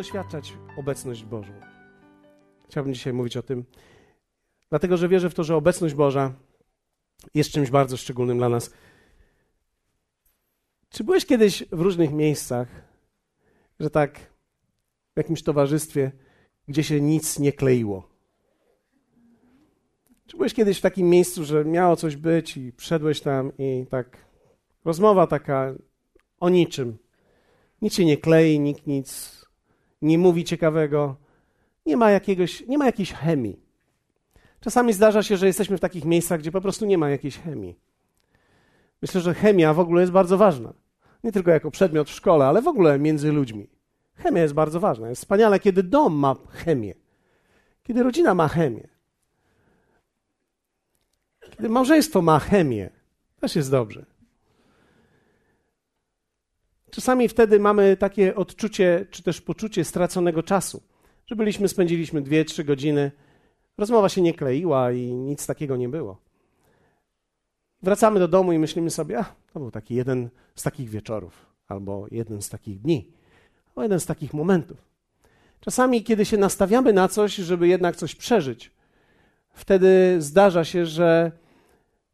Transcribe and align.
doświadczać 0.00 0.56
obecność 0.76 1.24
Bożą. 1.24 1.52
Chciałbym 2.68 2.94
dzisiaj 2.94 3.12
mówić 3.12 3.36
o 3.36 3.42
tym, 3.42 3.64
dlatego 4.70 4.96
że 4.96 5.08
wierzę 5.08 5.30
w 5.30 5.34
to, 5.34 5.44
że 5.44 5.56
obecność 5.56 5.94
Boża 5.94 6.34
jest 7.34 7.50
czymś 7.50 7.70
bardzo 7.70 7.96
szczególnym 7.96 8.38
dla 8.38 8.48
nas. 8.48 8.70
Czy 10.88 11.04
byłeś 11.04 11.26
kiedyś 11.26 11.64
w 11.72 11.80
różnych 11.80 12.12
miejscach, 12.12 12.68
że 13.80 13.90
tak 13.90 14.18
w 15.14 15.16
jakimś 15.16 15.42
towarzystwie, 15.42 16.12
gdzie 16.68 16.84
się 16.84 17.00
nic 17.00 17.38
nie 17.38 17.52
kleiło? 17.52 18.08
Czy 20.26 20.36
byłeś 20.36 20.54
kiedyś 20.54 20.78
w 20.78 20.82
takim 20.82 21.10
miejscu, 21.10 21.44
że 21.44 21.64
miało 21.64 21.96
coś 21.96 22.16
być 22.16 22.56
i 22.56 22.72
wszedłeś 22.72 23.20
tam 23.20 23.52
i 23.58 23.86
tak 23.90 24.16
rozmowa 24.84 25.26
taka 25.26 25.74
o 26.40 26.48
niczym. 26.48 26.98
Nic 27.82 27.94
się 27.94 28.04
nie 28.04 28.16
klei, 28.16 28.60
nikt 28.60 28.86
nic 28.86 29.39
nie 30.02 30.18
mówi 30.18 30.44
ciekawego. 30.44 31.16
Nie 31.86 31.96
ma, 31.96 32.10
jakiegoś, 32.10 32.66
nie 32.66 32.78
ma 32.78 32.86
jakiejś 32.86 33.12
chemii. 33.12 33.60
Czasami 34.60 34.92
zdarza 34.92 35.22
się, 35.22 35.36
że 35.36 35.46
jesteśmy 35.46 35.76
w 35.76 35.80
takich 35.80 36.04
miejscach, 36.04 36.40
gdzie 36.40 36.52
po 36.52 36.60
prostu 36.60 36.86
nie 36.86 36.98
ma 36.98 37.10
jakiejś 37.10 37.38
chemii. 37.38 37.78
Myślę, 39.02 39.20
że 39.20 39.34
chemia 39.34 39.74
w 39.74 39.80
ogóle 39.80 40.00
jest 40.00 40.12
bardzo 40.12 40.38
ważna. 40.38 40.72
Nie 41.24 41.32
tylko 41.32 41.50
jako 41.50 41.70
przedmiot 41.70 42.08
w 42.08 42.12
szkole, 42.12 42.46
ale 42.46 42.62
w 42.62 42.68
ogóle 42.68 42.98
między 42.98 43.32
ludźmi. 43.32 43.68
Chemia 44.14 44.42
jest 44.42 44.54
bardzo 44.54 44.80
ważna. 44.80 45.08
Jest 45.08 45.22
wspaniale, 45.22 45.60
kiedy 45.60 45.82
dom 45.82 46.14
ma 46.14 46.36
chemię, 46.50 46.94
kiedy 47.82 48.02
rodzina 48.02 48.34
ma 48.34 48.48
chemię, 48.48 48.88
kiedy 51.50 51.68
małżeństwo 51.68 52.22
ma 52.22 52.38
chemię. 52.38 52.90
Też 53.40 53.56
jest 53.56 53.70
dobrze. 53.70 54.06
Czasami 56.90 57.28
wtedy 57.28 57.60
mamy 57.60 57.96
takie 57.96 58.34
odczucie, 58.34 59.06
czy 59.10 59.22
też 59.22 59.40
poczucie 59.40 59.84
straconego 59.84 60.42
czasu, 60.42 60.82
że 61.26 61.36
byliśmy, 61.36 61.68
spędziliśmy 61.68 62.22
dwie, 62.22 62.44
trzy 62.44 62.64
godziny, 62.64 63.10
rozmowa 63.78 64.08
się 64.08 64.22
nie 64.22 64.34
kleiła 64.34 64.92
i 64.92 65.14
nic 65.14 65.46
takiego 65.46 65.76
nie 65.76 65.88
było. 65.88 66.20
Wracamy 67.82 68.20
do 68.20 68.28
domu 68.28 68.52
i 68.52 68.58
myślimy 68.58 68.90
sobie, 68.90 69.18
a 69.18 69.34
to 69.52 69.60
był 69.60 69.70
taki 69.70 69.94
jeden 69.94 70.30
z 70.54 70.62
takich 70.62 70.88
wieczorów, 70.88 71.46
albo 71.68 72.06
jeden 72.10 72.42
z 72.42 72.48
takich 72.48 72.80
dni, 72.80 73.12
albo 73.68 73.82
jeden 73.82 74.00
z 74.00 74.06
takich 74.06 74.34
momentów. 74.34 74.90
Czasami, 75.60 76.02
kiedy 76.02 76.24
się 76.24 76.36
nastawiamy 76.36 76.92
na 76.92 77.08
coś, 77.08 77.34
żeby 77.34 77.68
jednak 77.68 77.96
coś 77.96 78.14
przeżyć, 78.14 78.72
wtedy 79.52 80.16
zdarza 80.18 80.64
się, 80.64 80.86
że 80.86 81.32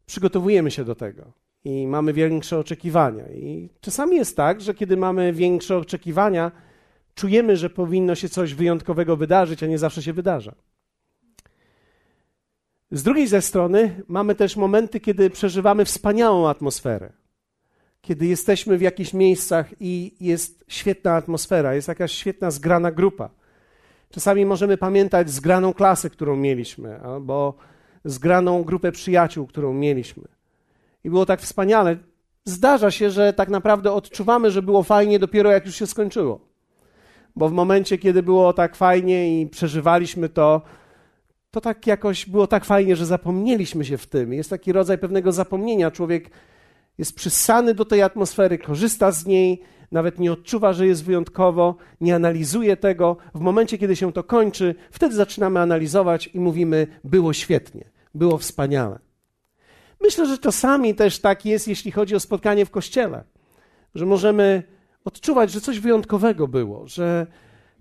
przygotowujemy 0.05 0.71
się 0.71 0.85
do 0.85 0.95
tego 0.95 1.46
i 1.67 1.87
mamy 1.87 2.13
większe 2.13 2.59
oczekiwania. 2.59 3.27
I 3.27 3.69
czasami 3.81 4.15
jest 4.15 4.37
tak, 4.37 4.61
że 4.61 4.73
kiedy 4.73 4.97
mamy 4.97 5.33
większe 5.33 5.77
oczekiwania, 5.77 6.51
czujemy, 7.15 7.57
że 7.57 7.69
powinno 7.69 8.15
się 8.15 8.29
coś 8.29 8.53
wyjątkowego 8.53 9.17
wydarzyć, 9.17 9.63
a 9.63 9.67
nie 9.67 9.77
zawsze 9.77 10.03
się 10.03 10.13
wydarza. 10.13 10.55
Z 12.91 13.03
drugiej 13.03 13.27
ze 13.27 13.41
strony 13.41 14.03
mamy 14.07 14.35
też 14.35 14.55
momenty, 14.55 14.99
kiedy 14.99 15.29
przeżywamy 15.29 15.85
wspaniałą 15.85 16.49
atmosferę. 16.49 17.13
Kiedy 18.01 18.25
jesteśmy 18.25 18.77
w 18.77 18.81
jakichś 18.81 19.13
miejscach 19.13 19.67
i 19.79 20.15
jest 20.19 20.65
świetna 20.67 21.15
atmosfera, 21.15 21.75
jest 21.75 21.87
jakaś 21.87 22.11
świetna 22.11 22.51
zgrana 22.51 22.91
grupa. 22.91 23.29
Czasami 24.09 24.45
możemy 24.45 24.77
pamiętać 24.77 25.29
zgraną 25.29 25.73
klasę, 25.73 26.09
którą 26.09 26.35
mieliśmy, 26.35 26.99
albo 26.99 27.53
zgraną 28.05 28.63
grupę 28.63 28.91
przyjaciół, 28.91 29.47
którą 29.47 29.73
mieliśmy. 29.73 30.36
I 31.07 31.09
było 31.09 31.25
tak 31.25 31.41
wspaniale. 31.41 31.97
Zdarza 32.45 32.91
się, 32.91 33.09
że 33.09 33.33
tak 33.33 33.49
naprawdę 33.49 33.91
odczuwamy, 33.91 34.51
że 34.51 34.61
było 34.61 34.83
fajnie 34.83 35.19
dopiero 35.19 35.51
jak 35.51 35.65
już 35.65 35.75
się 35.75 35.87
skończyło. 35.87 36.39
Bo 37.35 37.49
w 37.49 37.51
momencie, 37.51 37.97
kiedy 37.97 38.23
było 38.23 38.53
tak 38.53 38.75
fajnie 38.75 39.41
i 39.41 39.47
przeżywaliśmy 39.47 40.29
to, 40.29 40.61
to 41.51 41.61
tak 41.61 41.87
jakoś 41.87 42.25
było 42.25 42.47
tak 42.47 42.65
fajnie, 42.65 42.95
że 42.95 43.05
zapomnieliśmy 43.05 43.85
się 43.85 43.97
w 43.97 44.07
tym. 44.07 44.33
Jest 44.33 44.49
taki 44.49 44.71
rodzaj 44.71 44.97
pewnego 44.97 45.31
zapomnienia. 45.31 45.91
Człowiek 45.91 46.29
jest 46.97 47.15
przysany 47.15 47.73
do 47.73 47.85
tej 47.85 48.01
atmosfery, 48.01 48.57
korzysta 48.57 49.11
z 49.11 49.25
niej, 49.25 49.61
nawet 49.91 50.19
nie 50.19 50.31
odczuwa, 50.31 50.73
że 50.73 50.87
jest 50.87 51.03
wyjątkowo, 51.03 51.75
nie 52.01 52.15
analizuje 52.15 52.77
tego. 52.77 53.17
W 53.35 53.39
momencie, 53.39 53.77
kiedy 53.77 53.95
się 53.95 54.13
to 54.13 54.23
kończy, 54.23 54.75
wtedy 54.91 55.15
zaczynamy 55.15 55.59
analizować 55.59 56.27
i 56.33 56.39
mówimy: 56.39 56.87
było 57.03 57.33
świetnie, 57.33 57.89
było 58.15 58.37
wspaniale. 58.37 59.06
Myślę, 60.01 60.25
że 60.25 60.37
czasami 60.37 60.95
też 60.95 61.19
tak 61.19 61.45
jest, 61.45 61.67
jeśli 61.67 61.91
chodzi 61.91 62.15
o 62.15 62.19
spotkanie 62.19 62.65
w 62.65 62.69
kościele, 62.71 63.23
że 63.95 64.05
możemy 64.05 64.63
odczuwać, 65.05 65.51
że 65.51 65.61
coś 65.61 65.79
wyjątkowego 65.79 66.47
było, 66.47 66.87
że 66.87 67.27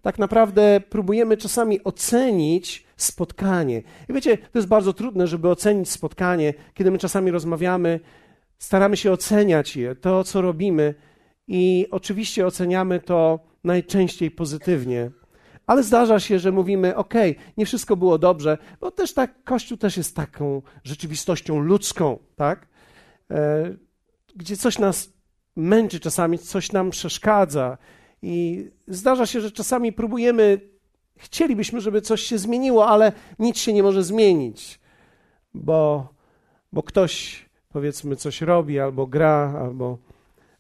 tak 0.03 0.19
naprawdę 0.19 0.81
próbujemy 0.91 1.37
czasami 1.37 1.85
ocenić 1.85 2.87
spotkanie. 2.97 3.83
I 4.09 4.13
wiecie, 4.13 4.39
to 4.39 4.59
jest 4.59 4.69
bardzo 4.69 4.93
trudne, 4.93 5.27
żeby 5.27 5.49
ocenić 5.49 5.91
spotkanie, 5.91 6.55
kiedy 6.75 6.91
my 6.91 6.99
czasami 6.99 7.31
rozmawiamy, 7.31 8.01
staramy 8.59 8.97
się 8.97 9.13
oceniać 9.13 9.77
je, 9.77 9.95
to 9.95 10.25
co 10.25 10.41
robimy, 10.41 10.95
i 11.49 11.87
oczywiście 11.91 12.47
oceniamy 12.47 13.01
to 13.01 13.41
najczęściej 13.65 14.31
pozytywnie. 14.31 15.11
Ale 15.67 15.83
zdarza 15.83 16.21
się, 16.21 16.39
że 16.39 16.53
mówimy, 16.53 16.97
ok, 16.97 17.15
nie 17.57 17.67
wszystko 17.67 17.97
było 17.97 18.19
dobrze, 18.19 18.59
bo 18.81 18.91
też 18.91 19.15
tak, 19.15 19.45
Kościół 19.45 19.79
też 19.79 19.97
jest 19.97 20.17
taką 20.17 20.63
rzeczywistością 20.85 21.59
ludzką, 21.59 22.19
tak? 22.37 22.67
E, 23.31 23.75
gdzie 24.37 24.57
coś 24.57 24.79
nas 24.79 25.13
męczy 25.57 26.01
czasami, 26.01 26.39
coś 26.39 26.73
nam 26.73 26.91
przeszkadza. 26.91 27.79
I 28.23 28.67
zdarza 28.89 29.27
się, 29.27 29.41
że 29.41 29.51
czasami 29.51 29.93
próbujemy, 29.93 30.61
chcielibyśmy, 31.17 31.81
żeby 31.81 32.01
coś 32.01 32.23
się 32.23 32.39
zmieniło, 32.39 32.89
ale 32.89 33.13
nic 33.39 33.59
się 33.59 33.73
nie 33.73 33.83
może 33.83 34.05
zmienić, 34.05 34.81
bo, 35.55 36.09
bo 36.73 36.83
ktoś, 36.83 37.47
powiedzmy, 37.69 38.17
coś 38.17 38.43
robi, 38.43 38.81
albo 38.81 39.07
gra, 39.07 39.55
albo, 39.61 39.99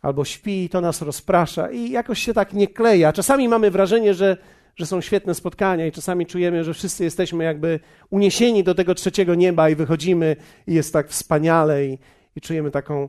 albo 0.02 0.24
śpi, 0.24 0.68
to 0.68 0.80
nas 0.80 1.02
rozprasza 1.02 1.70
i 1.70 1.90
jakoś 1.90 2.22
się 2.22 2.34
tak 2.34 2.52
nie 2.52 2.68
kleja. 2.68 3.12
Czasami 3.12 3.48
mamy 3.48 3.70
wrażenie, 3.70 4.14
że 4.14 4.36
że 4.76 4.86
są 4.86 5.00
świetne 5.00 5.34
spotkania 5.34 5.86
i 5.86 5.92
czasami 5.92 6.26
czujemy, 6.26 6.64
że 6.64 6.74
wszyscy 6.74 7.04
jesteśmy 7.04 7.44
jakby 7.44 7.80
uniesieni 8.10 8.64
do 8.64 8.74
tego 8.74 8.94
trzeciego 8.94 9.34
nieba 9.34 9.70
i 9.70 9.74
wychodzimy 9.74 10.36
i 10.66 10.74
jest 10.74 10.92
tak 10.92 11.08
wspaniale 11.08 11.86
i, 11.86 11.98
i 12.36 12.40
czujemy 12.40 12.70
taką, 12.70 13.08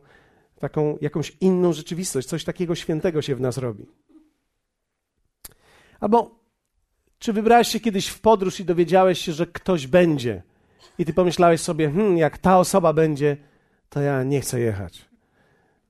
taką 0.59 0.97
jakąś 1.01 1.37
inną 1.41 1.73
rzeczywistość, 1.73 2.27
coś 2.27 2.43
takiego 2.43 2.75
świętego 2.75 3.21
się 3.21 3.35
w 3.35 3.41
nas 3.41 3.57
robi. 3.57 3.85
Albo 5.99 6.39
czy 7.19 7.33
wybrałeś 7.33 7.67
się 7.67 7.79
kiedyś 7.79 8.07
w 8.07 8.21
podróż 8.21 8.59
i 8.59 8.65
dowiedziałeś 8.65 9.19
się, 9.19 9.33
że 9.33 9.47
ktoś 9.47 9.87
będzie? 9.87 10.43
I 10.99 11.05
ty 11.05 11.13
pomyślałeś 11.13 11.61
sobie, 11.61 11.91
hmm, 11.91 12.17
jak 12.17 12.37
ta 12.37 12.59
osoba 12.59 12.93
będzie, 12.93 13.37
to 13.89 14.01
ja 14.01 14.23
nie 14.23 14.41
chcę 14.41 14.59
jechać, 14.59 15.05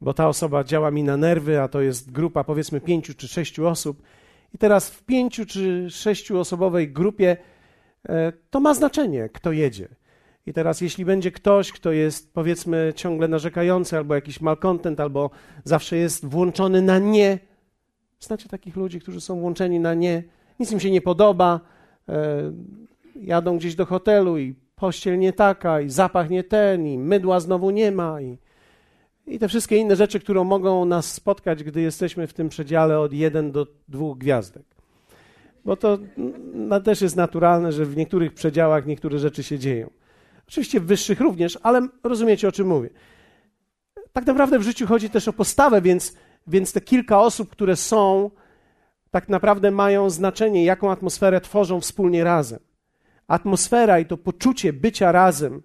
bo 0.02 0.14
ta 0.14 0.28
osoba 0.28 0.64
działa 0.64 0.92
mi 0.92 1.04
na 1.04 1.18
nerwy, 1.18 1.62
a 1.62 1.68
to 1.68 1.82
jest 1.82 2.12
grupa 2.12 2.44
powiedzmy 2.44 2.82
pięciu 2.82 3.14
czy 3.14 3.28
sześciu 3.28 3.68
osób 3.68 4.02
i 4.54 4.58
teraz 4.58 4.90
w 4.90 5.04
pięciu 5.04 5.46
czy 5.46 5.90
sześciu 5.90 6.40
osobowej 6.40 6.92
grupie 6.92 7.38
e, 8.10 8.34
to 8.50 8.60
ma 8.60 8.74
znaczenie, 8.74 9.30
kto 9.34 9.52
jedzie. 9.52 9.88
I 10.46 10.54
teraz, 10.54 10.82
jeśli 10.82 11.06
będzie 11.06 11.32
ktoś, 11.32 11.72
kto 11.72 11.92
jest 11.92 12.34
powiedzmy 12.34 12.94
ciągle 12.96 13.28
narzekający, 13.28 13.98
albo 13.98 14.16
jakiś 14.16 14.42
malkontent, 14.42 15.00
albo 15.00 15.30
zawsze 15.64 15.98
jest 15.98 16.26
włączony 16.26 16.82
na 16.82 17.00
nie, 17.00 17.40
znacie 18.20 18.50
takich 18.50 18.76
ludzi, 18.76 19.00
którzy 19.00 19.22
są 19.22 19.40
włączeni 19.40 19.80
na 19.80 19.94
nie, 19.94 20.24
nic 20.60 20.72
im 20.72 20.80
się 20.80 20.92
nie 20.92 21.02
podoba, 21.02 21.60
e, 22.10 22.54
jadą 23.16 23.58
gdzieś 23.58 23.76
do 23.76 23.86
hotelu 23.86 24.38
i 24.38 24.56
pościel 24.76 25.20
nie 25.20 25.34
taka, 25.34 25.82
i 25.82 25.90
zapach 25.90 26.30
nie 26.30 26.44
ten, 26.44 26.88
i 26.88 26.98
mydła 26.98 27.40
znowu 27.40 27.70
nie 27.70 27.92
ma, 27.92 28.22
i 28.22 28.38
i 29.28 29.40
te 29.40 29.48
wszystkie 29.48 29.78
inne 29.78 29.96
rzeczy, 29.96 30.20
które 30.20 30.44
mogą 30.44 30.86
nas 30.86 31.14
spotkać, 31.14 31.64
gdy 31.64 31.82
jesteśmy 31.82 32.28
w 32.28 32.34
tym 32.34 32.50
przedziale 32.50 33.00
od 33.00 33.14
1 33.14 33.52
do 33.52 33.68
2 33.88 34.16
gwiazdek. 34.16 34.64
Bo 35.66 35.76
to 35.76 35.98
no, 36.54 36.82
też 36.82 37.02
jest 37.02 37.16
naturalne, 37.16 37.72
że 37.72 37.86
w 37.86 37.98
niektórych 37.98 38.34
przedziałach 38.34 38.86
niektóre 38.86 39.20
rzeczy 39.20 39.44
się 39.44 39.60
dzieją. 39.60 39.90
Oczywiście 40.48 40.80
w 40.80 40.86
wyższych 40.86 41.20
również, 41.20 41.60
ale 41.64 41.88
rozumiecie 42.04 42.48
o 42.48 42.52
czym 42.52 42.68
mówię. 42.68 42.90
Tak 44.14 44.26
naprawdę 44.26 44.60
w 44.60 44.64
życiu 44.64 44.88
chodzi 44.88 45.10
też 45.10 45.28
o 45.28 45.34
postawę, 45.34 45.82
więc, 45.82 46.16
więc 46.48 46.74
te 46.74 46.82
kilka 46.82 47.22
osób, 47.22 47.50
które 47.50 47.76
są, 47.76 48.32
tak 49.12 49.30
naprawdę 49.30 49.72
mają 49.72 50.10
znaczenie, 50.10 50.66
jaką 50.66 50.92
atmosferę 50.92 51.42
tworzą 51.42 51.82
wspólnie 51.82 52.24
razem. 52.24 52.60
Atmosfera 53.28 54.00
i 54.00 54.06
to 54.06 54.18
poczucie 54.18 54.74
bycia 54.74 55.12
razem 55.12 55.62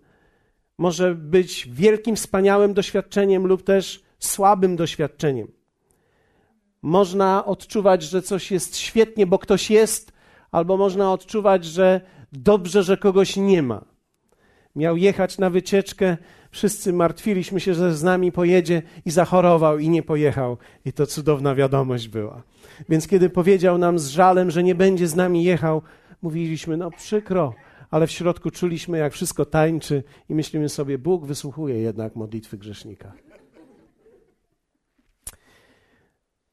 może 0.79 1.15
być 1.15 1.69
wielkim, 1.73 2.17
wspaniałym 2.17 2.75
doświadczeniem 2.75 3.47
lub 3.47 3.63
też 3.63 4.03
słabym 4.19 4.77
doświadczeniem. 4.77 5.53
Można 6.83 7.45
odczuwać, 7.45 8.03
że 8.03 8.23
coś 8.23 8.51
jest 8.51 8.77
świetnie, 8.77 9.27
bo 9.27 9.39
ktoś 9.39 9.71
jest, 9.71 10.13
albo 10.51 10.77
można 10.77 11.13
odczuwać, 11.13 11.65
że 11.65 12.01
dobrze, 12.33 12.83
że 12.83 12.97
kogoś 12.97 13.37
nie 13.37 13.63
ma. 13.63 13.85
Miał 14.77 14.97
jechać 14.97 15.39
na 15.39 15.51
wycieczkę, 15.51 16.17
Wszyscy 16.53 16.93
martwiliśmy 16.93 17.61
się, 17.61 17.75
że 17.75 17.95
z 17.95 18.03
nami 18.03 18.33
pojedzie 18.33 18.83
i 19.05 19.11
zachorował 19.11 19.79
i 19.79 19.89
nie 19.89 20.03
pojechał. 20.03 20.59
I 20.85 20.93
to 20.93 21.07
cudowna 21.07 21.55
wiadomość 21.55 22.09
była. 22.09 22.43
Więc 22.89 23.09
kiedy 23.09 23.31
powiedział 23.31 23.79
nam 23.79 23.99
z 23.99 24.09
żalem, 24.09 24.51
że 24.51 24.63
nie 24.63 24.75
będzie 24.75 25.09
z 25.09 25.15
nami 25.15 25.45
jechał, 25.45 25.83
mówiliśmy, 26.23 26.77
no 26.77 26.91
przykro, 26.91 27.55
ale 27.93 28.07
w 28.07 28.11
środku 28.11 28.51
czuliśmy, 28.51 28.99
jak 28.99 29.13
wszystko 29.13 29.45
tańczy 29.45 30.03
i 30.29 30.35
myślimy 30.35 30.69
sobie, 30.69 30.99
Bóg 30.99 31.27
wysłuchuje 31.27 31.79
jednak 31.79 32.17
modlitwy 32.17 32.59
grzesznika. 32.59 33.13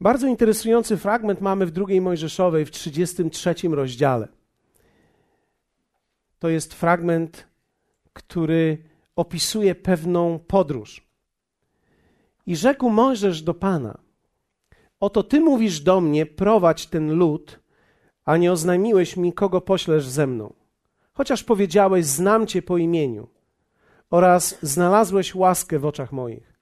Bardzo 0.02 0.28
interesujący 0.28 0.98
fragment 0.98 1.42
mamy 1.42 1.66
w 1.66 1.72
drugiej 1.72 2.02
Mojżeszowej 2.02 2.66
w 2.66 2.72
33 2.72 3.56
rozdziale. 3.72 4.28
To 6.40 6.50
jest 6.50 6.74
fragment, 6.74 7.48
który 8.14 8.78
opisuje 9.16 9.76
pewną 9.76 10.40
podróż. 10.40 11.08
I 12.46 12.56
rzekł 12.56 12.90
Mojżesz 12.90 13.42
do 13.42 13.54
Pana: 13.54 13.98
Oto 15.00 15.24
ty 15.24 15.40
mówisz 15.40 15.80
do 15.80 16.02
mnie, 16.02 16.26
prowadź 16.26 16.88
ten 16.88 17.14
lud, 17.14 17.60
a 18.26 18.38
nie 18.38 18.52
oznajmiłeś 18.52 19.18
mi, 19.18 19.34
kogo 19.34 19.62
poślesz 19.62 20.08
ze 20.08 20.28
mną. 20.28 20.59
Chociaż 21.19 21.44
powiedziałeś, 21.44 22.06
znam 22.06 22.48
cię 22.48 22.62
po 22.62 22.77
imieniu 22.77 23.27
oraz 24.10 24.57
znalazłeś 24.62 25.36
łaskę 25.36 25.80
w 25.80 25.86
oczach 25.86 26.12
moich. 26.12 26.54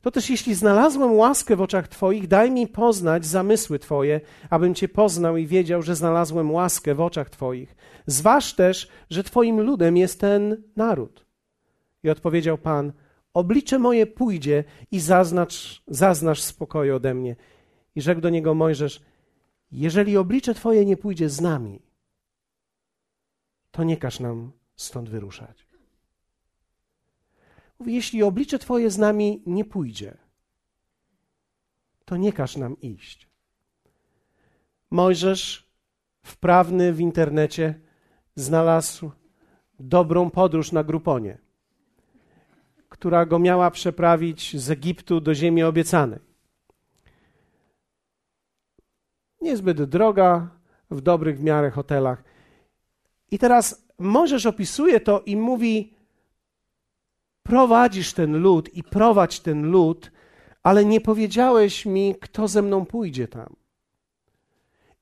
To 0.00 0.10
też 0.10 0.30
jeśli 0.30 0.54
znalazłem 0.54 1.12
łaskę 1.12 1.56
w 1.56 1.60
oczach 1.60 1.88
Twoich, 1.88 2.28
daj 2.28 2.50
mi 2.50 2.66
poznać 2.66 3.26
zamysły 3.26 3.78
Twoje, 3.78 4.20
abym 4.50 4.74
Cię 4.74 4.88
poznał 4.88 5.36
i 5.36 5.46
wiedział, 5.46 5.82
że 5.82 5.96
znalazłem 5.96 6.52
łaskę 6.52 6.94
w 6.94 7.00
oczach 7.00 7.30
Twoich. 7.30 7.76
Zważ 8.06 8.54
też, 8.54 8.88
że 9.10 9.24
Twoim 9.24 9.60
ludem 9.60 9.96
jest 9.96 10.20
ten 10.20 10.62
naród. 10.76 11.26
I 12.02 12.10
odpowiedział 12.10 12.58
Pan, 12.58 12.92
oblicze 13.34 13.78
moje 13.78 14.06
pójdzie 14.06 14.64
i 14.90 15.00
zaznacz, 15.00 15.82
zaznasz 15.88 16.42
spokoju 16.42 16.96
ode 16.96 17.14
mnie. 17.14 17.36
I 17.94 18.02
rzekł 18.02 18.20
do 18.20 18.30
niego 18.30 18.54
Mojżesz, 18.54 19.02
jeżeli 19.72 20.16
oblicze 20.16 20.54
Twoje 20.54 20.84
nie 20.84 20.96
pójdzie 20.96 21.28
z 21.28 21.40
nami, 21.40 21.91
to 23.72 23.84
nie 23.84 23.96
każ 23.96 24.20
nam 24.20 24.52
stąd 24.76 25.08
wyruszać. 25.08 25.66
Mówi, 27.78 27.94
jeśli 27.94 28.22
oblicze 28.22 28.58
Twoje 28.58 28.90
z 28.90 28.98
nami 28.98 29.42
nie 29.46 29.64
pójdzie, 29.64 30.16
to 32.04 32.16
nie 32.16 32.32
każ 32.32 32.56
nam 32.56 32.80
iść. 32.80 33.28
Mojżesz, 34.90 35.70
wprawny 36.22 36.92
w 36.92 37.00
internecie, 37.00 37.80
znalazł 38.34 39.10
dobrą 39.80 40.30
podróż 40.30 40.72
na 40.72 40.84
Gruponie, 40.84 41.38
która 42.88 43.26
go 43.26 43.38
miała 43.38 43.70
przeprawić 43.70 44.60
z 44.60 44.70
Egiptu 44.70 45.20
do 45.20 45.34
ziemi 45.34 45.62
obiecanej. 45.62 46.20
Niezbyt 49.40 49.82
droga, 49.82 50.48
w 50.90 51.00
dobrych 51.00 51.38
w 51.38 51.42
miarę 51.42 51.70
hotelach. 51.70 52.31
I 53.32 53.38
teraz 53.38 53.84
Mojżesz 53.98 54.46
opisuje 54.46 55.00
to 55.00 55.20
i 55.20 55.36
mówi, 55.36 55.94
prowadzisz 57.42 58.12
ten 58.12 58.36
lud 58.36 58.74
i 58.74 58.82
prowadź 58.82 59.40
ten 59.40 59.70
lud, 59.70 60.10
ale 60.62 60.84
nie 60.84 61.00
powiedziałeś 61.00 61.86
mi, 61.86 62.14
kto 62.20 62.48
ze 62.48 62.62
mną 62.62 62.86
pójdzie 62.86 63.28
tam. 63.28 63.56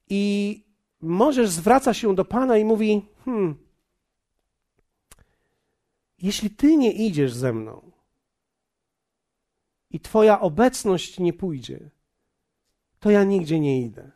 I 0.09 0.65
możesz 1.00 1.50
zwraca 1.50 1.94
się 1.94 2.15
do 2.15 2.25
Pana 2.25 2.59
i 2.59 2.65
mówi: 2.65 3.06
Hmm, 3.25 3.55
jeśli 6.19 6.50
Ty 6.50 6.76
nie 6.76 6.93
idziesz 6.93 7.35
ze 7.35 7.53
mną 7.53 7.91
i 9.91 10.00
Twoja 10.00 10.41
obecność 10.41 11.19
nie 11.19 11.33
pójdzie, 11.33 11.91
to 13.00 13.11
ja 13.11 13.25
nigdzie 13.25 13.61
nie 13.61 13.83
idę. 13.83 14.11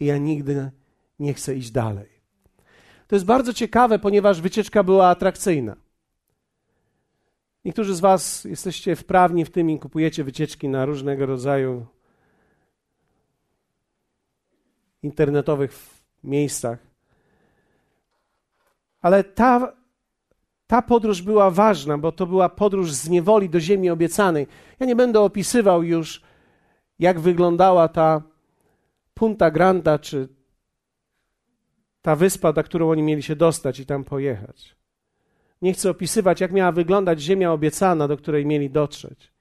I 0.00 0.04
ja 0.06 0.18
nigdy 0.18 0.70
nie 1.18 1.34
chcę 1.34 1.54
iść 1.54 1.70
dalej. 1.70 2.11
To 3.12 3.16
jest 3.16 3.26
bardzo 3.26 3.52
ciekawe, 3.52 3.98
ponieważ 3.98 4.40
wycieczka 4.40 4.82
była 4.82 5.08
atrakcyjna. 5.08 5.76
Niektórzy 7.64 7.94
z 7.94 8.00
Was 8.00 8.44
jesteście 8.44 8.96
wprawni 8.96 9.44
w 9.44 9.50
tym 9.50 9.70
i 9.70 9.78
kupujecie 9.78 10.24
wycieczki 10.24 10.68
na 10.68 10.84
różnego 10.84 11.26
rodzaju 11.26 11.86
internetowych 15.02 15.78
miejscach. 16.24 16.78
Ale 19.00 19.24
ta, 19.24 19.72
ta 20.66 20.82
podróż 20.82 21.22
była 21.22 21.50
ważna, 21.50 21.98
bo 21.98 22.12
to 22.12 22.26
była 22.26 22.48
podróż 22.48 22.92
z 22.92 23.08
niewoli 23.08 23.50
do 23.50 23.60
ziemi 23.60 23.90
obiecanej. 23.90 24.46
Ja 24.80 24.86
nie 24.86 24.96
będę 24.96 25.20
opisywał 25.20 25.82
już, 25.82 26.22
jak 26.98 27.20
wyglądała 27.20 27.88
ta 27.88 28.22
Punta 29.14 29.50
Granda, 29.50 29.98
czy 29.98 30.28
ta 32.02 32.16
wyspa, 32.16 32.52
na 32.56 32.62
którą 32.62 32.90
oni 32.90 33.02
mieli 33.02 33.22
się 33.22 33.36
dostać 33.36 33.80
i 33.80 33.86
tam 33.86 34.04
pojechać. 34.04 34.76
Nie 35.62 35.72
chcę 35.72 35.90
opisywać, 35.90 36.40
jak 36.40 36.52
miała 36.52 36.72
wyglądać 36.72 37.20
ziemia 37.20 37.52
obiecana, 37.52 38.08
do 38.08 38.16
której 38.16 38.46
mieli 38.46 38.70
dotrzeć. 38.70 39.32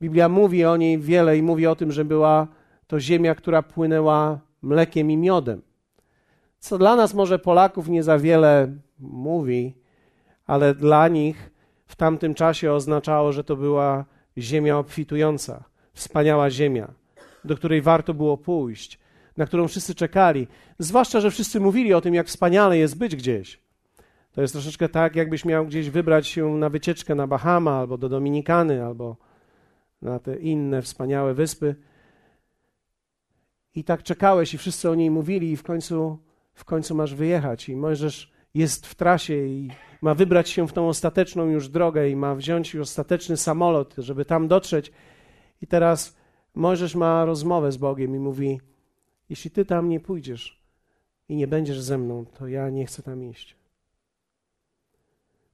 Biblia 0.00 0.28
mówi 0.28 0.64
o 0.64 0.76
niej 0.76 0.98
wiele 0.98 1.38
i 1.38 1.42
mówi 1.42 1.66
o 1.66 1.76
tym, 1.76 1.92
że 1.92 2.04
była 2.04 2.46
to 2.86 3.00
ziemia, 3.00 3.34
która 3.34 3.62
płynęła 3.62 4.40
mlekiem 4.62 5.10
i 5.10 5.16
miodem. 5.16 5.62
Co 6.58 6.78
dla 6.78 6.96
nas 6.96 7.14
może 7.14 7.38
Polaków 7.38 7.88
nie 7.88 8.02
za 8.02 8.18
wiele 8.18 8.76
mówi, 8.98 9.74
ale 10.46 10.74
dla 10.74 11.08
nich 11.08 11.50
w 11.86 11.96
tamtym 11.96 12.34
czasie 12.34 12.72
oznaczało, 12.72 13.32
że 13.32 13.44
to 13.44 13.56
była 13.56 14.04
ziemia 14.38 14.78
obfitująca, 14.78 15.64
wspaniała 15.92 16.50
ziemia, 16.50 16.88
do 17.44 17.56
której 17.56 17.82
warto 17.82 18.14
było 18.14 18.36
pójść, 18.36 18.98
na 19.36 19.46
którą 19.46 19.68
wszyscy 19.68 19.94
czekali. 19.94 20.48
Zwłaszcza, 20.78 21.20
że 21.20 21.30
wszyscy 21.30 21.60
mówili 21.60 21.94
o 21.94 22.00
tym, 22.00 22.14
jak 22.14 22.26
wspaniale 22.26 22.78
jest 22.78 22.98
być 22.98 23.16
gdzieś. 23.16 23.60
To 24.32 24.40
jest 24.42 24.54
troszeczkę 24.54 24.88
tak, 24.88 25.16
jakbyś 25.16 25.44
miał 25.44 25.66
gdzieś 25.66 25.90
wybrać 25.90 26.26
się 26.26 26.48
na 26.48 26.68
wycieczkę 26.68 27.14
na 27.14 27.26
Bahama 27.26 27.78
albo 27.78 27.98
do 27.98 28.08
Dominikany, 28.08 28.84
albo 28.84 29.16
na 30.02 30.18
te 30.18 30.36
inne 30.36 30.82
wspaniałe 30.82 31.34
wyspy. 31.34 31.76
I 33.74 33.84
tak 33.84 34.02
czekałeś 34.02 34.54
i 34.54 34.58
wszyscy 34.58 34.90
o 34.90 34.94
niej 34.94 35.10
mówili 35.10 35.52
i 35.52 35.56
w 35.56 35.62
końcu, 35.62 36.18
w 36.54 36.64
końcu 36.64 36.94
masz 36.94 37.14
wyjechać. 37.14 37.68
I 37.68 37.76
Mojżesz 37.76 38.32
jest 38.54 38.86
w 38.86 38.94
trasie 38.94 39.34
i 39.34 39.70
ma 40.02 40.14
wybrać 40.14 40.48
się 40.48 40.68
w 40.68 40.72
tą 40.72 40.88
ostateczną 40.88 41.46
już 41.46 41.68
drogę 41.68 42.10
i 42.10 42.16
ma 42.16 42.34
wziąć 42.34 42.74
już 42.74 42.82
ostateczny 42.82 43.36
samolot, 43.36 43.94
żeby 43.98 44.24
tam 44.24 44.48
dotrzeć. 44.48 44.92
I 45.62 45.66
teraz 45.66 46.16
Mojżesz 46.54 46.94
ma 46.94 47.24
rozmowę 47.24 47.72
z 47.72 47.76
Bogiem 47.76 48.16
i 48.16 48.18
mówi, 48.18 48.60
jeśli 49.28 49.50
ty 49.50 49.64
tam 49.64 49.88
nie 49.88 50.00
pójdziesz 50.00 50.62
i 51.28 51.36
nie 51.36 51.46
będziesz 51.46 51.80
ze 51.80 51.98
mną, 51.98 52.24
to 52.38 52.48
ja 52.48 52.70
nie 52.70 52.86
chcę 52.86 53.02
tam 53.02 53.24
iść. 53.24 53.56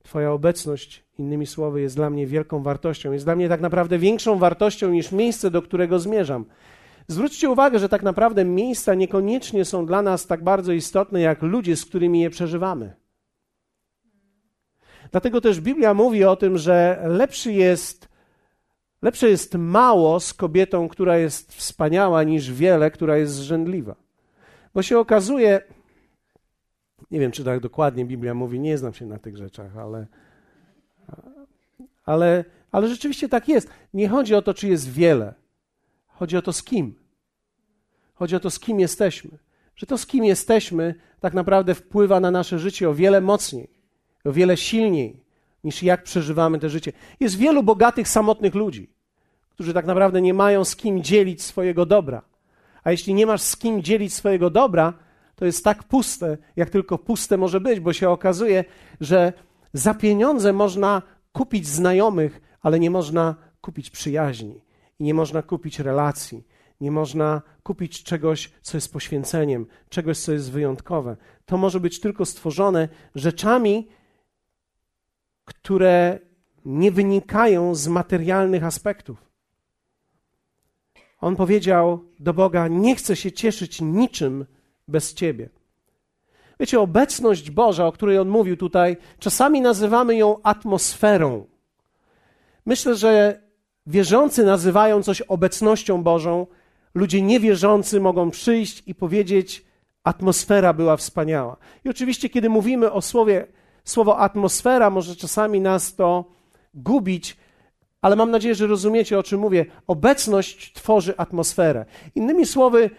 Twoja 0.03 0.33
obecność, 0.33 1.05
innymi 1.19 1.47
słowy, 1.47 1.81
jest 1.81 1.97
dla 1.97 2.11
mnie 2.11 2.27
wielką 2.27 2.63
wartością. 2.63 3.13
Jest 3.13 3.25
dla 3.25 3.37
mnie 3.37 3.49
tak 3.49 3.61
naprawdę 3.61 3.99
większą 3.99 4.39
wartością 4.39 4.91
niż 4.91 5.13
miejsce, 5.13 5.51
do 5.51 5.63
którego 5.63 5.99
zmierzam. 5.99 6.45
Zwróćcie 7.09 7.51
uwagę, 7.51 7.79
że 7.79 7.89
tak 7.89 8.03
naprawdę 8.03 8.45
miejsca 8.45 8.95
niekoniecznie 8.95 9.65
są 9.65 9.87
dla 9.87 10.03
nas 10.03 10.27
tak 10.27 10.45
bardzo 10.45 10.73
istotne, 10.73 11.21
jak 11.21 11.43
ludzie, 11.43 11.77
z 11.77 11.85
którymi 11.85 12.21
je 12.21 12.31
przeżywamy. 12.31 12.93
Dlatego 15.11 15.41
też 15.41 15.61
Biblia 15.61 15.95
mówi 15.95 16.25
o 16.25 16.37
tym, 16.37 16.59
że 16.59 17.03
lepszy 17.07 17.53
jest, 17.53 18.09
lepsze 19.03 19.31
jest 19.31 19.55
mało 19.55 20.21
z 20.21 20.35
kobietą, 20.35 20.89
która 20.89 21.19
jest 21.19 21.55
wspaniała, 21.55 22.23
niż 22.23 22.53
wiele, 22.53 22.91
która 22.91 23.17
jest 23.17 23.35
zrzędliwa. 23.35 23.95
Bo 24.75 24.83
się 24.83 24.99
okazuje, 24.99 25.61
nie 27.11 27.21
wiem, 27.21 27.33
czy 27.33 27.45
tak 27.45 27.61
dokładnie 27.61 28.05
Biblia 28.05 28.35
mówi, 28.35 28.61
nie 28.61 28.79
znam 28.79 28.95
się 28.95 29.07
na 29.07 29.19
tych 29.19 29.37
rzeczach, 29.37 29.77
ale, 29.77 30.07
ale, 32.05 32.45
ale 32.73 32.89
rzeczywiście 32.89 33.29
tak 33.29 33.49
jest. 33.49 33.69
Nie 33.95 34.09
chodzi 34.09 34.35
o 34.35 34.43
to, 34.43 34.55
czy 34.55 34.69
jest 34.69 34.91
wiele. 34.91 35.35
Chodzi 36.07 36.37
o 36.37 36.43
to, 36.43 36.53
z 36.53 36.63
kim. 36.63 36.95
Chodzi 38.15 38.37
o 38.37 38.41
to, 38.41 38.51
z 38.51 38.59
kim 38.59 38.81
jesteśmy. 38.81 39.39
Że 39.77 39.87
to, 39.87 39.99
z 39.99 40.07
kim 40.07 40.25
jesteśmy, 40.25 40.95
tak 41.21 41.35
naprawdę 41.35 41.75
wpływa 41.75 42.21
na 42.21 42.31
nasze 42.31 42.59
życie 42.59 42.89
o 42.91 42.95
wiele 42.95 43.21
mocniej, 43.21 43.71
o 44.25 44.33
wiele 44.33 44.57
silniej, 44.57 45.23
niż 45.65 45.83
jak 45.83 46.03
przeżywamy 46.03 46.59
to 46.59 46.69
życie. 46.69 46.93
Jest 47.21 47.37
wielu 47.37 47.63
bogatych, 47.63 48.09
samotnych 48.09 48.55
ludzi, 48.55 48.91
którzy 49.51 49.75
tak 49.75 49.87
naprawdę 49.87 50.23
nie 50.23 50.35
mają 50.35 50.65
z 50.65 50.77
kim 50.77 51.03
dzielić 51.03 51.43
swojego 51.43 51.87
dobra. 51.87 52.23
A 52.85 52.91
jeśli 52.91 53.15
nie 53.15 53.27
masz 53.27 53.43
z 53.43 53.57
kim 53.57 53.83
dzielić 53.83 54.15
swojego 54.15 54.51
dobra, 54.51 54.95
to 55.37 55.45
jest 55.45 55.65
tak 55.65 55.85
puste, 55.85 56.39
jak 56.57 56.71
tylko 56.71 56.99
puste 56.99 57.37
może 57.37 57.61
być, 57.61 57.81
bo 57.81 57.93
się 57.93 58.11
okazuje, 58.11 58.65
że 59.01 59.33
za 59.73 59.95
pieniądze 59.95 60.53
można 60.53 61.03
kupić 61.33 61.67
znajomych, 61.67 62.41
ale 62.63 62.81
nie 62.81 62.91
można 62.91 63.35
kupić 63.61 63.91
przyjaźni 63.91 64.61
i 64.99 65.05
nie 65.05 65.15
można 65.15 65.43
kupić 65.43 65.79
relacji. 65.79 66.45
Nie 66.81 66.91
można 66.91 67.43
kupić 67.63 68.03
czegoś, 68.03 68.53
co 68.63 68.77
jest 68.77 68.93
poświęceniem, 68.93 69.67
czegoś, 69.89 70.19
co 70.19 70.33
jest 70.33 70.51
wyjątkowe. 70.51 71.17
To 71.47 71.57
może 71.57 71.81
być 71.81 72.01
tylko 72.01 72.25
stworzone 72.25 72.89
rzeczami, 73.15 73.89
które 75.63 76.19
nie 76.65 76.93
wynikają 76.93 77.75
z 77.75 77.89
materialnych 77.89 78.65
aspektów. 78.65 79.33
On 81.21 81.37
powiedział 81.37 82.05
do 82.21 82.35
Boga: 82.35 82.69
Nie 82.69 82.97
chcę 82.97 83.17
się 83.17 83.33
cieszyć 83.33 83.81
niczym 83.81 84.47
bez 84.89 85.15
Ciebie. 85.15 85.49
Wiecie, 86.61 86.81
obecność 86.81 87.51
Boża, 87.51 87.87
o 87.87 87.93
której 87.93 88.19
on 88.19 88.29
mówił 88.29 88.57
tutaj, 88.57 88.97
czasami 89.19 89.61
nazywamy 89.61 90.17
ją 90.17 90.43
atmosferą. 90.43 91.47
Myślę, 92.67 92.95
że 92.95 93.43
wierzący 93.87 94.45
nazywają 94.45 95.03
coś 95.03 95.21
obecnością 95.21 96.03
Bożą, 96.03 96.47
ludzie 96.95 97.23
niewierzący 97.23 98.01
mogą 98.01 98.31
przyjść 98.31 98.83
i 98.87 98.95
powiedzieć: 98.95 99.65
Atmosfera 100.05 100.73
była 100.73 100.97
wspaniała. 100.97 101.57
I 101.85 101.89
oczywiście, 101.89 102.29
kiedy 102.29 102.49
mówimy 102.49 102.93
o 102.93 103.03
słowie, 103.03 103.47
słowo 103.85 104.19
atmosfera, 104.19 104.91
może 104.91 105.17
czasami 105.17 105.61
nas 105.61 105.95
to 105.95 106.25
gubić, 106.75 107.37
ale 108.03 108.17
mam 108.17 108.31
nadzieję, 108.31 108.55
że 108.55 108.67
rozumiecie, 108.67 109.19
o 109.19 109.23
czym 109.23 109.41
mówię. 109.41 109.67
Obecność 109.87 110.73
tworzy 110.73 111.17
atmosferę. 111.17 111.85
Innymi 112.15 112.47
słowy, 112.47 112.91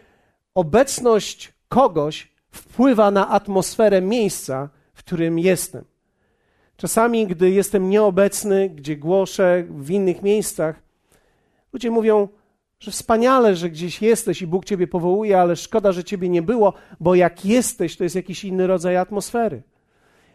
obecność 0.56 1.54
kogoś 1.68 2.32
wpływa 2.52 3.12
na 3.12 3.30
atmosferę 3.30 4.02
miejsca, 4.02 4.70
w 4.94 5.00
którym 5.00 5.40
jestem. 5.40 5.86
Czasami, 6.78 7.28
gdy 7.28 7.52
jestem 7.52 7.90
nieobecny, 7.90 8.70
gdzie 8.70 8.98
głoszę 8.98 9.63
w 9.70 9.92
innych 9.92 10.22
miejscach, 10.22 10.82
ludzie 11.74 11.92
mówią, 11.92 12.28
że 12.80 12.92
wspaniale, 12.92 13.56
że 13.56 13.70
gdzieś 13.70 14.02
jesteś 14.02 14.42
i 14.42 14.48
Bóg 14.48 14.66
Ciebie 14.66 14.88
powołuje, 14.88 15.40
ale 15.40 15.56
szkoda, 15.56 15.92
że 15.92 16.04
Ciebie 16.04 16.30
nie 16.30 16.42
było, 16.42 16.74
bo 17.00 17.16
jak 17.16 17.46
jesteś, 17.46 17.98
to 17.98 18.04
jest 18.04 18.16
jakiś 18.16 18.44
inny 18.44 18.68
rodzaj 18.68 18.98
atmosfery. 18.98 19.63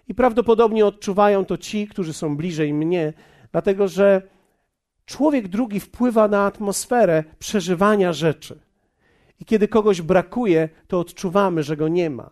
I 0.09 0.15
prawdopodobnie 0.15 0.87
odczuwają 0.87 1.45
to 1.45 1.59
ci, 1.59 1.89
którzy 1.89 2.13
są 2.13 2.37
bliżej 2.37 2.75
mnie, 2.75 3.13
dlatego 3.53 3.89
że 3.89 4.23
człowiek 5.07 5.49
drugi 5.49 5.81
wpływa 5.81 6.29
na 6.29 6.47
atmosferę 6.47 7.25
przeżywania 7.39 8.13
rzeczy. 8.13 8.59
I 9.41 9.45
kiedy 9.45 9.69
kogoś 9.69 10.03
brakuje, 10.03 10.69
to 10.87 11.01
odczuwamy, 11.01 11.63
że 11.63 11.77
go 11.77 11.89
nie 11.89 12.11
ma. 12.11 12.31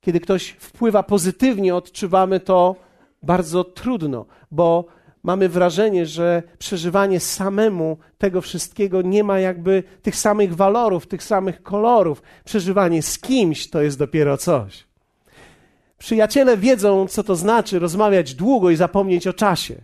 Kiedy 0.00 0.20
ktoś 0.20 0.48
wpływa 0.48 1.02
pozytywnie, 1.02 1.74
odczuwamy 1.74 2.40
to 2.40 2.76
bardzo 3.22 3.64
trudno, 3.64 4.26
bo 4.50 4.84
mamy 5.22 5.48
wrażenie, 5.48 6.06
że 6.06 6.42
przeżywanie 6.58 7.20
samemu 7.20 7.96
tego 8.18 8.40
wszystkiego 8.40 9.02
nie 9.02 9.24
ma 9.24 9.38
jakby 9.38 9.82
tych 10.02 10.16
samych 10.16 10.54
walorów, 10.54 11.06
tych 11.06 11.22
samych 11.22 11.62
kolorów. 11.62 12.22
Przeżywanie 12.44 13.02
z 13.02 13.18
kimś 13.18 13.70
to 13.70 13.82
jest 13.82 13.98
dopiero 13.98 14.36
coś. 14.36 14.84
Przyjaciele 16.04 16.56
wiedzą, 16.56 17.06
co 17.08 17.22
to 17.22 17.36
znaczy 17.36 17.78
rozmawiać 17.78 18.34
długo 18.34 18.70
i 18.70 18.76
zapomnieć 18.76 19.26
o 19.26 19.32
czasie, 19.32 19.74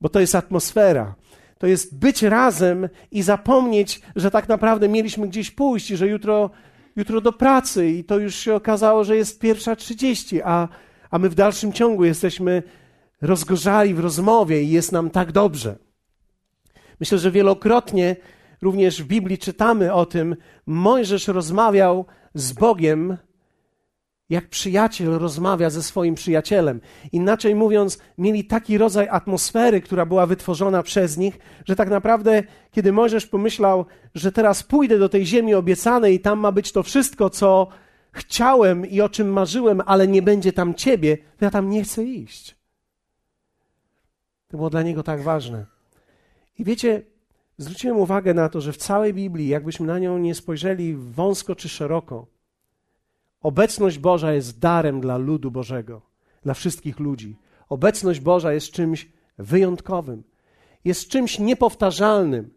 bo 0.00 0.08
to 0.08 0.20
jest 0.20 0.34
atmosfera. 0.34 1.14
To 1.58 1.66
jest 1.66 1.98
być 1.98 2.22
razem 2.22 2.88
i 3.10 3.22
zapomnieć, 3.22 4.00
że 4.16 4.30
tak 4.30 4.48
naprawdę 4.48 4.88
mieliśmy 4.88 5.28
gdzieś 5.28 5.50
pójść 5.50 5.90
i 5.90 5.96
że 5.96 6.06
jutro, 6.06 6.50
jutro 6.96 7.20
do 7.20 7.32
pracy 7.32 7.90
i 7.90 8.04
to 8.04 8.18
już 8.18 8.34
się 8.34 8.54
okazało, 8.54 9.04
że 9.04 9.16
jest 9.16 9.40
pierwsza 9.40 9.76
trzydzieści, 9.76 10.42
a, 10.42 10.68
a 11.10 11.18
my 11.18 11.28
w 11.28 11.34
dalszym 11.34 11.72
ciągu 11.72 12.04
jesteśmy 12.04 12.62
rozgorzali 13.22 13.94
w 13.94 14.00
rozmowie 14.00 14.62
i 14.62 14.70
jest 14.70 14.92
nam 14.92 15.10
tak 15.10 15.32
dobrze. 15.32 15.76
Myślę, 17.00 17.18
że 17.18 17.30
wielokrotnie 17.30 18.16
również 18.62 19.02
w 19.02 19.06
Biblii 19.06 19.38
czytamy 19.38 19.92
o 19.92 20.06
tym, 20.06 20.36
Mojżesz 20.66 21.28
rozmawiał 21.28 22.06
z 22.34 22.52
Bogiem 22.52 23.16
jak 24.28 24.48
przyjaciel 24.48 25.10
rozmawia 25.10 25.70
ze 25.70 25.82
swoim 25.82 26.14
przyjacielem. 26.14 26.80
Inaczej 27.12 27.54
mówiąc, 27.54 27.98
mieli 28.18 28.44
taki 28.44 28.78
rodzaj 28.78 29.08
atmosfery, 29.08 29.80
która 29.80 30.06
była 30.06 30.26
wytworzona 30.26 30.82
przez 30.82 31.16
nich, 31.16 31.38
że 31.64 31.76
tak 31.76 31.90
naprawdę, 31.90 32.42
kiedy 32.70 32.92
Mojżesz 32.92 33.26
pomyślał, 33.26 33.86
że 34.14 34.32
teraz 34.32 34.62
pójdę 34.62 34.98
do 34.98 35.08
tej 35.08 35.26
ziemi 35.26 35.54
obiecanej 35.54 36.14
i 36.14 36.20
tam 36.20 36.38
ma 36.38 36.52
być 36.52 36.72
to 36.72 36.82
wszystko, 36.82 37.30
co 37.30 37.68
chciałem 38.12 38.86
i 38.86 39.00
o 39.00 39.08
czym 39.08 39.28
marzyłem, 39.28 39.82
ale 39.86 40.08
nie 40.08 40.22
będzie 40.22 40.52
tam 40.52 40.74
ciebie, 40.74 41.16
to 41.16 41.44
ja 41.44 41.50
tam 41.50 41.70
nie 41.70 41.84
chcę 41.84 42.04
iść. 42.04 42.56
To 44.48 44.56
było 44.56 44.70
dla 44.70 44.82
niego 44.82 45.02
tak 45.02 45.22
ważne. 45.22 45.66
I 46.58 46.64
wiecie, 46.64 47.02
zwróciłem 47.58 47.96
uwagę 47.96 48.34
na 48.34 48.48
to, 48.48 48.60
że 48.60 48.72
w 48.72 48.76
całej 48.76 49.14
Biblii, 49.14 49.48
jakbyśmy 49.48 49.86
na 49.86 49.98
nią 49.98 50.18
nie 50.18 50.34
spojrzeli 50.34 50.96
wąsko 50.96 51.56
czy 51.56 51.68
szeroko, 51.68 52.35
Obecność 53.46 53.98
Boża 53.98 54.32
jest 54.32 54.58
darem 54.58 55.00
dla 55.00 55.16
ludu 55.16 55.50
Bożego, 55.50 56.02
dla 56.42 56.54
wszystkich 56.54 57.00
ludzi. 57.00 57.36
Obecność 57.68 58.20
Boża 58.20 58.52
jest 58.52 58.70
czymś 58.70 59.08
wyjątkowym, 59.38 60.22
jest 60.84 61.08
czymś 61.08 61.38
niepowtarzalnym, 61.38 62.50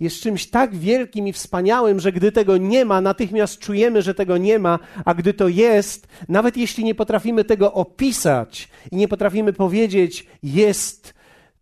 jest 0.00 0.20
czymś 0.20 0.50
tak 0.50 0.74
wielkim 0.74 1.28
i 1.28 1.32
wspaniałym, 1.32 2.00
że 2.00 2.12
gdy 2.12 2.32
tego 2.32 2.56
nie 2.56 2.84
ma, 2.84 3.00
natychmiast 3.00 3.58
czujemy, 3.58 4.02
że 4.02 4.14
tego 4.14 4.36
nie 4.36 4.58
ma, 4.58 4.78
a 5.04 5.14
gdy 5.14 5.34
to 5.34 5.48
jest, 5.48 6.08
nawet 6.28 6.56
jeśli 6.56 6.84
nie 6.84 6.94
potrafimy 6.94 7.44
tego 7.44 7.72
opisać 7.72 8.68
i 8.92 8.96
nie 8.96 9.08
potrafimy 9.08 9.52
powiedzieć, 9.52 10.26
jest 10.42 11.14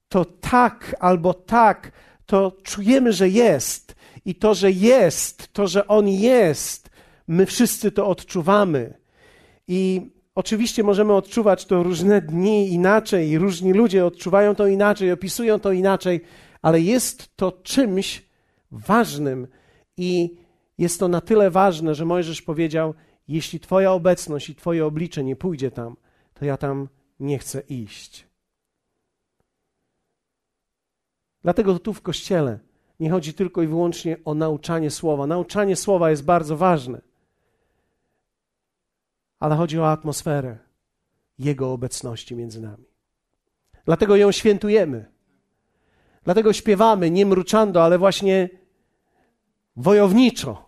to 0.08 0.24
tak 0.24 0.96
albo 1.00 1.34
tak, 1.34 1.92
to 2.26 2.52
czujemy, 2.62 3.12
że 3.12 3.28
jest. 3.28 3.94
I 4.24 4.34
to, 4.34 4.54
że 4.54 4.70
jest, 4.70 5.52
to, 5.52 5.66
że 5.66 5.86
On 5.86 6.08
jest, 6.08 6.83
My 7.28 7.46
wszyscy 7.46 7.92
to 7.92 8.06
odczuwamy. 8.06 8.94
I 9.68 10.10
oczywiście 10.34 10.82
możemy 10.82 11.12
odczuwać 11.12 11.66
to 11.66 11.82
różne 11.82 12.22
dni 12.22 12.72
inaczej, 12.72 13.28
i 13.30 13.38
różni 13.38 13.72
ludzie 13.72 14.06
odczuwają 14.06 14.54
to 14.54 14.66
inaczej, 14.66 15.12
opisują 15.12 15.60
to 15.60 15.72
inaczej, 15.72 16.20
ale 16.62 16.80
jest 16.80 17.36
to 17.36 17.52
czymś 17.52 18.22
ważnym 18.70 19.46
i 19.96 20.36
jest 20.78 21.00
to 21.00 21.08
na 21.08 21.20
tyle 21.20 21.50
ważne, 21.50 21.94
że 21.94 22.04
Mojżesz 22.04 22.42
powiedział: 22.42 22.94
Jeśli 23.28 23.60
Twoja 23.60 23.92
obecność 23.92 24.50
i 24.50 24.54
Twoje 24.54 24.86
oblicze 24.86 25.24
nie 25.24 25.36
pójdzie 25.36 25.70
tam, 25.70 25.96
to 26.34 26.44
ja 26.44 26.56
tam 26.56 26.88
nie 27.20 27.38
chcę 27.38 27.60
iść. 27.60 28.26
Dlatego 31.42 31.78
tu 31.78 31.92
w 31.92 32.02
kościele 32.02 32.58
nie 33.00 33.10
chodzi 33.10 33.34
tylko 33.34 33.62
i 33.62 33.66
wyłącznie 33.66 34.16
o 34.24 34.34
nauczanie 34.34 34.90
słowa. 34.90 35.26
Nauczanie 35.26 35.76
słowa 35.76 36.10
jest 36.10 36.24
bardzo 36.24 36.56
ważne 36.56 37.13
ale 39.40 39.56
chodzi 39.56 39.78
o 39.78 39.90
atmosferę 39.90 40.58
Jego 41.38 41.72
obecności 41.72 42.36
między 42.36 42.60
nami. 42.60 42.84
Dlatego 43.84 44.16
ją 44.16 44.32
świętujemy. 44.32 45.14
Dlatego 46.24 46.52
śpiewamy 46.52 47.10
nie 47.10 47.26
mruczando, 47.26 47.84
ale 47.84 47.98
właśnie 47.98 48.48
wojowniczo, 49.76 50.64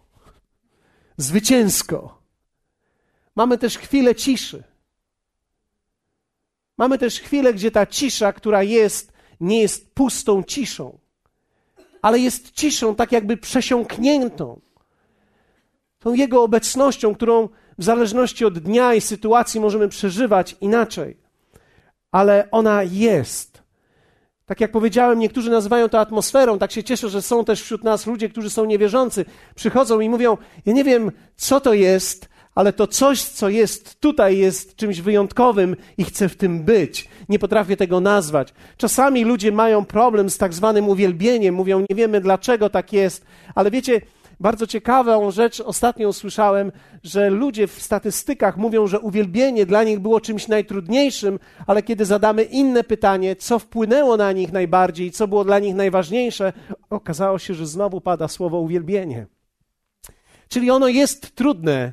zwycięsko. 1.17 2.23
Mamy 3.37 3.59
też 3.59 3.79
chwilę 3.79 4.15
ciszy. 4.15 4.63
Mamy 6.79 6.99
też 6.99 7.21
chwilę, 7.21 7.55
gdzie 7.55 7.71
ta 7.71 7.87
cisza, 7.87 8.33
która 8.33 8.63
jest, 8.63 9.13
nie 9.41 9.61
jest 9.61 9.95
pustą 9.95 10.43
ciszą, 10.43 10.99
ale 12.03 12.19
jest 12.19 12.51
ciszą 12.51 12.95
tak 12.95 13.13
jakby 13.13 13.37
przesiąkniętą. 13.37 14.61
Tą 15.99 16.15
Jego 16.15 16.43
obecnością, 16.43 17.15
którą 17.15 17.49
w 17.79 17.85
zależności 17.85 18.45
od 18.45 18.59
dnia 18.59 18.95
i 18.95 19.01
sytuacji 19.01 19.61
możemy 19.61 19.89
przeżywać 19.89 20.57
inaczej, 20.61 21.17
ale 22.13 22.49
ona 22.51 22.83
jest. 22.83 23.63
Tak 24.47 24.61
jak 24.61 24.73
powiedziałem, 24.73 25.19
niektórzy 25.19 25.51
nazywają 25.51 25.89
to 25.89 26.01
atmosferą. 26.01 26.59
Tak 26.59 26.73
się 26.73 26.85
cieszę, 26.85 27.09
że 27.09 27.23
są 27.23 27.45
też 27.45 27.63
wśród 27.63 27.85
nas 27.85 28.07
ludzie, 28.07 28.29
którzy 28.29 28.51
są 28.51 28.65
niewierzący. 28.65 29.25
Przychodzą 29.55 30.01
i 30.01 30.09
mówią: 30.09 30.37
Ja 30.67 30.73
nie 30.73 30.85
wiem, 30.85 31.13
co 31.37 31.61
to 31.61 31.75
jest, 31.75 32.29
ale 32.55 32.73
to 32.73 32.87
coś, 32.87 33.23
co 33.23 33.49
jest 33.49 34.01
tutaj, 34.01 34.39
jest 34.39 34.77
czymś 34.77 35.01
wyjątkowym 35.01 35.77
i 35.99 36.05
chcę 36.05 36.29
w 36.29 36.37
tym 36.37 36.65
być. 36.65 37.09
Nie 37.29 37.39
potrafię 37.39 37.77
tego 37.77 38.01
nazwać. 38.01 38.55
Czasami 38.77 39.25
ludzie 39.25 39.53
mają 39.53 39.85
problem 39.85 40.31
z 40.31 40.39
tak 40.39 40.55
zwanym 40.55 40.89
uwielbieniem, 40.89 41.55
mówią: 41.55 41.85
Nie 41.91 41.97
wiemy, 41.97 42.21
dlaczego 42.21 42.71
tak 42.71 42.93
jest, 42.93 43.25
ale 43.55 43.71
wiecie, 43.71 44.01
bardzo 44.41 44.67
ciekawą 44.67 45.31
rzecz 45.31 45.61
ostatnio 45.61 46.09
usłyszałem, 46.09 46.73
że 47.03 47.31
ludzie 47.31 47.67
w 47.67 47.83
statystykach 47.83 48.57
mówią, 48.57 48.87
że 48.87 49.01
uwielbienie 49.01 49.67
dla 49.67 49.85
nich 49.85 50.01
było 50.01 50.21
czymś 50.21 50.49
najtrudniejszym, 50.49 51.39
ale 51.67 51.83
kiedy 51.83 52.05
zadamy 52.05 52.43
inne 52.43 52.85
pytanie, 52.85 53.37
co 53.37 53.59
wpłynęło 53.59 54.17
na 54.17 54.33
nich 54.33 54.53
najbardziej, 54.53 55.11
co 55.11 55.29
było 55.29 55.45
dla 55.45 55.59
nich 55.59 55.75
najważniejsze, 55.75 56.53
okazało 56.91 57.39
się, 57.39 57.55
że 57.55 57.67
znowu 57.67 58.01
pada 58.01 58.29
słowo 58.29 58.61
uwielbienie. 58.61 59.27
Czyli 60.49 60.71
ono 60.71 60.89
jest 60.89 61.35
trudne, 61.35 61.93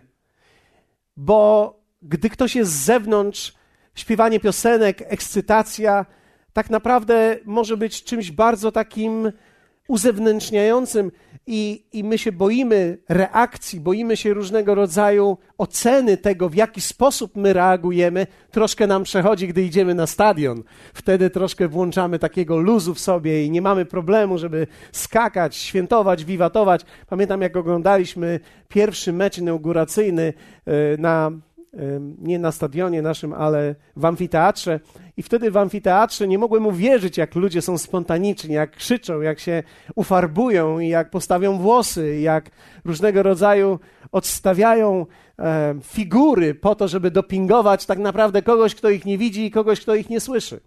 bo 1.17 1.73
gdy 2.01 2.29
ktoś 2.29 2.55
jest 2.55 2.71
z 2.71 2.85
zewnątrz, 2.85 3.53
śpiewanie 3.95 4.39
piosenek, 4.39 5.01
ekscytacja, 5.01 6.05
tak 6.53 6.69
naprawdę 6.69 7.37
może 7.45 7.77
być 7.77 8.03
czymś 8.03 8.31
bardzo 8.31 8.71
takim 8.71 9.31
uzewnętrzniającym 9.87 11.11
i, 11.47 11.85
i 11.93 12.03
my 12.03 12.17
się 12.17 12.31
boimy 12.31 12.97
reakcji, 13.09 13.79
boimy 13.79 14.17
się 14.17 14.33
różnego 14.33 14.75
rodzaju 14.75 15.37
oceny 15.57 16.17
tego, 16.17 16.49
w 16.49 16.55
jaki 16.55 16.81
sposób 16.81 17.35
my 17.35 17.53
reagujemy, 17.53 18.27
troszkę 18.51 18.87
nam 18.87 19.03
przechodzi, 19.03 19.47
gdy 19.47 19.63
idziemy 19.63 19.95
na 19.95 20.07
stadion. 20.07 20.63
Wtedy 20.93 21.29
troszkę 21.29 21.67
włączamy 21.67 22.19
takiego 22.19 22.57
luzu 22.57 22.93
w 22.93 22.99
sobie 22.99 23.45
i 23.45 23.51
nie 23.51 23.61
mamy 23.61 23.85
problemu, 23.85 24.37
żeby 24.37 24.67
skakać, 24.91 25.55
świętować, 25.55 26.25
wiwatować. 26.25 26.81
Pamiętam, 27.07 27.41
jak 27.41 27.57
oglądaliśmy 27.57 28.39
pierwszy 28.69 29.13
mecz 29.13 29.37
inauguracyjny 29.37 30.33
e, 30.65 30.97
na 30.97 31.31
nie 32.17 32.39
na 32.39 32.51
stadionie 32.51 33.01
naszym, 33.01 33.33
ale 33.33 33.75
w 33.95 34.05
amfiteatrze. 34.05 34.79
I 35.17 35.23
wtedy 35.23 35.51
w 35.51 35.57
amfiteatrze 35.57 36.27
nie 36.27 36.37
mogłem 36.37 36.65
uwierzyć, 36.65 37.17
jak 37.17 37.35
ludzie 37.35 37.61
są 37.61 37.77
spontaniczni, 37.77 38.55
jak 38.55 38.71
krzyczą, 38.71 39.21
jak 39.21 39.39
się 39.39 39.63
ufarbują 39.95 40.79
jak 40.79 41.09
postawią 41.09 41.57
włosy, 41.57 42.19
jak 42.19 42.49
różnego 42.85 43.23
rodzaju 43.23 43.79
odstawiają 44.11 45.05
e, 45.39 45.75
figury 45.83 46.55
po 46.55 46.75
to, 46.75 46.87
żeby 46.87 47.11
dopingować 47.11 47.85
tak 47.85 47.99
naprawdę 47.99 48.41
kogoś, 48.41 48.75
kto 48.75 48.89
ich 48.89 49.05
nie 49.05 49.17
widzi 49.17 49.45
i 49.45 49.51
kogoś, 49.51 49.81
kto 49.81 49.95
ich 49.95 50.09
nie 50.09 50.19
słyszy. 50.19 50.59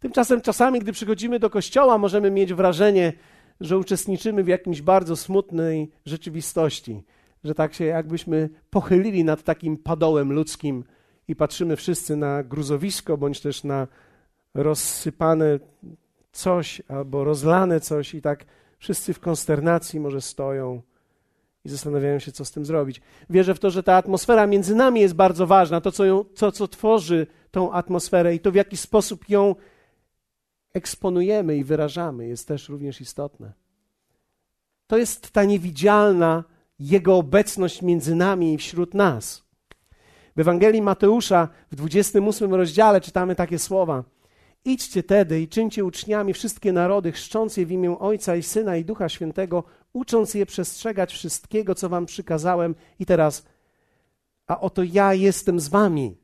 Tymczasem 0.00 0.40
czasami, 0.40 0.80
gdy 0.80 0.92
przychodzimy 0.92 1.38
do 1.38 1.50
kościoła, 1.50 1.98
możemy 1.98 2.30
mieć 2.30 2.54
wrażenie, 2.54 3.12
że 3.60 3.78
uczestniczymy 3.78 4.44
w 4.44 4.48
jakimś 4.48 4.82
bardzo 4.82 5.16
smutnej 5.16 5.90
rzeczywistości 6.06 7.04
że 7.46 7.54
tak 7.54 7.74
się 7.74 7.84
jakbyśmy 7.84 8.48
pochylili 8.70 9.24
nad 9.24 9.42
takim 9.42 9.76
padołem 9.76 10.32
ludzkim 10.32 10.84
i 11.28 11.36
patrzymy 11.36 11.76
wszyscy 11.76 12.16
na 12.16 12.42
gruzowisko, 12.42 13.16
bądź 13.16 13.40
też 13.40 13.64
na 13.64 13.88
rozsypane 14.54 15.58
coś 16.32 16.82
albo 16.88 17.24
rozlane 17.24 17.80
coś 17.80 18.14
i 18.14 18.22
tak 18.22 18.44
wszyscy 18.78 19.14
w 19.14 19.20
konsternacji 19.20 20.00
może 20.00 20.20
stoją 20.20 20.82
i 21.64 21.68
zastanawiają 21.68 22.18
się, 22.18 22.32
co 22.32 22.44
z 22.44 22.50
tym 22.50 22.64
zrobić. 22.64 23.00
Wierzę 23.30 23.54
w 23.54 23.58
to, 23.58 23.70
że 23.70 23.82
ta 23.82 23.96
atmosfera 23.96 24.46
między 24.46 24.74
nami 24.74 25.00
jest 25.00 25.14
bardzo 25.14 25.46
ważna, 25.46 25.80
to, 25.80 25.92
co, 25.92 26.04
ją, 26.04 26.24
to, 26.24 26.52
co 26.52 26.68
tworzy 26.68 27.26
tą 27.50 27.72
atmosferę 27.72 28.34
i 28.34 28.40
to, 28.40 28.52
w 28.52 28.54
jaki 28.54 28.76
sposób 28.76 29.28
ją 29.28 29.54
eksponujemy 30.74 31.56
i 31.56 31.64
wyrażamy, 31.64 32.26
jest 32.26 32.48
też 32.48 32.68
również 32.68 33.00
istotne. 33.00 33.52
To 34.86 34.98
jest 34.98 35.30
ta 35.30 35.44
niewidzialna 35.44 36.44
jego 36.78 37.16
obecność 37.16 37.82
między 37.82 38.14
nami 38.14 38.54
i 38.54 38.58
wśród 38.58 38.94
nas. 38.94 39.46
W 40.36 40.40
Ewangelii 40.40 40.82
Mateusza 40.82 41.48
w 41.72 41.76
28 41.76 42.54
rozdziale 42.54 43.00
czytamy 43.00 43.34
takie 43.34 43.58
słowa. 43.58 44.04
Idźcie 44.64 45.02
tedy 45.02 45.40
i 45.40 45.48
czyńcie 45.48 45.84
uczniami 45.84 46.32
wszystkie 46.32 46.72
narody, 46.72 47.12
chrzcząc 47.12 47.56
je 47.56 47.66
w 47.66 47.72
imię 47.72 47.98
Ojca 47.98 48.36
i 48.36 48.42
Syna 48.42 48.76
i 48.76 48.84
Ducha 48.84 49.08
Świętego, 49.08 49.64
ucząc 49.92 50.34
je 50.34 50.46
przestrzegać 50.46 51.12
wszystkiego, 51.12 51.74
co 51.74 51.88
wam 51.88 52.06
przykazałem. 52.06 52.74
I 52.98 53.06
teraz, 53.06 53.46
a 54.46 54.60
oto 54.60 54.82
ja 54.82 55.14
jestem 55.14 55.60
z 55.60 55.68
wami 55.68 56.16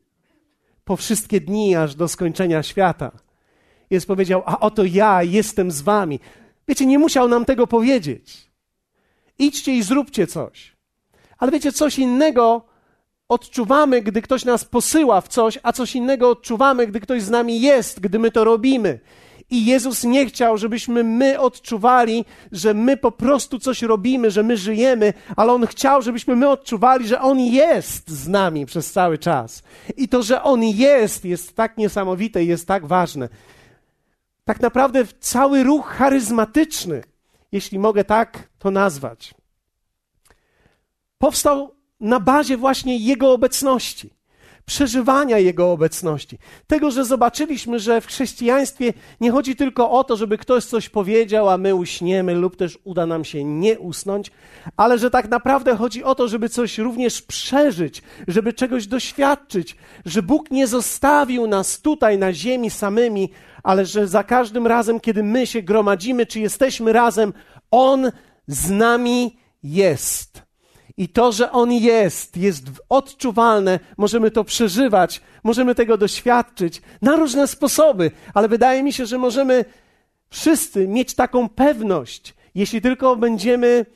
po 0.84 0.96
wszystkie 0.96 1.40
dni, 1.40 1.76
aż 1.76 1.94
do 1.94 2.08
skończenia 2.08 2.62
świata. 2.62 3.12
Jest 3.90 4.06
powiedział, 4.06 4.42
a 4.46 4.60
oto 4.60 4.84
ja 4.84 5.22
jestem 5.22 5.70
z 5.70 5.80
wami. 5.80 6.20
Wiecie, 6.68 6.86
nie 6.86 6.98
musiał 6.98 7.28
nam 7.28 7.44
tego 7.44 7.66
powiedzieć. 7.66 8.51
Idźcie 9.38 9.74
i 9.74 9.82
zróbcie 9.82 10.26
coś. 10.26 10.76
Ale 11.38 11.52
wiecie, 11.52 11.72
coś 11.72 11.98
innego 11.98 12.64
odczuwamy, 13.28 14.02
gdy 14.02 14.22
ktoś 14.22 14.44
nas 14.44 14.64
posyła 14.64 15.20
w 15.20 15.28
coś, 15.28 15.58
a 15.62 15.72
coś 15.72 15.96
innego 15.96 16.30
odczuwamy, 16.30 16.86
gdy 16.86 17.00
ktoś 17.00 17.22
z 17.22 17.30
nami 17.30 17.60
jest, 17.60 18.00
gdy 18.00 18.18
my 18.18 18.30
to 18.30 18.44
robimy. 18.44 19.00
I 19.50 19.64
Jezus 19.64 20.04
nie 20.04 20.26
chciał, 20.26 20.58
żebyśmy 20.58 21.04
my 21.04 21.40
odczuwali, 21.40 22.24
że 22.52 22.74
my 22.74 22.96
po 22.96 23.12
prostu 23.12 23.58
coś 23.58 23.82
robimy, 23.82 24.30
że 24.30 24.42
my 24.42 24.56
żyjemy, 24.56 25.12
ale 25.36 25.52
On 25.52 25.66
chciał, 25.66 26.02
żebyśmy 26.02 26.36
my 26.36 26.48
odczuwali, 26.48 27.08
że 27.08 27.20
On 27.20 27.40
jest 27.40 28.10
z 28.10 28.28
nami 28.28 28.66
przez 28.66 28.92
cały 28.92 29.18
czas. 29.18 29.62
I 29.96 30.08
to, 30.08 30.22
że 30.22 30.42
On 30.42 30.62
jest, 30.62 31.24
jest 31.24 31.56
tak 31.56 31.76
niesamowite 31.76 32.44
i 32.44 32.46
jest 32.46 32.66
tak 32.66 32.86
ważne. 32.86 33.28
Tak 34.44 34.60
naprawdę 34.60 35.04
cały 35.20 35.62
ruch 35.62 35.86
charyzmatyczny 35.86 37.02
jeśli 37.52 37.78
mogę 37.78 38.04
tak 38.04 38.48
to 38.58 38.70
nazwać, 38.70 39.34
powstał 41.18 41.74
na 42.00 42.20
bazie 42.20 42.56
właśnie 42.56 42.96
Jego 42.96 43.32
obecności, 43.32 44.10
przeżywania 44.66 45.38
Jego 45.38 45.72
obecności. 45.72 46.38
Tego, 46.66 46.90
że 46.90 47.04
zobaczyliśmy, 47.04 47.78
że 47.78 48.00
w 48.00 48.06
chrześcijaństwie 48.06 48.92
nie 49.20 49.30
chodzi 49.30 49.56
tylko 49.56 49.90
o 49.90 50.04
to, 50.04 50.16
żeby 50.16 50.38
ktoś 50.38 50.64
coś 50.64 50.88
powiedział, 50.88 51.48
a 51.48 51.58
my 51.58 51.74
uśniemy, 51.74 52.34
lub 52.34 52.56
też 52.56 52.78
uda 52.84 53.06
nam 53.06 53.24
się 53.24 53.44
nie 53.44 53.78
usnąć, 53.78 54.30
ale 54.76 54.98
że 54.98 55.10
tak 55.10 55.28
naprawdę 55.28 55.76
chodzi 55.76 56.04
o 56.04 56.14
to, 56.14 56.28
żeby 56.28 56.48
coś 56.48 56.78
również 56.78 57.22
przeżyć, 57.22 58.02
żeby 58.28 58.52
czegoś 58.52 58.86
doświadczyć, 58.86 59.76
że 60.04 60.22
Bóg 60.22 60.50
nie 60.50 60.66
zostawił 60.66 61.46
nas 61.46 61.80
tutaj 61.80 62.18
na 62.18 62.32
ziemi 62.32 62.70
samymi, 62.70 63.30
ale 63.62 63.86
że 63.86 64.08
za 64.08 64.24
każdym 64.24 64.66
razem, 64.66 65.00
kiedy 65.00 65.22
my 65.22 65.46
się 65.46 65.62
gromadzimy, 65.62 66.26
czy 66.26 66.40
jesteśmy 66.40 66.92
razem, 66.92 67.32
On 67.70 68.10
z 68.46 68.70
nami 68.70 69.36
jest. 69.62 70.51
I 70.96 71.08
to, 71.08 71.32
że 71.32 71.52
On 71.52 71.72
jest, 71.72 72.36
jest 72.36 72.64
odczuwalne, 72.88 73.80
możemy 73.96 74.30
to 74.30 74.44
przeżywać, 74.44 75.20
możemy 75.44 75.74
tego 75.74 75.96
doświadczyć 75.96 76.82
na 77.02 77.16
różne 77.16 77.46
sposoby, 77.48 78.10
ale 78.34 78.48
wydaje 78.48 78.82
mi 78.82 78.92
się, 78.92 79.06
że 79.06 79.18
możemy 79.18 79.64
wszyscy 80.30 80.88
mieć 80.88 81.14
taką 81.14 81.48
pewność, 81.48 82.34
jeśli 82.54 82.80
tylko 82.80 83.16
będziemy 83.16 83.86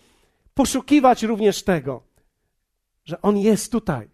poszukiwać 0.54 1.22
również 1.22 1.62
tego, 1.62 2.02
że 3.04 3.22
On 3.22 3.38
jest 3.38 3.72
tutaj. 3.72 4.08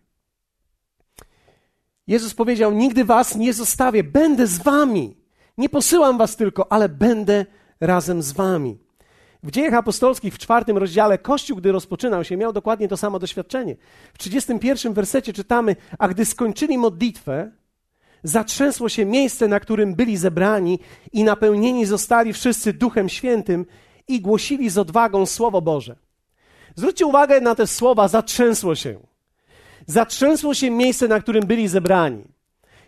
Jezus 2.07 2.35
powiedział: 2.35 2.73
Nigdy 2.73 3.05
Was 3.05 3.37
nie 3.37 3.53
zostawię, 3.53 4.05
będę 4.05 4.47
z 4.47 4.59
Wami. 4.59 5.17
Nie 5.59 5.69
posyłam 5.69 6.19
was 6.19 6.37
tylko, 6.37 6.73
ale 6.73 6.89
będę 6.89 7.47
razem 7.81 8.23
z 8.23 8.33
wami. 8.33 8.79
W 9.43 9.51
dziejach 9.51 9.75
apostolskich 9.75 10.35
w 10.35 10.39
czwartym 10.39 10.79
rozdziale 10.79 11.19
Kościół, 11.19 11.57
gdy 11.57 11.73
rozpoczynał 11.73 12.25
się, 12.25 12.37
miał 12.37 12.53
dokładnie 12.53 12.89
to 12.89 12.97
samo 12.97 13.19
doświadczenie. 13.19 13.77
W 14.15 14.19
31 14.19 14.93
wersecie 14.93 15.33
czytamy, 15.33 15.77
a 15.99 16.09
gdy 16.09 16.25
skończyli 16.25 16.79
modlitwę, 16.79 17.51
zatrzęsło 18.23 18.89
się 18.89 19.05
miejsce, 19.05 19.49
na 19.49 19.61
którym 19.61 19.95
byli 19.95 20.17
zebrani 20.17 20.79
i 21.13 21.25
napełnieni 21.25 21.87
zostali 21.87 22.33
wszyscy 22.33 22.73
Duchem 22.73 23.09
Świętym 23.09 23.67
i 24.09 24.21
głosili 24.21 24.71
z 24.71 24.79
odwagą 24.79 25.27
Słowo 25.27 25.63
Boże. 25.63 25.97
Zwróćcie 26.77 27.07
uwagę 27.07 27.41
na 27.41 27.55
te 27.55 27.67
słowa, 27.67 28.09
zatrzęsło 28.09 28.75
się. 28.75 29.01
Zatrzęsło 29.87 30.55
się 30.55 30.71
miejsce, 30.71 31.09
na 31.09 31.21
którym 31.21 31.47
byli 31.47 31.69
zebrani. 31.69 32.25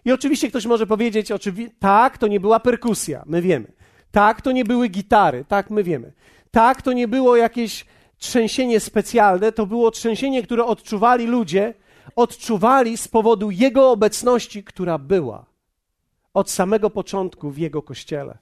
I 0.04 0.12
oczywiście 0.12 0.48
ktoś 0.48 0.66
może 0.66 0.86
powiedzieć, 0.86 1.30
oczywi- 1.30 1.70
tak, 1.78 2.18
to 2.18 2.26
nie 2.26 2.40
była 2.40 2.60
perkusja, 2.60 3.22
my 3.26 3.42
wiemy. 3.42 3.72
Tak, 4.10 4.42
to 4.42 4.52
nie 4.52 4.64
były 4.64 4.88
gitary, 4.88 5.44
tak, 5.48 5.70
my 5.70 5.82
wiemy. 5.82 6.12
Tak, 6.54 6.82
to 6.82 6.92
nie 6.92 7.08
było 7.08 7.36
jakieś 7.36 7.86
trzęsienie 8.18 8.80
specjalne, 8.80 9.52
to 9.52 9.66
było 9.66 9.90
trzęsienie, 9.90 10.42
które 10.42 10.64
odczuwali 10.64 11.26
ludzie, 11.26 11.74
odczuwali 12.16 12.96
z 12.96 13.08
powodu 13.08 13.50
Jego 13.50 13.90
obecności, 13.90 14.64
która 14.64 14.98
była 14.98 15.46
od 16.34 16.50
samego 16.50 16.90
początku 16.90 17.50
w 17.50 17.58
Jego 17.58 17.82
kościele. 17.82 18.38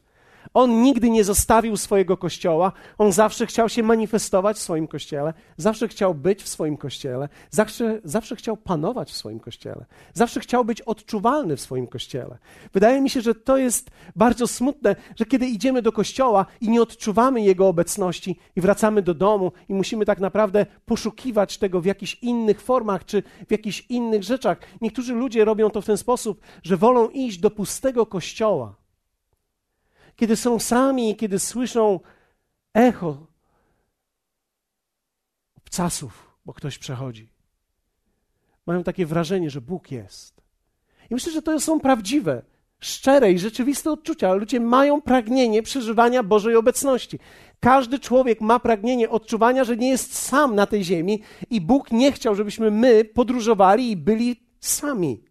On 0.55 0.83
nigdy 0.83 1.11
nie 1.11 1.25
zostawił 1.25 1.77
swojego 1.77 2.17
kościoła, 2.17 2.73
on 2.99 3.13
zawsze 3.13 3.47
chciał 3.47 3.69
się 3.69 3.83
manifestować 3.83 4.57
w 4.57 4.61
swoim 4.61 4.89
kościele, 4.89 5.35
zawsze 5.57 5.89
chciał 5.89 6.15
być 6.15 6.43
w 6.43 6.49
swoim 6.49 6.77
kościele, 6.77 7.29
zawsze, 7.51 8.01
zawsze 8.05 8.37
chciał 8.37 8.57
panować 8.57 9.11
w 9.11 9.17
swoim 9.17 9.41
kościele, 9.41 9.85
zawsze 10.15 10.41
chciał 10.41 10.65
być 10.65 10.81
odczuwalny 10.81 11.57
w 11.57 11.61
swoim 11.61 11.87
kościele. 11.87 12.39
Wydaje 12.73 13.01
mi 13.01 13.11
się, 13.11 13.21
że 13.21 13.35
to 13.35 13.57
jest 13.57 13.91
bardzo 14.17 14.47
smutne, 14.47 14.97
że 15.17 15.25
kiedy 15.25 15.47
idziemy 15.47 15.83
do 15.83 15.93
kościoła 15.93 16.47
i 16.61 16.69
nie 16.69 16.83
odczuwamy 16.83 17.43
jego 17.43 17.69
obecności 17.69 18.39
i 18.57 18.61
wracamy 18.61 19.03
do 19.03 19.15
domu 19.15 19.53
i 19.69 19.75
musimy 19.75 20.05
tak 20.05 20.21
naprawdę 20.21 20.67
poszukiwać 20.87 21.59
tego 21.59 21.81
w 21.81 21.85
jakichś 21.85 22.15
innych 22.15 22.61
formach 22.61 23.05
czy 23.05 23.23
w 23.49 23.51
jakichś 23.51 23.87
innych 23.89 24.23
rzeczach. 24.23 24.59
Niektórzy 24.81 25.15
ludzie 25.15 25.45
robią 25.45 25.71
to 25.71 25.81
w 25.81 25.87
ten 25.87 25.97
sposób, 25.97 26.41
że 26.63 26.77
wolą 26.77 27.09
iść 27.09 27.39
do 27.39 27.51
pustego 27.51 28.07
kościoła 28.07 28.82
kiedy 30.17 30.37
są 30.37 30.59
sami, 30.59 31.17
kiedy 31.17 31.39
słyszą 31.39 32.01
echo 32.75 33.27
obcasów, 35.57 36.37
bo 36.45 36.53
ktoś 36.53 36.79
przechodzi. 36.79 37.33
Mają 38.67 38.83
takie 38.83 39.07
wrażenie, 39.07 39.51
że 39.51 39.61
Bóg 39.61 39.91
jest. 39.91 40.43
I 41.11 41.15
myślę, 41.15 41.33
że 41.33 41.43
to 41.43 41.61
są 41.61 41.81
prawdziwe, 41.81 42.43
szczere 42.81 43.33
i 43.33 43.39
rzeczywiste 43.39 43.91
odczucia. 43.91 44.35
Ludzie 44.35 44.61
mają 44.61 45.03
pragnienie 45.03 45.63
przeżywania 45.63 46.23
Bożej 46.23 46.57
obecności. 46.57 47.19
Każdy 47.61 47.99
człowiek 47.99 48.41
ma 48.41 48.59
pragnienie 48.59 49.11
odczuwania, 49.11 49.65
że 49.65 49.77
nie 49.77 49.89
jest 49.89 50.15
sam 50.19 50.55
na 50.55 50.67
tej 50.67 50.85
ziemi 50.85 51.23
i 51.51 51.61
Bóg 51.61 51.91
nie 51.91 52.13
chciał, 52.13 52.35
żebyśmy 52.35 52.71
my 52.71 53.05
podróżowali 53.05 53.91
i 53.91 53.97
byli 53.97 54.47
sami. 54.61 55.25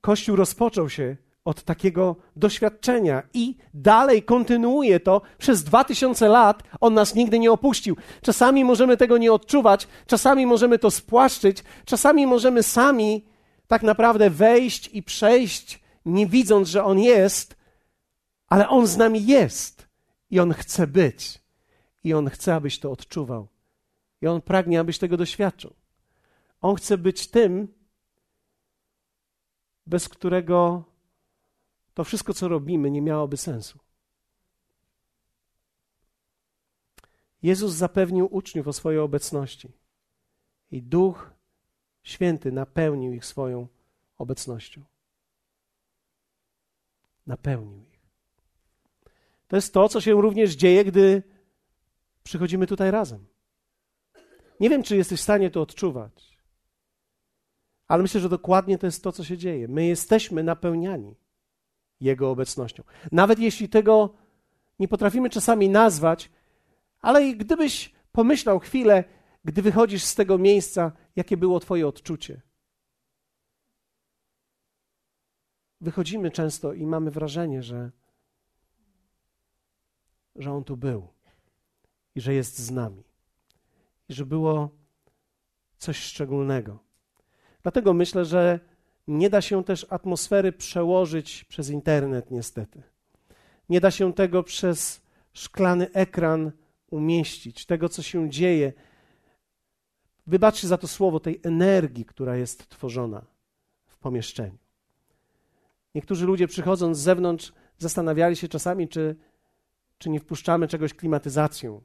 Kościół 0.00 0.36
rozpoczął 0.36 0.88
się 0.88 1.16
od 1.46 1.62
takiego 1.62 2.16
doświadczenia 2.36 3.22
i 3.34 3.56
dalej 3.74 4.22
kontynuuje 4.22 5.00
to 5.00 5.22
przez 5.38 5.64
dwa 5.64 5.84
tysiące 5.84 6.28
lat. 6.28 6.62
On 6.80 6.94
nas 6.94 7.14
nigdy 7.14 7.38
nie 7.38 7.52
opuścił. 7.52 7.96
Czasami 8.22 8.64
możemy 8.64 8.96
tego 8.96 9.18
nie 9.18 9.32
odczuwać, 9.32 9.88
czasami 10.06 10.46
możemy 10.46 10.78
to 10.78 10.90
spłaszczyć, 10.90 11.64
czasami 11.84 12.26
możemy 12.26 12.62
sami 12.62 13.24
tak 13.66 13.82
naprawdę 13.82 14.30
wejść 14.30 14.90
i 14.92 15.02
przejść, 15.02 15.82
nie 16.06 16.26
widząc, 16.26 16.68
że 16.68 16.84
On 16.84 16.98
jest, 16.98 17.56
ale 18.48 18.68
On 18.68 18.86
z 18.86 18.96
nami 18.96 19.26
jest 19.26 19.88
i 20.30 20.40
On 20.40 20.52
chce 20.52 20.86
być. 20.86 21.38
I 22.04 22.14
On 22.14 22.30
chce, 22.30 22.54
abyś 22.54 22.78
to 22.78 22.90
odczuwał. 22.90 23.48
I 24.22 24.26
On 24.26 24.42
pragnie, 24.42 24.80
abyś 24.80 24.98
tego 24.98 25.16
doświadczył. 25.16 25.74
On 26.60 26.74
chce 26.74 26.98
być 26.98 27.26
tym, 27.26 27.68
bez 29.86 30.08
którego 30.08 30.84
to 31.96 32.04
wszystko, 32.04 32.34
co 32.34 32.48
robimy, 32.48 32.90
nie 32.90 33.02
miałoby 33.02 33.36
sensu. 33.36 33.78
Jezus 37.42 37.72
zapewnił 37.72 38.28
uczniów 38.34 38.68
o 38.68 38.72
swojej 38.72 39.00
obecności 39.00 39.72
i 40.70 40.82
Duch 40.82 41.30
Święty 42.02 42.52
napełnił 42.52 43.12
ich 43.12 43.24
swoją 43.24 43.68
obecnością. 44.18 44.82
Napełnił 47.26 47.82
ich. 47.82 48.00
To 49.48 49.56
jest 49.56 49.74
to, 49.74 49.88
co 49.88 50.00
się 50.00 50.22
również 50.22 50.54
dzieje, 50.54 50.84
gdy 50.84 51.22
przychodzimy 52.22 52.66
tutaj 52.66 52.90
razem. 52.90 53.26
Nie 54.60 54.70
wiem, 54.70 54.82
czy 54.82 54.96
jesteś 54.96 55.20
w 55.20 55.22
stanie 55.22 55.50
to 55.50 55.62
odczuwać, 55.62 56.38
ale 57.88 58.02
myślę, 58.02 58.20
że 58.20 58.28
dokładnie 58.28 58.78
to 58.78 58.86
jest 58.86 59.02
to, 59.02 59.12
co 59.12 59.24
się 59.24 59.38
dzieje. 59.38 59.68
My 59.68 59.86
jesteśmy 59.86 60.42
napełniani 60.42 61.14
Jego 62.00 62.30
obecnością. 62.30 62.82
Nawet 63.12 63.38
jeśli 63.38 63.68
tego 63.68 64.14
nie 64.78 64.88
potrafimy 64.88 65.30
czasami 65.30 65.68
nazwać, 65.68 66.30
ale 67.00 67.34
gdybyś 67.34 67.94
pomyślał 68.12 68.58
chwilę, 68.58 69.04
gdy 69.44 69.62
wychodzisz 69.62 70.04
z 70.04 70.14
tego 70.14 70.38
miejsca, 70.38 70.92
jakie 71.16 71.36
było 71.36 71.60
Twoje 71.60 71.88
odczucie. 71.88 72.42
Wychodzimy 75.80 76.30
często 76.30 76.72
i 76.72 76.86
mamy 76.86 77.10
wrażenie, 77.10 77.62
że, 77.62 77.90
że 80.36 80.52
On 80.52 80.64
tu 80.64 80.76
był 80.76 81.08
i 82.14 82.20
że 82.20 82.34
jest 82.34 82.58
z 82.58 82.70
nami 82.70 83.04
i 84.08 84.14
że 84.14 84.26
było 84.26 84.70
coś 85.78 85.98
szczególnego. 85.98 86.78
Dlatego 87.62 87.94
myślę, 87.94 88.24
że 88.24 88.60
nie 89.08 89.30
da 89.30 89.40
się 89.40 89.64
też 89.64 89.86
atmosfery 89.90 90.52
przełożyć 90.52 91.44
przez 91.44 91.70
internet, 91.70 92.30
niestety. 92.30 92.82
Nie 93.68 93.80
da 93.80 93.90
się 93.90 94.12
tego 94.12 94.42
przez 94.42 95.00
szklany 95.32 95.92
ekran 95.92 96.52
umieścić, 96.90 97.66
tego, 97.66 97.88
co 97.88 98.02
się 98.02 98.30
dzieje. 98.30 98.72
Wybaczcie 100.26 100.68
za 100.68 100.78
to 100.78 100.88
słowo, 100.88 101.20
tej 101.20 101.40
energii, 101.42 102.04
która 102.04 102.36
jest 102.36 102.68
tworzona 102.68 103.24
w 103.86 103.98
pomieszczeniu. 103.98 104.58
Niektórzy 105.94 106.26
ludzie 106.26 106.48
przychodząc 106.48 106.98
z 106.98 107.00
zewnątrz 107.00 107.52
zastanawiali 107.78 108.36
się 108.36 108.48
czasami, 108.48 108.88
czy, 108.88 109.16
czy 109.98 110.10
nie 110.10 110.20
wpuszczamy 110.20 110.68
czegoś 110.68 110.94
klimatyzacją, 110.94 111.82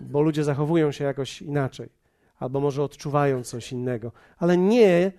bo 0.00 0.22
ludzie 0.22 0.44
zachowują 0.44 0.92
się 0.92 1.04
jakoś 1.04 1.42
inaczej, 1.42 1.88
albo 2.38 2.60
może 2.60 2.82
odczuwają 2.82 3.44
coś 3.44 3.72
innego. 3.72 4.12
Ale 4.38 4.56
nie, 4.56 5.12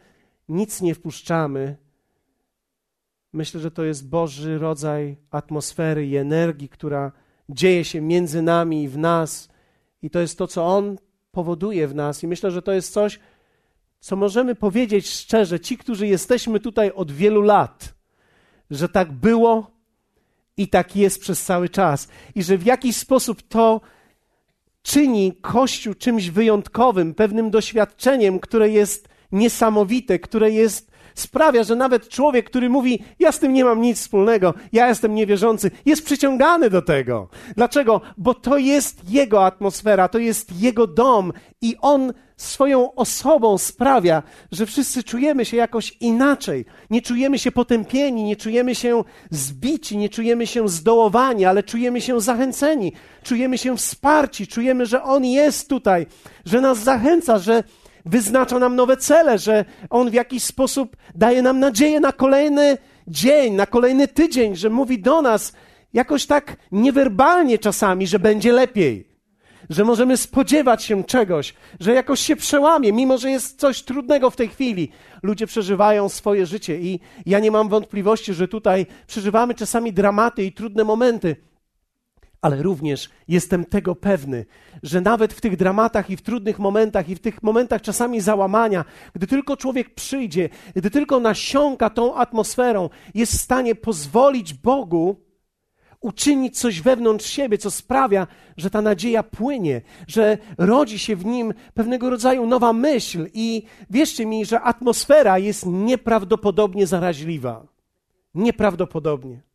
nic 0.52 0.82
nie 0.82 0.96
wpuszczamy. 0.96 1.78
Myślę, 3.34 3.60
że 3.60 3.72
to 3.72 3.84
jest 3.84 4.10
Boży 4.10 4.58
rodzaj 4.58 5.18
atmosfery 5.32 6.08
i 6.08 6.18
energii, 6.18 6.70
która 6.70 7.12
dzieje 7.50 7.86
się 7.86 8.02
między 8.02 8.42
nami 8.42 8.84
i 8.84 8.90
w 8.90 8.98
nas, 8.98 9.50
i 10.02 10.10
to 10.10 10.20
jest 10.20 10.38
to, 10.38 10.48
co 10.48 10.68
On 10.68 10.98
powoduje 11.32 11.88
w 11.88 11.96
nas. 11.96 12.24
I 12.24 12.28
myślę, 12.28 12.52
że 12.52 12.62
to 12.62 12.72
jest 12.72 12.94
coś, 12.94 13.20
co 14.00 14.16
możemy 14.16 14.56
powiedzieć 14.56 15.10
szczerze, 15.10 15.60
ci, 15.60 15.78
którzy 15.78 16.08
jesteśmy 16.08 16.60
tutaj 16.60 16.92
od 16.92 17.12
wielu 17.12 17.42
lat, 17.42 17.94
że 18.72 18.90
tak 18.90 19.12
było 19.12 19.72
i 20.58 20.68
tak 20.68 20.96
jest 20.96 21.22
przez 21.22 21.44
cały 21.44 21.70
czas, 21.70 22.08
i 22.36 22.44
że 22.44 22.58
w 22.58 22.66
jakiś 22.66 22.96
sposób 22.96 23.42
to 23.42 23.82
czyni 24.82 25.34
Kościół 25.42 25.94
czymś 25.94 26.30
wyjątkowym, 26.30 27.14
pewnym 27.14 27.52
doświadczeniem, 27.52 28.40
które 28.40 28.70
jest 28.70 29.11
niesamowite, 29.32 30.20
które 30.20 30.52
jest, 30.52 30.92
sprawia, 31.16 31.64
że 31.64 31.76
nawet 31.76 32.10
człowiek, 32.10 32.46
który 32.46 32.70
mówi, 32.70 33.04
ja 33.20 33.32
z 33.32 33.40
tym 33.40 33.54
nie 33.54 33.66
mam 33.66 33.82
nic 33.82 34.00
wspólnego, 34.00 34.54
ja 34.74 34.88
jestem 34.88 35.16
niewierzący, 35.16 35.72
jest 35.86 36.06
przyciągany 36.06 36.70
do 36.70 36.82
tego. 36.82 37.28
Dlaczego? 37.56 38.02
Bo 38.18 38.34
to 38.34 38.58
jest 38.58 39.10
jego 39.10 39.46
atmosfera, 39.46 40.08
to 40.08 40.20
jest 40.20 40.62
jego 40.62 40.88
dom 40.88 41.34
i 41.62 41.76
on 41.82 42.14
swoją 42.38 42.96
osobą 42.96 43.58
sprawia, 43.58 44.24
że 44.52 44.66
wszyscy 44.66 45.04
czujemy 45.04 45.46
się 45.46 45.58
jakoś 45.58 45.98
inaczej. 46.00 46.66
Nie 46.90 47.02
czujemy 47.02 47.40
się 47.40 47.52
potępieni, 47.52 48.24
nie 48.24 48.36
czujemy 48.36 48.76
się 48.76 49.04
zbici, 49.30 49.98
nie 49.98 50.10
czujemy 50.10 50.48
się 50.48 50.70
zdołowani, 50.70 51.46
ale 51.46 51.64
czujemy 51.64 52.02
się 52.02 52.22
zachęceni, 52.22 52.94
czujemy 53.24 53.58
się 53.58 53.78
wsparci, 53.78 54.48
czujemy, 54.48 54.86
że 54.86 55.04
On 55.04 55.26
jest 55.26 55.70
tutaj, 55.70 56.06
że 56.46 56.62
nas 56.62 56.80
zachęca, 56.80 57.40
że 57.40 57.64
wyznacza 58.06 58.60
nam 58.60 58.76
nowe 58.76 58.98
cele, 58.98 59.38
że 59.38 59.66
On 59.90 60.10
w 60.10 60.14
jakiś 60.14 60.44
sposób 60.44 60.98
daje 61.16 61.42
nam 61.42 61.60
nadzieję 61.60 62.00
na 62.00 62.12
kolejny 62.12 62.78
dzień, 63.08 63.54
na 63.54 63.66
kolejny 63.66 64.08
tydzień, 64.08 64.56
że 64.56 64.70
mówi 64.70 65.02
do 65.02 65.22
nas 65.22 65.54
jakoś 65.94 66.26
tak 66.26 66.56
niewerbalnie 66.72 67.60
czasami, 67.60 68.08
że 68.08 68.20
będzie 68.20 68.52
lepiej 68.52 69.12
że 69.72 69.84
możemy 69.84 70.18
spodziewać 70.18 70.84
się 70.84 71.04
czegoś, 71.04 71.54
że 71.80 71.94
jakoś 71.94 72.20
się 72.20 72.36
przełamie, 72.36 72.94
mimo 72.94 73.18
że 73.18 73.32
jest 73.32 73.60
coś 73.60 73.84
trudnego 73.84 74.30
w 74.30 74.36
tej 74.36 74.48
chwili. 74.48 74.92
Ludzie 75.24 75.48
przeżywają 75.48 76.10
swoje 76.10 76.46
życie 76.46 76.80
i 76.80 77.00
ja 77.26 77.40
nie 77.40 77.52
mam 77.52 77.70
wątpliwości, 77.70 78.34
że 78.34 78.48
tutaj 78.48 78.86
przeżywamy 79.08 79.56
czasami 79.56 79.94
dramaty 79.94 80.44
i 80.44 80.52
trudne 80.52 80.84
momenty. 80.84 81.36
Ale 82.42 82.64
również 82.64 83.10
jestem 83.28 83.66
tego 83.66 83.96
pewny, 83.96 84.46
że 84.84 85.02
nawet 85.02 85.34
w 85.34 85.42
tych 85.42 85.58
dramatach 85.58 86.10
i 86.10 86.18
w 86.18 86.22
trudnych 86.22 86.60
momentach, 86.60 87.10
i 87.10 87.16
w 87.16 87.20
tych 87.20 87.44
momentach 87.44 87.82
czasami 87.82 88.22
załamania, 88.22 88.86
gdy 89.14 89.28
tylko 89.28 89.58
człowiek 89.58 89.96
przyjdzie, 89.96 90.50
gdy 90.76 90.90
tylko 90.90 91.20
nasiąka 91.20 91.90
tą 91.90 92.16
atmosferą, 92.16 92.90
jest 93.14 93.34
w 93.34 93.42
stanie 93.42 93.76
pozwolić 93.76 94.54
Bogu, 94.54 95.32
uczynić 96.02 96.60
coś 96.60 96.82
wewnątrz 96.82 97.26
siebie, 97.26 97.58
co 97.58 97.72
sprawia, 97.72 98.28
że 98.58 98.70
ta 98.70 98.82
nadzieja 98.82 99.24
płynie, 99.24 99.82
że 100.08 100.38
rodzi 100.58 101.00
się 101.00 101.16
w 101.16 101.26
nim 101.26 101.54
pewnego 101.74 102.10
rodzaju 102.10 102.48
nowa 102.48 102.74
myśl. 102.74 103.28
I 103.34 103.64
wierzcie 103.90 104.26
mi, 104.26 104.46
że 104.46 104.62
atmosfera 104.62 105.40
jest 105.40 105.66
nieprawdopodobnie 105.66 106.88
zaraźliwa. 106.88 107.66
Nieprawdopodobnie. 108.36 109.51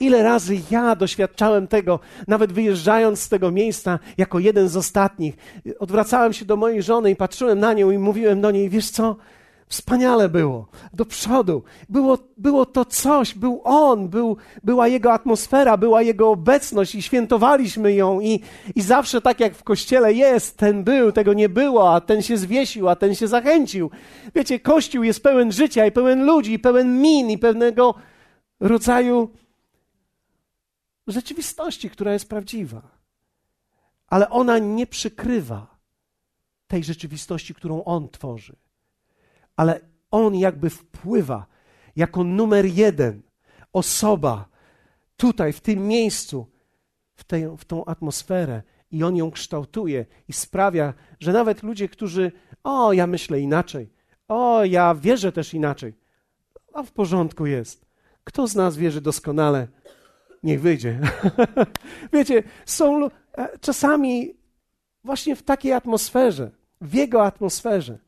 Ile 0.00 0.22
razy 0.22 0.60
ja 0.70 0.96
doświadczałem 0.96 1.68
tego, 1.68 2.00
nawet 2.28 2.52
wyjeżdżając 2.52 3.20
z 3.20 3.28
tego 3.28 3.50
miejsca 3.50 3.98
jako 4.18 4.38
jeden 4.38 4.68
z 4.68 4.76
ostatnich, 4.76 5.36
odwracałem 5.78 6.32
się 6.32 6.44
do 6.44 6.56
mojej 6.56 6.82
żony 6.82 7.10
i 7.10 7.16
patrzyłem 7.16 7.58
na 7.58 7.72
nią 7.72 7.90
i 7.90 7.98
mówiłem 7.98 8.40
do 8.40 8.50
niej: 8.50 8.68
Wiesz 8.68 8.90
co? 8.90 9.16
Wspaniale 9.70 10.28
było, 10.28 10.66
do 10.92 11.04
przodu. 11.04 11.62
Było, 11.88 12.18
było 12.36 12.66
to 12.66 12.84
coś, 12.84 13.34
był 13.34 13.60
On, 13.64 14.08
był, 14.08 14.36
była 14.64 14.88
Jego 14.88 15.12
atmosfera, 15.12 15.76
była 15.76 16.02
Jego 16.02 16.30
obecność 16.30 16.94
i 16.94 17.02
świętowaliśmy 17.02 17.92
ją. 17.92 18.20
I, 18.20 18.40
I 18.74 18.82
zawsze 18.82 19.20
tak 19.20 19.40
jak 19.40 19.54
w 19.54 19.64
kościele 19.64 20.12
jest, 20.12 20.56
ten 20.56 20.84
był, 20.84 21.12
tego 21.12 21.32
nie 21.32 21.48
było, 21.48 21.94
a 21.94 22.00
ten 22.00 22.22
się 22.22 22.36
zwiesił, 22.36 22.88
a 22.88 22.96
ten 22.96 23.14
się 23.14 23.28
zachęcił. 23.28 23.90
Wiecie, 24.34 24.60
kościół 24.60 25.02
jest 25.02 25.22
pełen 25.22 25.52
życia 25.52 25.86
i 25.86 25.92
pełen 25.92 26.26
ludzi, 26.26 26.52
i 26.52 26.58
pełen 26.58 27.00
min, 27.00 27.30
i 27.30 27.38
pewnego 27.38 27.94
rodzaju 28.60 29.28
rzeczywistości, 31.06 31.90
która 31.90 32.12
jest 32.12 32.28
prawdziwa. 32.28 32.82
Ale 34.06 34.30
ona 34.30 34.58
nie 34.58 34.86
przykrywa 34.86 35.78
tej 36.66 36.84
rzeczywistości, 36.84 37.54
którą 37.54 37.84
On 37.84 38.08
tworzy 38.08 38.56
ale 39.60 39.80
on 40.10 40.34
jakby 40.34 40.70
wpływa 40.70 41.46
jako 41.96 42.24
numer 42.24 42.66
jeden 42.66 43.22
osoba 43.72 44.48
tutaj, 45.16 45.52
w 45.52 45.60
tym 45.60 45.88
miejscu, 45.88 46.46
w, 47.14 47.24
tej, 47.24 47.56
w 47.58 47.64
tą 47.64 47.84
atmosferę 47.84 48.62
i 48.90 49.04
on 49.04 49.16
ją 49.16 49.30
kształtuje 49.30 50.06
i 50.28 50.32
sprawia, 50.32 50.94
że 51.18 51.32
nawet 51.32 51.62
ludzie, 51.62 51.88
którzy, 51.88 52.32
o, 52.64 52.92
ja 52.92 53.06
myślę 53.06 53.40
inaczej, 53.40 53.92
o, 54.28 54.64
ja 54.64 54.94
wierzę 54.94 55.32
też 55.32 55.54
inaczej, 55.54 55.94
a 56.72 56.82
w 56.82 56.92
porządku 56.92 57.46
jest. 57.46 57.86
Kto 58.24 58.46
z 58.46 58.54
nas 58.54 58.76
wierzy 58.76 59.00
doskonale? 59.00 59.68
Niech 60.42 60.60
wyjdzie. 60.60 60.98
Wiecie, 62.12 62.42
są 62.66 63.06
e, 63.06 63.10
czasami 63.60 64.34
właśnie 65.04 65.36
w 65.36 65.42
takiej 65.42 65.72
atmosferze, 65.72 66.50
w 66.80 66.94
jego 66.94 67.24
atmosferze, 67.24 67.98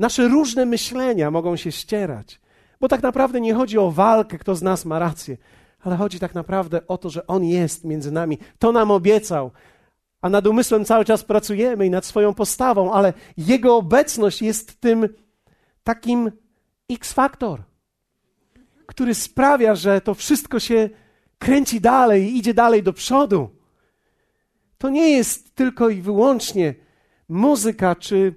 Nasze 0.00 0.28
różne 0.28 0.66
myślenia 0.66 1.30
mogą 1.30 1.56
się 1.56 1.72
ścierać, 1.72 2.40
Bo 2.80 2.88
tak 2.88 3.02
naprawdę 3.02 3.40
nie 3.40 3.54
chodzi 3.54 3.78
o 3.78 3.90
walkę, 3.90 4.38
kto 4.38 4.54
z 4.54 4.62
nas 4.62 4.84
ma 4.84 4.98
rację, 4.98 5.36
ale 5.80 5.96
chodzi 5.96 6.18
tak 6.18 6.34
naprawdę 6.34 6.86
o 6.86 6.98
to, 6.98 7.10
że 7.10 7.26
On 7.26 7.44
jest 7.44 7.84
między 7.84 8.12
nami. 8.12 8.38
To 8.58 8.72
nam 8.72 8.90
obiecał, 8.90 9.50
a 10.20 10.28
nad 10.28 10.46
umysłem 10.46 10.84
cały 10.84 11.04
czas 11.04 11.24
pracujemy 11.24 11.86
i 11.86 11.90
nad 11.90 12.04
swoją 12.04 12.34
postawą, 12.34 12.92
ale 12.92 13.12
Jego 13.36 13.76
obecność 13.76 14.42
jest 14.42 14.80
tym 14.80 15.08
takim 15.84 16.32
X-faktor, 16.90 17.62
który 18.86 19.14
sprawia, 19.14 19.74
że 19.74 20.00
to 20.00 20.14
wszystko 20.14 20.60
się 20.60 20.90
kręci 21.40 21.80
dalej 21.80 22.36
idzie 22.36 22.54
dalej 22.54 22.82
do 22.82 22.92
przodu. 22.92 23.48
To 24.78 24.90
nie 24.90 25.10
jest 25.10 25.54
tylko 25.54 25.88
i 25.88 26.00
wyłącznie 26.00 26.74
muzyka 27.28 27.94
czy 27.94 28.34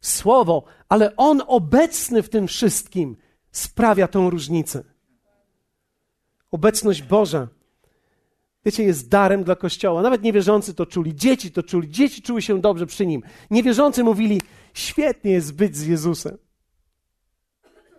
słowo, 0.00 0.64
ale 0.88 1.16
On 1.16 1.42
obecny 1.46 2.22
w 2.22 2.28
tym 2.28 2.46
wszystkim 2.46 3.16
sprawia 3.52 4.08
tą 4.08 4.30
różnicę. 4.30 4.84
Obecność 6.50 7.02
Boża, 7.02 7.48
wiecie, 8.64 8.84
jest 8.84 9.08
darem 9.08 9.44
dla 9.44 9.56
Kościoła. 9.56 10.02
Nawet 10.02 10.22
niewierzący 10.22 10.74
to 10.74 10.86
czuli, 10.86 11.14
dzieci 11.14 11.50
to 11.52 11.62
czuli, 11.62 11.90
dzieci 11.90 12.22
czuły 12.22 12.42
się 12.42 12.60
dobrze 12.60 12.86
przy 12.86 13.06
Nim. 13.06 13.22
Niewierzący 13.50 14.04
mówili, 14.04 14.40
świetnie 14.74 15.30
jest 15.32 15.54
być 15.54 15.76
z 15.76 15.86
Jezusem. 15.86 16.38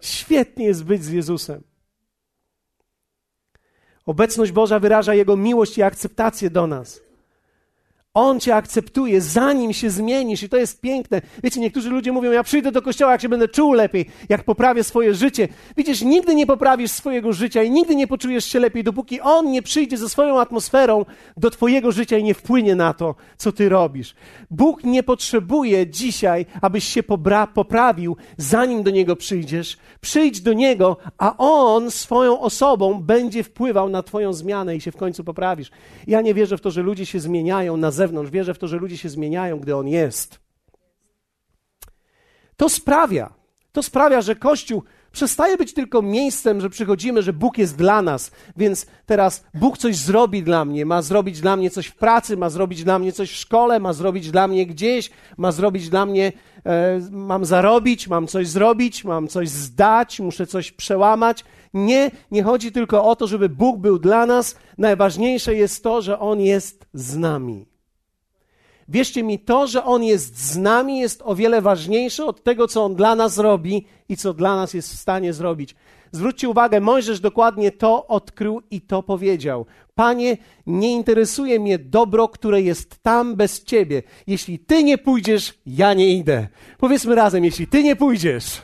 Świetnie 0.02 0.66
jest 0.66 0.84
być 0.84 1.04
z 1.04 1.10
Jezusem. 1.10 1.69
Obecność 4.10 4.52
Boża 4.52 4.80
wyraża 4.80 5.14
Jego 5.14 5.38
miłość 5.38 5.78
i 5.78 5.84
akceptację 5.84 6.50
do 6.50 6.68
nas. 6.68 7.02
On 8.14 8.40
cię 8.40 8.56
akceptuje, 8.56 9.22
zanim 9.22 9.74
się 9.74 9.90
zmienisz, 9.90 10.44
i 10.44 10.50
to 10.50 10.58
jest 10.58 10.82
piękne. 10.82 11.22
Wiecie, 11.44 11.60
niektórzy 11.60 11.90
ludzie 11.90 12.12
mówią: 12.12 12.32
Ja 12.32 12.44
przyjdę 12.44 12.72
do 12.72 12.82
kościoła, 12.82 13.12
jak 13.12 13.22
się 13.22 13.30
będę 13.30 13.48
czuł 13.48 13.74
lepiej, 13.74 14.06
jak 14.30 14.44
poprawię 14.44 14.84
swoje 14.84 15.14
życie. 15.14 15.48
Widzisz, 15.78 16.02
nigdy 16.02 16.36
nie 16.36 16.46
poprawisz 16.48 16.92
swojego 16.92 17.34
życia 17.34 17.64
i 17.64 17.72
nigdy 17.72 17.96
nie 17.96 18.08
poczujesz 18.08 18.46
się 18.46 18.60
lepiej, 18.60 18.84
dopóki 18.84 19.22
on 19.22 19.52
nie 19.52 19.62
przyjdzie 19.62 19.98
ze 19.98 20.10
swoją 20.10 20.40
atmosferą 20.40 21.06
do 21.38 21.50
Twojego 21.50 21.92
życia 21.92 22.18
i 22.18 22.24
nie 22.24 22.34
wpłynie 22.34 22.76
na 22.76 22.94
to, 22.94 23.16
co 23.38 23.52
Ty 23.52 23.70
robisz. 23.70 24.16
Bóg 24.52 24.84
nie 24.84 25.04
potrzebuje 25.04 25.88
dzisiaj, 25.88 26.46
abyś 26.62 26.84
się 26.84 27.04
pobra- 27.04 27.48
poprawił, 27.48 28.18
zanim 28.38 28.84
do 28.84 28.92
Niego 28.92 29.16
przyjdziesz. 29.16 29.78
Przyjdź 30.02 30.42
do 30.42 30.54
Niego, 30.54 30.98
a 31.18 31.38
On 31.38 31.92
swoją 31.92 32.40
osobą 32.40 33.02
będzie 33.04 33.44
wpływał 33.44 33.90
na 33.90 34.04
Twoją 34.04 34.34
zmianę 34.34 34.76
i 34.76 34.82
się 34.82 34.92
w 34.92 34.98
końcu 34.98 35.24
poprawisz. 35.24 35.72
Ja 36.08 36.22
nie 36.22 36.34
wierzę 36.34 36.58
w 36.58 36.62
to, 36.62 36.72
że 36.72 36.82
ludzie 36.82 37.06
się 37.06 37.20
zmieniają 37.20 37.78
na 37.78 37.92
zewnątrz. 38.00 38.32
Wierzę 38.32 38.54
w 38.54 38.60
to, 38.60 38.68
że 38.68 38.78
ludzie 38.78 38.98
się 38.98 39.10
zmieniają, 39.10 39.60
gdy 39.60 39.76
On 39.76 39.88
jest. 39.88 40.40
To 42.58 42.70
sprawia, 42.70 43.34
to 43.72 43.84
sprawia, 43.84 44.22
że 44.22 44.36
Kościół 44.36 44.84
przestaje 45.12 45.58
być 45.58 45.74
tylko 45.74 46.02
miejscem, 46.02 46.62
że 46.62 46.70
przychodzimy, 46.70 47.22
że 47.22 47.34
Bóg 47.34 47.58
jest 47.58 47.76
dla 47.78 48.02
nas, 48.02 48.32
więc 48.58 48.86
teraz 49.06 49.44
Bóg 49.54 49.78
coś 49.78 49.96
zrobi 49.96 50.44
dla 50.44 50.66
mnie, 50.66 50.86
ma 50.86 51.02
zrobić 51.02 51.42
dla 51.42 51.56
mnie 51.56 51.70
coś 51.70 51.88
w 51.88 51.96
pracy, 51.96 52.38
ma 52.38 52.50
zrobić 52.50 52.84
dla 52.84 53.00
mnie 53.00 53.12
coś 53.12 53.32
w 53.32 53.36
szkole, 53.36 53.80
ma 53.80 53.94
zrobić 53.94 54.32
dla 54.32 54.48
mnie 54.48 54.66
gdzieś, 54.66 55.10
ma 55.38 55.52
zrobić 55.52 55.90
dla 55.90 56.06
mnie, 56.06 56.32
e, 56.66 57.00
mam 57.12 57.46
zarobić, 57.46 58.08
mam 58.08 58.28
coś 58.28 58.48
zrobić, 58.48 59.04
mam 59.04 59.28
coś 59.28 59.50
zdać, 59.50 60.20
muszę 60.20 60.48
coś 60.48 60.72
przełamać. 60.72 61.46
Nie, 61.74 62.12
nie 62.32 62.44
chodzi 62.44 62.72
tylko 62.72 63.06
o 63.06 63.16
to, 63.16 63.28
żeby 63.28 63.50
Bóg 63.50 63.80
był 63.80 64.00
dla 64.00 64.26
nas. 64.26 64.56
Najważniejsze 64.78 65.56
jest 65.56 65.84
to, 65.84 66.02
że 66.02 66.20
On 66.20 66.42
jest 66.42 66.86
z 66.94 67.18
nami. 67.18 67.66
Wierzcie 68.90 69.24
mi, 69.24 69.40
to, 69.40 69.68
że 69.68 69.84
On 69.84 70.04
jest 70.04 70.52
z 70.52 70.58
nami, 70.58 71.00
jest 71.00 71.22
o 71.26 71.36
wiele 71.36 71.62
ważniejsze 71.62 72.26
od 72.26 72.44
tego, 72.44 72.68
co 72.68 72.84
On 72.84 72.96
dla 72.96 73.16
nas 73.16 73.38
robi 73.38 73.86
i 74.10 74.18
co 74.18 74.34
dla 74.34 74.56
nas 74.56 74.74
jest 74.74 74.94
w 74.94 75.00
stanie 75.00 75.34
zrobić. 75.34 75.76
Zwróćcie 76.12 76.50
uwagę, 76.50 76.82
Mojżesz 76.82 77.20
dokładnie 77.20 77.72
to 77.72 78.08
odkrył 78.08 78.62
i 78.72 78.82
to 78.82 79.04
powiedział. 79.04 79.66
Panie, 79.96 80.38
nie 80.68 80.92
interesuje 80.96 81.60
mnie 81.60 81.80
dobro, 81.80 82.28
które 82.28 82.62
jest 82.62 83.04
tam 83.04 83.36
bez 83.36 83.64
Ciebie. 83.64 84.04
Jeśli 84.28 84.60
Ty 84.60 84.84
nie 84.84 84.98
pójdziesz, 84.98 85.54
ja 85.66 85.94
nie 85.94 86.10
idę. 86.10 86.48
Powiedzmy 86.78 87.16
razem, 87.16 87.46
jeśli 87.46 87.68
Ty 87.68 87.84
nie 87.84 87.96
pójdziesz, 87.96 88.62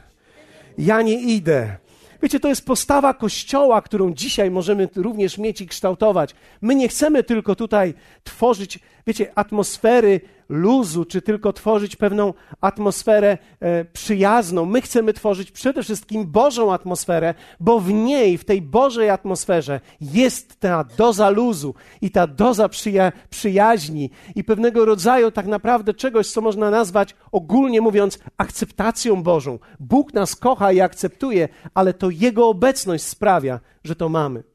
ja 0.78 1.02
nie 1.02 1.22
idę. 1.22 1.78
Wiecie, 2.22 2.40
to 2.40 2.48
jest 2.48 2.66
postawa 2.66 3.14
Kościoła, 3.14 3.82
którą 3.82 4.14
dzisiaj 4.14 4.52
możemy 4.52 4.90
również 4.96 5.38
mieć 5.38 5.62
i 5.62 5.68
kształtować. 5.68 6.36
My 6.62 6.76
nie 6.76 6.88
chcemy 6.88 7.24
tylko 7.24 7.56
tutaj 7.56 7.94
tworzyć, 8.24 8.80
wiecie, 9.08 9.32
atmosfery 9.36 10.22
luzu, 10.50 11.06
czy 11.06 11.22
tylko 11.22 11.54
tworzyć 11.54 11.96
pewną 11.96 12.34
atmosferę 12.62 13.38
e, 13.60 13.86
przyjazną. 13.86 14.66
My 14.66 14.82
chcemy 14.82 15.14
tworzyć 15.14 15.52
przede 15.52 15.84
wszystkim 15.84 16.26
Bożą 16.26 16.74
atmosferę, 16.74 17.34
bo 17.60 17.80
w 17.80 17.94
niej, 17.94 18.38
w 18.38 18.46
tej 18.46 18.62
Bożej 18.62 19.10
atmosferze 19.10 19.80
jest 20.02 20.60
ta 20.60 20.84
doza 20.98 21.30
luzu 21.30 21.76
i 22.02 22.12
ta 22.12 22.28
doza 22.28 22.70
przyja 22.70 23.12
przyjaźni 23.30 24.10
i 24.36 24.44
pewnego 24.44 24.86
rodzaju 24.86 25.32
tak 25.32 25.46
naprawdę 25.46 25.94
czegoś, 25.94 26.32
co 26.32 26.42
można 26.42 26.70
nazwać 26.70 27.16
ogólnie 27.32 27.82
mówiąc 27.82 28.20
akceptacją 28.38 29.24
Bożą. 29.24 29.60
Bóg 29.80 30.14
nas 30.14 30.36
kocha 30.36 30.72
i 30.72 30.82
akceptuje, 30.82 31.50
ale 31.74 31.94
to 31.94 32.10
Jego 32.10 32.48
obecność 32.48 33.04
sprawia, 33.04 33.60
że 33.84 33.96
to 33.96 34.10
mamy. 34.10 34.55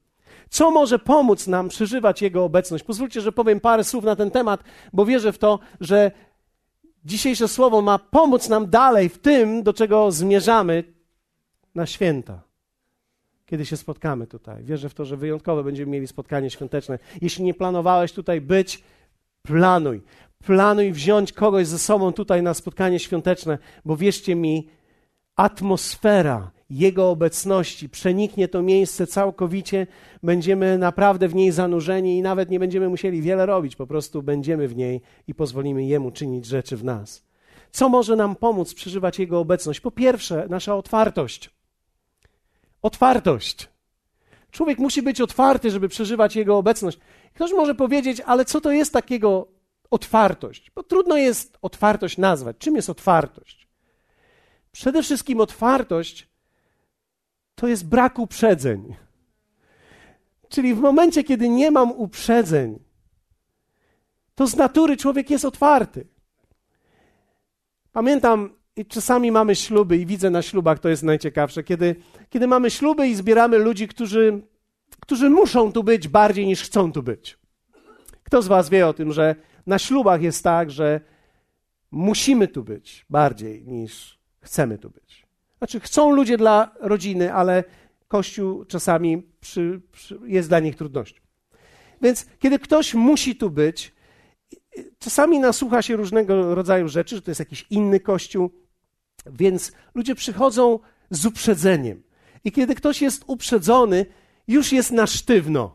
Co 0.50 0.70
może 0.70 0.98
pomóc 0.98 1.46
nam 1.46 1.68
przeżywać 1.68 2.22
Jego 2.22 2.44
obecność? 2.44 2.84
Pozwólcie, 2.84 3.20
że 3.20 3.32
powiem 3.32 3.60
parę 3.60 3.84
słów 3.84 4.04
na 4.04 4.16
ten 4.16 4.30
temat, 4.30 4.64
bo 4.92 5.04
wierzę 5.04 5.32
w 5.32 5.38
to, 5.38 5.58
że 5.80 6.10
dzisiejsze 7.04 7.48
słowo 7.48 7.82
ma 7.82 7.98
pomóc 7.98 8.48
nam 8.48 8.70
dalej 8.70 9.08
w 9.08 9.18
tym, 9.18 9.62
do 9.62 9.72
czego 9.72 10.12
zmierzamy 10.12 10.84
na 11.74 11.86
święta. 11.86 12.40
Kiedy 13.46 13.66
się 13.66 13.76
spotkamy 13.76 14.26
tutaj. 14.26 14.64
Wierzę 14.64 14.88
w 14.88 14.94
to, 14.94 15.04
że 15.04 15.16
wyjątkowo 15.16 15.64
będziemy 15.64 15.92
mieli 15.92 16.06
spotkanie 16.06 16.50
świąteczne. 16.50 16.98
Jeśli 17.20 17.44
nie 17.44 17.54
planowałeś 17.54 18.12
tutaj 18.12 18.40
być, 18.40 18.82
planuj. 19.42 20.02
Planuj 20.44 20.92
wziąć 20.92 21.32
kogoś 21.32 21.66
ze 21.66 21.78
sobą 21.78 22.12
tutaj 22.12 22.42
na 22.42 22.54
spotkanie 22.54 22.98
świąteczne, 22.98 23.58
bo 23.84 23.96
wierzcie 23.96 24.34
mi, 24.34 24.68
atmosfera 25.36 26.50
jego 26.70 27.10
obecności 27.10 27.88
przeniknie 27.88 28.48
to 28.48 28.62
miejsce 28.62 29.06
całkowicie, 29.06 29.86
będziemy 30.22 30.78
naprawdę 30.78 31.28
w 31.28 31.34
niej 31.34 31.52
zanurzeni 31.52 32.18
i 32.18 32.22
nawet 32.22 32.50
nie 32.50 32.58
będziemy 32.58 32.88
musieli 32.88 33.22
wiele 33.22 33.46
robić, 33.46 33.76
po 33.76 33.86
prostu 33.86 34.22
będziemy 34.22 34.68
w 34.68 34.76
niej 34.76 35.00
i 35.28 35.34
pozwolimy 35.34 35.84
Jemu 35.84 36.10
czynić 36.10 36.46
rzeczy 36.46 36.76
w 36.76 36.84
nas. 36.84 37.30
Co 37.70 37.88
może 37.88 38.16
nam 38.16 38.36
pomóc 38.36 38.74
przeżywać 38.74 39.18
Jego 39.18 39.38
obecność? 39.40 39.80
Po 39.80 39.90
pierwsze, 39.90 40.46
nasza 40.50 40.76
otwartość. 40.76 41.50
Otwartość. 42.82 43.68
Człowiek 44.50 44.78
musi 44.78 45.02
być 45.02 45.20
otwarty, 45.20 45.70
żeby 45.70 45.88
przeżywać 45.88 46.36
Jego 46.36 46.58
obecność. 46.58 46.98
Ktoś 47.34 47.52
może 47.52 47.74
powiedzieć, 47.74 48.20
ale 48.26 48.44
co 48.44 48.60
to 48.60 48.72
jest 48.72 48.92
takiego 48.92 49.48
otwartość? 49.90 50.70
Bo 50.74 50.82
trudno 50.82 51.16
jest 51.16 51.58
otwartość 51.62 52.18
nazwać. 52.18 52.56
Czym 52.58 52.76
jest 52.76 52.90
otwartość? 52.90 53.68
Przede 54.72 55.02
wszystkim 55.02 55.40
otwartość 55.40 56.29
to 57.60 57.68
jest 57.68 57.88
brak 57.88 58.18
uprzedzeń. 58.18 58.96
Czyli 60.48 60.74
w 60.74 60.80
momencie, 60.80 61.24
kiedy 61.24 61.48
nie 61.48 61.70
mam 61.70 61.92
uprzedzeń, 61.92 62.78
to 64.34 64.46
z 64.46 64.56
natury 64.56 64.96
człowiek 64.96 65.30
jest 65.30 65.44
otwarty. 65.44 66.06
Pamiętam, 67.92 68.50
i 68.76 68.86
czasami 68.86 69.32
mamy 69.32 69.56
śluby, 69.56 69.96
i 69.96 70.06
widzę 70.06 70.30
na 70.30 70.42
ślubach, 70.42 70.78
to 70.78 70.88
jest 70.88 71.02
najciekawsze, 71.02 71.62
kiedy, 71.62 71.96
kiedy 72.30 72.46
mamy 72.46 72.70
śluby 72.70 73.08
i 73.08 73.14
zbieramy 73.14 73.58
ludzi, 73.58 73.88
którzy, 73.88 74.42
którzy 75.00 75.30
muszą 75.30 75.72
tu 75.72 75.84
być 75.84 76.08
bardziej 76.08 76.46
niż 76.46 76.62
chcą 76.62 76.92
tu 76.92 77.02
być. 77.02 77.38
Kto 78.22 78.42
z 78.42 78.46
Was 78.46 78.68
wie 78.70 78.86
o 78.86 78.92
tym, 78.92 79.12
że 79.12 79.34
na 79.66 79.78
ślubach 79.78 80.22
jest 80.22 80.44
tak, 80.44 80.70
że 80.70 81.00
musimy 81.90 82.48
tu 82.48 82.64
być 82.64 83.06
bardziej 83.10 83.66
niż 83.66 84.18
chcemy 84.40 84.78
tu 84.78 84.90
być? 84.90 85.19
Znaczy, 85.60 85.80
chcą 85.80 86.10
ludzie 86.12 86.36
dla 86.36 86.70
rodziny, 86.80 87.34
ale 87.34 87.64
Kościół 88.08 88.64
czasami 88.64 89.22
przy, 89.40 89.80
przy, 89.92 90.18
jest 90.24 90.48
dla 90.48 90.60
nich 90.60 90.76
trudnością. 90.76 91.20
Więc 92.02 92.26
kiedy 92.38 92.58
ktoś 92.58 92.94
musi 92.94 93.36
tu 93.36 93.50
być, 93.50 93.92
czasami 94.98 95.38
nasłucha 95.38 95.82
się 95.82 95.96
różnego 95.96 96.54
rodzaju 96.54 96.88
rzeczy, 96.88 97.16
że 97.16 97.22
to 97.22 97.30
jest 97.30 97.38
jakiś 97.38 97.66
inny 97.70 98.00
Kościół, 98.00 98.50
więc 99.26 99.72
ludzie 99.94 100.14
przychodzą 100.14 100.78
z 101.10 101.26
uprzedzeniem. 101.26 102.02
I 102.44 102.52
kiedy 102.52 102.74
ktoś 102.74 103.02
jest 103.02 103.24
uprzedzony, 103.26 104.06
już 104.48 104.72
jest 104.72 104.90
na 104.90 105.06
sztywno. 105.06 105.74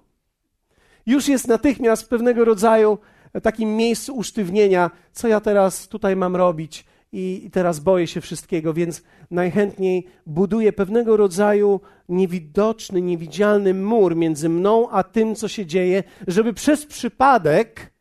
Już 1.05 1.27
jest 1.27 1.47
natychmiast 1.47 2.09
pewnego 2.09 2.45
rodzaju 2.45 2.97
takim 3.41 3.75
miejscu 3.75 4.15
usztywnienia, 4.15 4.91
co 5.11 5.27
ja 5.27 5.39
teraz 5.39 5.87
tutaj 5.87 6.15
mam 6.15 6.35
robić, 6.35 6.85
i 7.11 7.49
teraz 7.53 7.79
boję 7.79 8.07
się 8.07 8.21
wszystkiego, 8.21 8.73
więc 8.73 9.03
najchętniej 9.31 10.07
buduję 10.25 10.73
pewnego 10.73 11.17
rodzaju 11.17 11.81
niewidoczny, 12.09 13.01
niewidzialny 13.01 13.73
mur 13.73 14.15
między 14.15 14.49
mną 14.49 14.89
a 14.89 15.03
tym, 15.03 15.35
co 15.35 15.47
się 15.47 15.65
dzieje, 15.65 16.03
żeby 16.27 16.53
przez 16.53 16.85
przypadek 16.85 17.93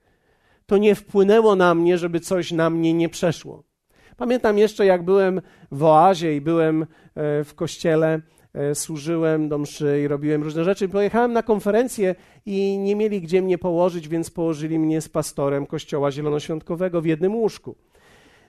to 0.66 0.78
nie 0.78 0.94
wpłynęło 0.94 1.56
na 1.56 1.74
mnie, 1.74 1.98
żeby 1.98 2.20
coś 2.20 2.52
na 2.52 2.70
mnie 2.70 2.94
nie 2.94 3.08
przeszło. 3.08 3.64
Pamiętam 4.16 4.58
jeszcze, 4.58 4.86
jak 4.86 5.04
byłem 5.04 5.40
w 5.70 5.82
oazie 5.82 6.36
i 6.36 6.40
byłem 6.40 6.82
e, 6.82 6.86
w 7.44 7.54
kościele 7.54 8.20
e, 8.54 8.74
służyłem 8.74 9.48
do 9.48 9.58
mszy 9.58 10.00
i 10.04 10.08
robiłem 10.08 10.42
różne 10.42 10.64
rzeczy. 10.64 10.88
Pojechałem 10.88 11.32
na 11.32 11.42
konferencję 11.42 12.14
i 12.46 12.78
nie 12.78 12.96
mieli 12.96 13.20
gdzie 13.20 13.42
mnie 13.42 13.58
położyć, 13.58 14.08
więc 14.08 14.30
położyli 14.30 14.78
mnie 14.78 15.00
z 15.00 15.08
pastorem 15.08 15.66
kościoła 15.66 16.10
zielonoświątkowego 16.10 17.00
w 17.00 17.06
jednym 17.06 17.34
łóżku. 17.34 17.76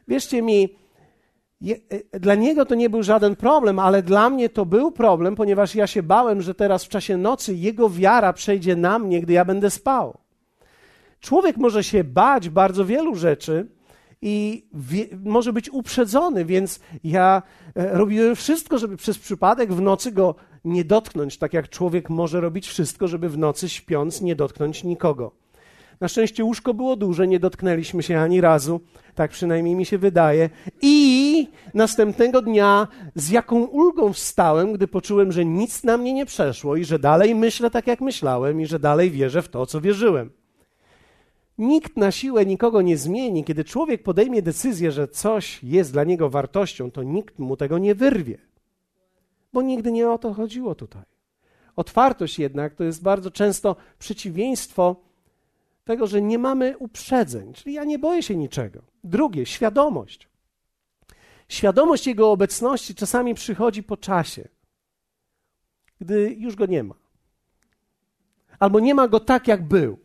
Wierzcie 0.08 0.42
mi, 0.42 0.70
e, 2.14 2.20
dla 2.20 2.36
niego 2.36 2.66
to 2.66 2.76
nie 2.76 2.90
był 2.90 3.04
żaden 3.04 3.36
problem, 3.36 3.80
ale 3.80 4.04
dla 4.04 4.30
mnie 4.30 4.50
to 4.50 4.66
był 4.66 4.92
problem, 4.92 5.36
ponieważ 5.36 5.76
ja 5.76 5.88
się 5.88 6.04
bałem, 6.04 6.42
że 6.42 6.56
teraz 6.56 6.84
w 6.86 6.90
czasie 6.90 7.18
nocy 7.18 7.56
jego 7.56 7.90
wiara 7.90 8.34
przejdzie 8.34 8.76
na 8.76 9.00
mnie, 9.00 9.22
gdy 9.22 9.34
ja 9.34 9.46
będę 9.46 9.70
spał. 9.70 10.18
Człowiek 11.20 11.58
może 11.58 11.84
się 11.84 12.04
bać 12.04 12.50
bardzo 12.50 12.86
wielu 12.86 13.16
rzeczy, 13.16 13.68
i 14.22 14.68
wie, 14.74 15.06
może 15.24 15.54
być 15.54 15.70
uprzedzony, 15.70 16.46
więc 16.46 16.80
ja 17.04 17.42
e, 17.76 17.98
robiłem 17.98 18.36
wszystko, 18.36 18.78
żeby 18.78 18.98
przez 18.98 19.18
przypadek 19.18 19.74
w 19.74 19.82
nocy 19.82 20.12
go 20.12 20.36
nie 20.66 20.86
dotknąć, 20.86 21.38
tak 21.38 21.54
jak 21.54 21.70
człowiek 21.70 22.10
może 22.10 22.42
robić 22.42 22.68
wszystko, 22.68 23.08
żeby 23.08 23.30
w 23.30 23.38
nocy 23.38 23.70
śpiąc 23.70 24.22
nie 24.22 24.36
dotknąć 24.36 24.84
nikogo. 24.84 25.32
Na 26.02 26.08
szczęście 26.08 26.44
łóżko 26.44 26.74
było 26.74 26.96
duże, 26.96 27.28
nie 27.28 27.40
dotknęliśmy 27.40 28.04
się 28.04 28.20
ani 28.20 28.42
razu, 28.42 28.82
tak 29.16 29.32
przynajmniej 29.32 29.76
mi 29.76 29.86
się 29.86 29.98
wydaje. 29.98 30.50
I 30.82 31.48
następnego 31.74 32.42
dnia 32.42 32.88
z 33.16 33.30
jaką 33.30 33.64
ulgą 33.64 34.14
wstałem, 34.14 34.74
gdy 34.74 34.88
poczułem, 34.88 35.32
że 35.32 35.46
nic 35.46 35.84
na 35.84 35.98
mnie 35.98 36.14
nie 36.14 36.26
przeszło 36.26 36.76
i 36.76 36.86
że 36.86 37.00
dalej 37.00 37.36
myślę 37.36 37.72
tak, 37.72 37.88
jak 37.88 38.02
myślałem 38.02 38.62
i 38.62 38.66
że 38.66 38.80
dalej 38.80 39.12
wierzę 39.12 39.42
w 39.42 39.50
to, 39.50 39.66
co 39.66 39.82
wierzyłem. 39.82 40.32
Nikt 41.58 41.98
na 41.98 42.12
siłę 42.12 42.46
nikogo 42.46 42.82
nie 42.82 42.98
zmieni. 42.98 43.44
Kiedy 43.44 43.64
człowiek 43.64 44.04
podejmie 44.04 44.42
decyzję, 44.42 44.92
że 44.92 45.08
coś 45.08 45.64
jest 45.64 45.94
dla 45.94 46.04
niego 46.04 46.30
wartością, 46.30 46.92
to 46.92 47.04
nikt 47.04 47.40
mu 47.40 47.58
tego 47.58 47.78
nie 47.78 47.96
wyrwie. 47.96 48.38
Bo 49.54 49.62
nigdy 49.62 49.92
nie 49.92 50.10
o 50.10 50.18
to 50.18 50.34
chodziło 50.34 50.76
tutaj. 50.76 51.04
Otwartość 51.76 52.40
jednak 52.40 52.76
to 52.76 52.84
jest 52.84 53.04
bardzo 53.04 53.32
często 53.32 53.76
przeciwieństwo 54.00 54.96
tego, 55.86 56.08
że 56.08 56.22
nie 56.22 56.40
mamy 56.40 56.78
uprzedzeń, 56.78 57.54
czyli 57.54 57.76
ja 57.76 57.84
nie 57.84 58.00
boję 58.00 58.24
się 58.24 58.36
niczego. 58.36 58.82
Drugie, 59.04 59.46
świadomość. 59.46 60.30
Świadomość 61.50 62.08
Jego 62.08 62.32
obecności 62.32 62.96
czasami 62.96 63.36
przychodzi 63.36 63.84
po 63.84 63.98
czasie, 63.98 64.48
gdy 66.02 66.36
już 66.38 66.56
go 66.56 66.66
nie 66.66 66.84
ma. 66.84 66.96
Albo 68.60 68.80
nie 68.80 68.96
ma 68.96 69.08
go 69.08 69.20
tak, 69.20 69.48
jak 69.48 69.68
był. 69.68 70.00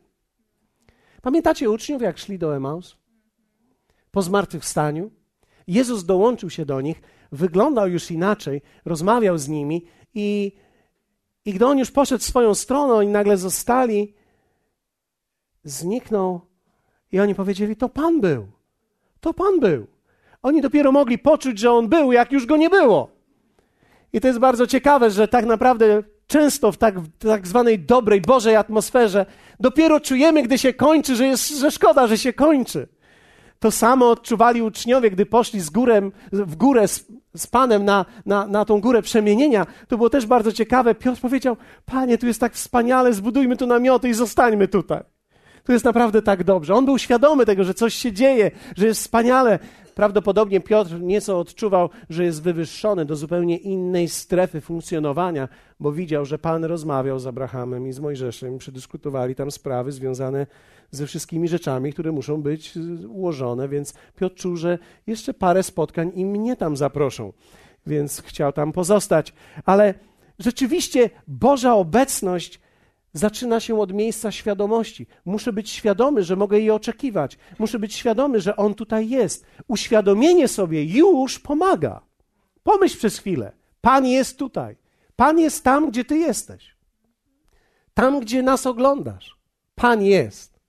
Pamiętacie 1.23 1.71
uczniów, 1.71 2.03
jak 2.03 2.19
szli 2.19 2.39
do 2.39 2.57
Emaus? 2.57 2.97
Po 4.11 4.23
zmartwychwstaniu? 4.23 5.11
Jezus 5.67 6.05
dołączył 6.05 6.51
się 6.51 6.67
do 6.67 6.81
nich, 6.81 7.03
wyglądał 7.33 7.89
już 7.89 8.11
inaczej, 8.11 8.63
rozmawiał 8.85 9.39
z 9.39 9.49
nimi 9.49 9.87
i, 10.15 10.53
i 11.45 11.53
gdy 11.53 11.67
on 11.67 11.79
już 11.79 11.91
poszedł 11.91 12.25
swoją 12.25 12.55
stroną 12.55 13.01
i 13.01 13.07
nagle 13.07 13.37
zostali, 13.37 14.15
zniknął 15.65 16.41
i 17.13 17.21
oni 17.21 17.35
powiedzieli, 17.35 17.77
to 17.77 17.89
Pan 17.89 18.21
był, 18.21 18.47
to 19.21 19.35
Pan 19.35 19.61
był. 19.61 19.87
Oni 20.43 20.61
dopiero 20.61 20.93
mogli 20.93 21.19
poczuć, 21.19 21.59
że 21.59 21.73
On 21.73 21.89
był, 21.89 22.13
jak 22.13 22.33
już 22.33 22.47
Go 22.47 22.57
nie 22.57 22.71
było. 22.71 23.11
I 24.13 24.21
to 24.21 24.29
jest 24.29 24.39
bardzo 24.39 24.67
ciekawe, 24.67 25.11
że 25.11 25.29
tak 25.29 25.47
naprawdę 25.47 26.03
często 26.27 26.73
w 26.73 26.77
tak, 26.77 26.95
tak 27.19 27.47
zwanej 27.47 27.79
dobrej, 27.79 28.21
Bożej 28.21 28.57
atmosferze 28.57 29.27
dopiero 29.61 30.01
czujemy, 30.01 30.43
gdy 30.43 30.59
się 30.59 30.73
kończy, 30.73 31.17
że 31.17 31.27
jest 31.27 31.49
że 31.49 31.71
szkoda, 31.71 32.07
że 32.07 32.19
się 32.19 32.33
kończy. 32.33 32.89
To 33.59 33.71
samo 33.71 34.11
odczuwali 34.11 34.63
uczniowie, 34.63 35.11
gdy 35.11 35.27
poszli 35.27 35.61
z 35.61 35.71
górem, 35.71 36.13
w 36.33 36.57
górę 36.57 36.89
z, 36.89 37.07
z 37.37 37.47
Panem 37.47 37.85
na, 37.85 38.07
na, 38.27 38.47
na 38.47 38.65
tą 38.65 38.81
górę 38.81 39.03
przemienienia. 39.03 39.67
To 39.89 39.97
było 39.97 40.11
też 40.11 40.27
bardzo 40.27 40.53
ciekawe. 40.53 40.95
Piotr 40.95 41.21
powiedział, 41.21 41.57
Panie, 41.87 42.19
tu 42.19 42.27
jest 42.27 42.41
tak 42.41 42.55
wspaniale, 42.55 43.13
zbudujmy 43.13 43.57
tu 43.57 43.67
namioty 43.67 44.09
i 44.09 44.15
zostańmy 44.15 44.69
tutaj. 44.69 45.01
Tu 45.65 45.73
jest 45.73 45.85
naprawdę 45.85 46.23
tak 46.23 46.45
dobrze. 46.45 46.75
On 46.75 46.85
był 46.85 46.99
świadomy 46.99 47.47
tego, 47.47 47.65
że 47.65 47.75
coś 47.75 47.95
się 47.95 48.13
dzieje, 48.13 48.51
że 48.77 48.87
jest 48.87 49.01
wspaniale. 49.01 49.59
Prawdopodobnie 49.95 50.61
Piotr 50.61 51.01
nieco 51.01 51.39
odczuwał, 51.39 51.91
że 52.11 52.25
jest 52.25 52.43
wywyższony 52.43 53.05
do 53.05 53.17
zupełnie 53.17 53.57
innej 53.57 54.09
strefy 54.09 54.61
funkcjonowania, 54.61 55.49
bo 55.81 55.93
widział, 55.93 56.25
że 56.25 56.39
Pan 56.39 56.65
rozmawiał 56.65 57.19
z 57.19 57.27
Abrahamem 57.27 57.89
i 57.89 57.93
z 57.93 58.01
Mojżeszem, 58.01 58.59
przedyskutowali 58.59 59.35
tam 59.35 59.51
sprawy 59.51 59.93
związane 59.93 60.47
ze 60.91 61.07
wszystkimi 61.07 61.49
rzeczami, 61.49 61.93
które 61.93 62.13
muszą 62.13 62.43
być 62.43 62.75
ułożone, 63.09 63.69
więc 63.69 63.95
Piotr 64.17 64.37
czuł, 64.37 64.57
że 64.57 64.79
jeszcze 65.07 65.35
parę 65.35 65.63
spotkań 65.63 66.13
i 66.15 66.25
mnie 66.25 66.57
tam 66.57 66.77
zaproszą, 66.77 67.33
więc 67.87 68.23
chciał 68.23 68.53
tam 68.53 68.73
pozostać. 68.73 69.33
Ale 69.65 69.95
rzeczywiście 70.39 71.11
Boża 71.29 71.75
obecność 71.75 72.61
zaczyna 73.13 73.61
się 73.61 73.81
od 73.81 73.93
miejsca 73.93 74.33
świadomości. 74.33 75.07
Muszę 75.25 75.53
być 75.53 75.71
świadomy, 75.71 76.25
że 76.25 76.37
mogę 76.37 76.59
jej 76.59 76.71
oczekiwać. 76.71 77.39
Muszę 77.59 77.79
być 77.79 77.95
świadomy, 77.95 78.41
że 78.41 78.57
On 78.57 78.75
tutaj 78.75 79.09
jest. 79.09 79.47
Uświadomienie 79.69 80.49
sobie 80.49 80.85
już 80.85 81.39
pomaga. 81.39 82.01
Pomyśl 82.63 82.99
przez 82.99 83.19
chwilę. 83.19 83.53
Pan 83.81 84.07
jest 84.07 84.39
tutaj. 84.39 84.77
Pan 85.17 85.39
jest 85.39 85.65
tam, 85.65 85.91
gdzie 85.91 86.05
Ty 86.05 86.17
jesteś. 86.17 86.77
Tam, 87.95 88.21
gdzie 88.21 88.43
nas 88.43 88.67
oglądasz. 88.67 89.37
Pan 89.75 90.03
jest. 90.03 90.61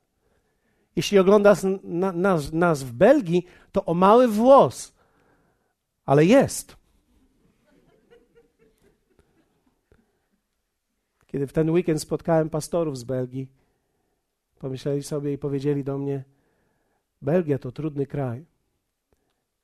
Jeśli 0.96 1.20
oglądasz 1.20 1.60
nas, 2.14 2.52
nas 2.54 2.84
w 2.84 2.92
Belgii, 2.92 3.46
to 3.72 3.86
o 3.86 3.94
mały 3.94 4.28
włos, 4.28 4.94
ale 6.06 6.26
jest. 6.26 6.81
Kiedy 11.32 11.48
w 11.48 11.54
ten 11.54 11.70
weekend 11.70 12.02
spotkałem 12.02 12.50
pastorów 12.50 12.98
z 12.98 13.04
Belgii, 13.04 13.48
pomyśleli 14.60 15.04
sobie 15.04 15.34
i 15.34 15.38
powiedzieli 15.38 15.84
do 15.84 15.98
mnie: 15.98 16.24
Belgia 17.22 17.58
to 17.60 17.72
trudny 17.72 18.06
kraj. 18.06 18.46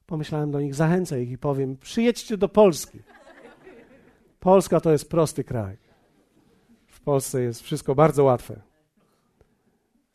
Pomyślałem 0.05 0.51
do 0.51 0.61
nich, 0.61 0.75
zachęcę 0.75 1.23
ich 1.23 1.31
i 1.31 1.37
powiem: 1.37 1.77
przyjedźcie 1.77 2.37
do 2.37 2.49
Polski. 2.49 2.99
Polska 4.39 4.79
to 4.79 4.91
jest 4.91 5.09
prosty 5.09 5.43
kraj. 5.43 5.77
W 6.87 7.01
Polsce 7.01 7.41
jest 7.41 7.61
wszystko 7.61 7.95
bardzo 7.95 8.23
łatwe. 8.23 8.61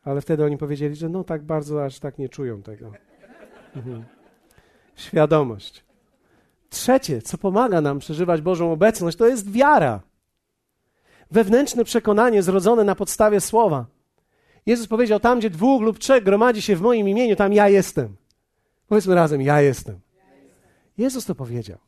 Ale 0.05 0.21
wtedy 0.21 0.45
oni 0.45 0.59
powiedzieli, 0.59 0.97
że 0.97 1.09
no 1.09 1.25
tak 1.25 1.43
bardzo 1.43 1.85
aż 1.85 1.99
tak 1.99 2.19
nie 2.19 2.29
czują 2.29 2.63
tego. 2.63 2.93
Mhm. 3.77 4.05
Świadomość. 4.97 5.85
Trzecie, 6.71 7.23
co 7.23 7.39
pomaga 7.39 7.81
nam 7.81 7.99
przeżywać 7.99 8.41
Bożą 8.41 8.73
obecność, 8.73 9.19
to 9.19 9.27
jest 9.27 9.51
wiara 9.51 10.01
wewnętrzne 11.33 11.85
przekonanie 11.85 12.43
zrodzone 12.43 12.85
na 12.85 12.95
podstawie 12.95 13.41
słowa. 13.41 13.87
Jezus 14.67 14.87
powiedział: 14.87 15.21
Tam, 15.21 15.39
gdzie 15.39 15.51
dwóch 15.51 15.83
lub 15.83 15.99
trzech 15.99 16.25
gromadzi 16.25 16.63
się 16.63 16.77
w 16.77 16.81
moim 16.81 17.09
imieniu, 17.09 17.37
tam 17.37 17.53
ja 17.53 17.69
jestem. 17.69 18.17
Powiedzmy 18.89 19.15
razem: 19.15 19.43
Ja 19.43 19.61
jestem. 19.61 20.01
Jezus 20.99 21.25
to 21.25 21.35
powiedział. 21.35 21.79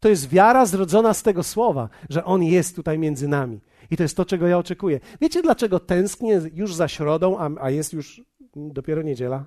To 0.00 0.08
jest 0.08 0.28
wiara 0.28 0.66
zrodzona 0.66 1.14
z 1.14 1.22
tego 1.22 1.42
słowa, 1.42 1.88
że 2.08 2.24
On 2.24 2.42
jest 2.42 2.76
tutaj 2.76 2.98
między 2.98 3.28
nami. 3.28 3.60
I 3.90 3.96
to 3.96 4.02
jest 4.02 4.16
to, 4.16 4.24
czego 4.24 4.46
ja 4.46 4.58
oczekuję. 4.58 5.00
Wiecie, 5.20 5.42
dlaczego 5.42 5.80
tęsknię 5.80 6.40
już 6.54 6.74
za 6.74 6.88
środą, 6.88 7.38
a, 7.38 7.50
a 7.60 7.70
jest 7.70 7.92
już 7.92 8.22
dopiero 8.56 9.02
niedziela? 9.02 9.44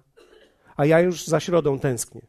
A 0.77 0.85
ja 0.85 0.99
już 0.99 1.25
za 1.25 1.39
środą 1.39 1.79
tęsknię. 1.79 2.21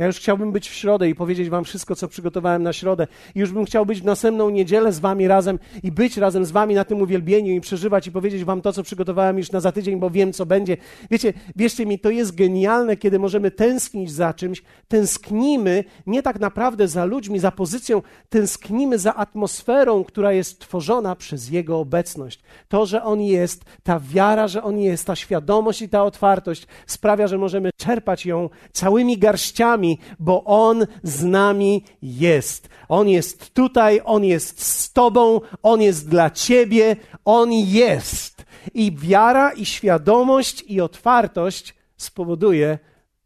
Ja 0.00 0.06
już 0.06 0.16
chciałbym 0.16 0.52
być 0.52 0.68
w 0.68 0.74
środę 0.74 1.08
i 1.08 1.14
powiedzieć 1.14 1.48
Wam 1.48 1.64
wszystko, 1.64 1.96
co 1.96 2.08
przygotowałem 2.08 2.62
na 2.62 2.72
środę. 2.72 3.06
I 3.34 3.38
już 3.38 3.52
bym 3.52 3.64
chciał 3.64 3.86
być 3.86 4.00
w 4.00 4.04
następną 4.04 4.50
niedzielę 4.50 4.92
z 4.92 4.98
Wami 4.98 5.28
razem 5.28 5.58
i 5.82 5.92
być 5.92 6.16
razem 6.16 6.44
z 6.44 6.50
Wami 6.50 6.74
na 6.74 6.84
tym 6.84 7.02
uwielbieniu 7.02 7.52
i 7.52 7.60
przeżywać 7.60 8.06
i 8.06 8.12
powiedzieć 8.12 8.44
Wam 8.44 8.60
to, 8.60 8.72
co 8.72 8.82
przygotowałem 8.82 9.38
już 9.38 9.52
na 9.52 9.60
za 9.60 9.72
tydzień, 9.72 10.00
bo 10.00 10.10
wiem, 10.10 10.32
co 10.32 10.46
będzie. 10.46 10.76
Wiecie, 11.10 11.32
wierzcie 11.56 11.86
mi, 11.86 11.98
to 11.98 12.10
jest 12.10 12.34
genialne, 12.34 12.96
kiedy 12.96 13.18
możemy 13.18 13.50
tęsknić 13.50 14.12
za 14.12 14.34
czymś. 14.34 14.62
Tęsknimy 14.88 15.84
nie 16.06 16.22
tak 16.22 16.40
naprawdę 16.40 16.88
za 16.88 17.04
ludźmi, 17.04 17.38
za 17.38 17.52
pozycją, 17.52 18.02
tęsknimy 18.28 18.98
za 18.98 19.14
atmosferą, 19.14 20.04
która 20.04 20.32
jest 20.32 20.60
tworzona 20.60 21.16
przez 21.16 21.50
Jego 21.50 21.78
obecność. 21.78 22.40
To, 22.68 22.86
że 22.86 23.04
On 23.04 23.20
jest, 23.20 23.64
ta 23.82 24.00
wiara, 24.00 24.48
że 24.48 24.62
On 24.62 24.78
jest, 24.78 25.06
ta 25.06 25.16
świadomość 25.16 25.82
i 25.82 25.88
ta 25.88 26.04
otwartość 26.04 26.66
sprawia, 26.86 27.26
że 27.26 27.38
możemy 27.38 27.70
czerpać 27.76 28.26
ją 28.26 28.48
całymi 28.72 29.18
garściami 29.18 29.89
bo 30.18 30.44
On 30.44 30.86
z 31.02 31.24
nami 31.24 31.84
jest. 32.02 32.68
On 32.88 33.08
jest 33.08 33.54
tutaj, 33.54 34.00
On 34.04 34.24
jest 34.24 34.62
z 34.62 34.92
Tobą, 34.92 35.40
On 35.62 35.82
jest 35.82 36.08
dla 36.08 36.30
Ciebie, 36.30 36.96
On 37.24 37.52
jest. 37.52 38.44
I 38.74 38.92
wiara, 38.96 39.52
i 39.52 39.64
świadomość, 39.64 40.64
i 40.66 40.80
otwartość 40.80 41.74
spowoduje, 41.96 42.78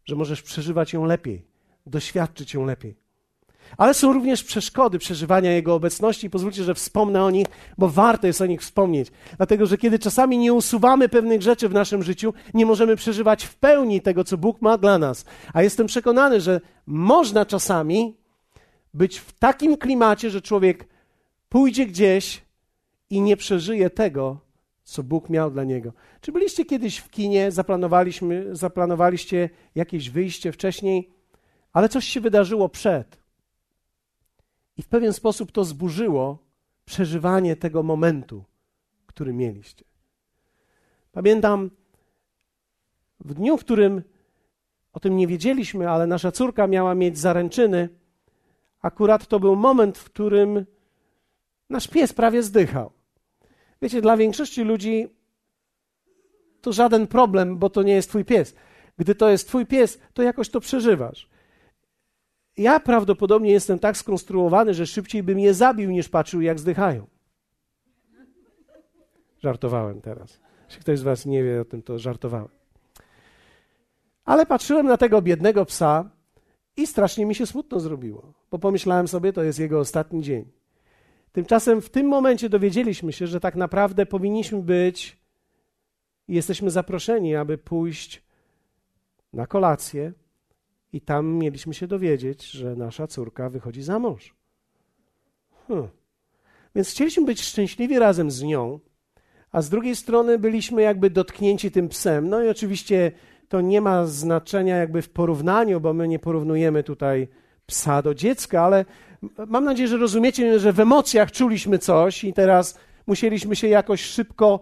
że 0.05 0.15
możesz 0.15 0.41
przeżywać 0.41 0.93
ją 0.93 1.05
lepiej, 1.05 1.45
doświadczyć 1.85 2.53
ją 2.53 2.65
lepiej. 2.65 3.04
Ale 3.77 3.93
są 3.93 4.13
również 4.13 4.43
przeszkody 4.43 4.99
przeżywania 4.99 5.51
Jego 5.51 5.75
obecności. 5.75 6.29
Pozwólcie, 6.29 6.63
że 6.63 6.73
wspomnę 6.73 7.23
o 7.23 7.31
nich, 7.31 7.47
bo 7.77 7.89
warto 7.89 8.27
jest 8.27 8.41
o 8.41 8.45
nich 8.45 8.61
wspomnieć. 8.61 9.11
Dlatego, 9.37 9.65
że 9.65 9.77
kiedy 9.77 9.99
czasami 9.99 10.37
nie 10.37 10.53
usuwamy 10.53 11.09
pewnych 11.09 11.41
rzeczy 11.41 11.69
w 11.69 11.73
naszym 11.73 12.03
życiu, 12.03 12.33
nie 12.53 12.65
możemy 12.65 12.95
przeżywać 12.95 13.45
w 13.45 13.55
pełni 13.55 14.01
tego, 14.01 14.23
co 14.23 14.37
Bóg 14.37 14.61
ma 14.61 14.77
dla 14.77 14.97
nas. 14.97 15.25
A 15.53 15.63
jestem 15.63 15.87
przekonany, 15.87 16.41
że 16.41 16.61
można 16.85 17.45
czasami 17.45 18.17
być 18.93 19.19
w 19.19 19.33
takim 19.33 19.77
klimacie, 19.77 20.29
że 20.29 20.41
człowiek 20.41 20.87
pójdzie 21.49 21.85
gdzieś 21.85 22.41
i 23.09 23.21
nie 23.21 23.37
przeżyje 23.37 23.89
tego, 23.89 24.37
co 24.83 25.03
Bóg 25.03 25.29
miał 25.29 25.51
dla 25.51 25.63
niego. 25.63 25.93
Czy 26.21 26.31
byliście 26.31 26.65
kiedyś 26.65 26.97
w 26.97 27.09
kinie, 27.09 27.51
zaplanowaliśmy, 27.51 28.55
zaplanowaliście 28.55 29.49
jakieś 29.75 30.09
wyjście 30.09 30.51
wcześniej, 30.51 31.09
ale 31.73 31.89
coś 31.89 32.05
się 32.05 32.21
wydarzyło 32.21 32.69
przed. 32.69 33.24
I 34.77 34.81
w 34.81 34.87
pewien 34.87 35.13
sposób 35.13 35.51
to 35.51 35.65
zburzyło 35.65 36.37
przeżywanie 36.85 37.55
tego 37.55 37.83
momentu, 37.83 38.43
który 39.05 39.33
mieliście. 39.33 39.85
Pamiętam 41.11 41.71
w 43.19 43.33
dniu, 43.33 43.57
w 43.57 43.59
którym 43.59 44.01
o 44.93 44.99
tym 44.99 45.17
nie 45.17 45.27
wiedzieliśmy, 45.27 45.89
ale 45.89 46.07
nasza 46.07 46.31
córka 46.31 46.67
miała 46.67 46.95
mieć 46.95 47.17
zaręczyny, 47.17 47.89
akurat 48.81 49.27
to 49.27 49.39
był 49.39 49.55
moment, 49.55 49.97
w 49.97 50.03
którym 50.03 50.65
nasz 51.69 51.87
pies 51.87 52.13
prawie 52.13 52.43
zdychał. 52.43 52.91
Wiecie, 53.81 54.01
dla 54.01 54.17
większości 54.17 54.63
ludzi 54.63 55.07
to 56.61 56.73
żaden 56.73 57.07
problem, 57.07 57.57
bo 57.57 57.69
to 57.69 57.83
nie 57.83 57.93
jest 57.93 58.09
twój 58.09 58.25
pies. 58.25 58.55
Gdy 58.97 59.15
to 59.15 59.29
jest 59.29 59.47
twój 59.47 59.65
pies, 59.65 59.99
to 60.13 60.23
jakoś 60.23 60.49
to 60.49 60.59
przeżywasz. 60.59 61.29
Ja 62.57 62.79
prawdopodobnie 62.79 63.51
jestem 63.51 63.79
tak 63.79 63.97
skonstruowany, 63.97 64.73
że 64.73 64.87
szybciej 64.87 65.23
bym 65.23 65.39
je 65.39 65.53
zabił, 65.53 65.91
niż 65.91 66.09
patrzył, 66.09 66.41
jak 66.41 66.59
zdychają. 66.59 67.07
Żartowałem 69.39 70.01
teraz. 70.01 70.39
Jeśli 70.65 70.81
ktoś 70.81 70.99
z 70.99 71.03
Was 71.03 71.25
nie 71.25 71.43
wie 71.43 71.61
o 71.61 71.65
tym, 71.65 71.81
to 71.81 71.99
żartowałem. 71.99 72.49
Ale 74.25 74.45
patrzyłem 74.45 74.85
na 74.85 74.97
tego 74.97 75.21
biednego 75.21 75.65
psa 75.65 76.09
i 76.77 76.87
strasznie 76.87 77.25
mi 77.25 77.35
się 77.35 77.45
smutno 77.45 77.79
zrobiło, 77.79 78.33
bo 78.51 78.59
pomyślałem 78.59 79.07
sobie, 79.07 79.33
to 79.33 79.43
jest 79.43 79.59
jego 79.59 79.79
ostatni 79.79 80.21
dzień. 80.21 80.51
Tymczasem 81.31 81.81
w 81.81 81.89
tym 81.89 82.07
momencie 82.07 82.49
dowiedzieliśmy 82.49 83.13
się, 83.13 83.27
że 83.27 83.39
tak 83.39 83.55
naprawdę 83.55 84.05
powinniśmy 84.05 84.61
być 84.61 85.17
i 86.27 86.35
jesteśmy 86.35 86.71
zaproszeni, 86.71 87.35
aby 87.35 87.57
pójść 87.57 88.23
na 89.33 89.47
kolację 89.47 90.13
i 90.95 91.01
tam 91.01 91.33
mieliśmy 91.33 91.73
się 91.73 91.87
dowiedzieć, 91.87 92.51
że 92.51 92.75
nasza 92.75 93.07
córka 93.07 93.49
wychodzi 93.49 93.83
za 93.83 93.99
mąż. 93.99 94.35
Hmm. 95.67 95.87
Więc 96.75 96.89
chcieliśmy 96.89 97.25
być 97.25 97.41
szczęśliwi 97.41 97.99
razem 97.99 98.31
z 98.31 98.43
nią, 98.43 98.79
a 99.51 99.61
z 99.61 99.69
drugiej 99.69 99.95
strony 99.95 100.39
byliśmy 100.39 100.81
jakby 100.81 101.09
dotknięci 101.09 101.71
tym 101.71 101.89
psem. 101.89 102.29
No 102.29 102.43
i 102.43 102.49
oczywiście 102.49 103.11
to 103.49 103.61
nie 103.61 103.81
ma 103.81 104.05
znaczenia 104.05 104.77
jakby 104.77 105.01
w 105.01 105.09
porównaniu, 105.09 105.81
bo 105.81 105.93
my 105.93 106.07
nie 106.07 106.19
porównujemy 106.19 106.83
tutaj 106.83 107.27
psa 107.65 108.01
do 108.01 108.13
dziecka, 108.13 108.61
ale 108.61 108.85
mam 109.47 109.63
nadzieję, 109.63 109.87
że 109.87 109.97
rozumiecie, 109.97 110.59
że 110.59 110.73
w 110.73 110.79
emocjach 110.79 111.31
czuliśmy 111.31 111.79
coś 111.79 112.23
i 112.23 112.33
teraz 112.33 112.79
musieliśmy 113.07 113.55
się 113.55 113.67
jakoś 113.67 114.01
szybko 114.01 114.59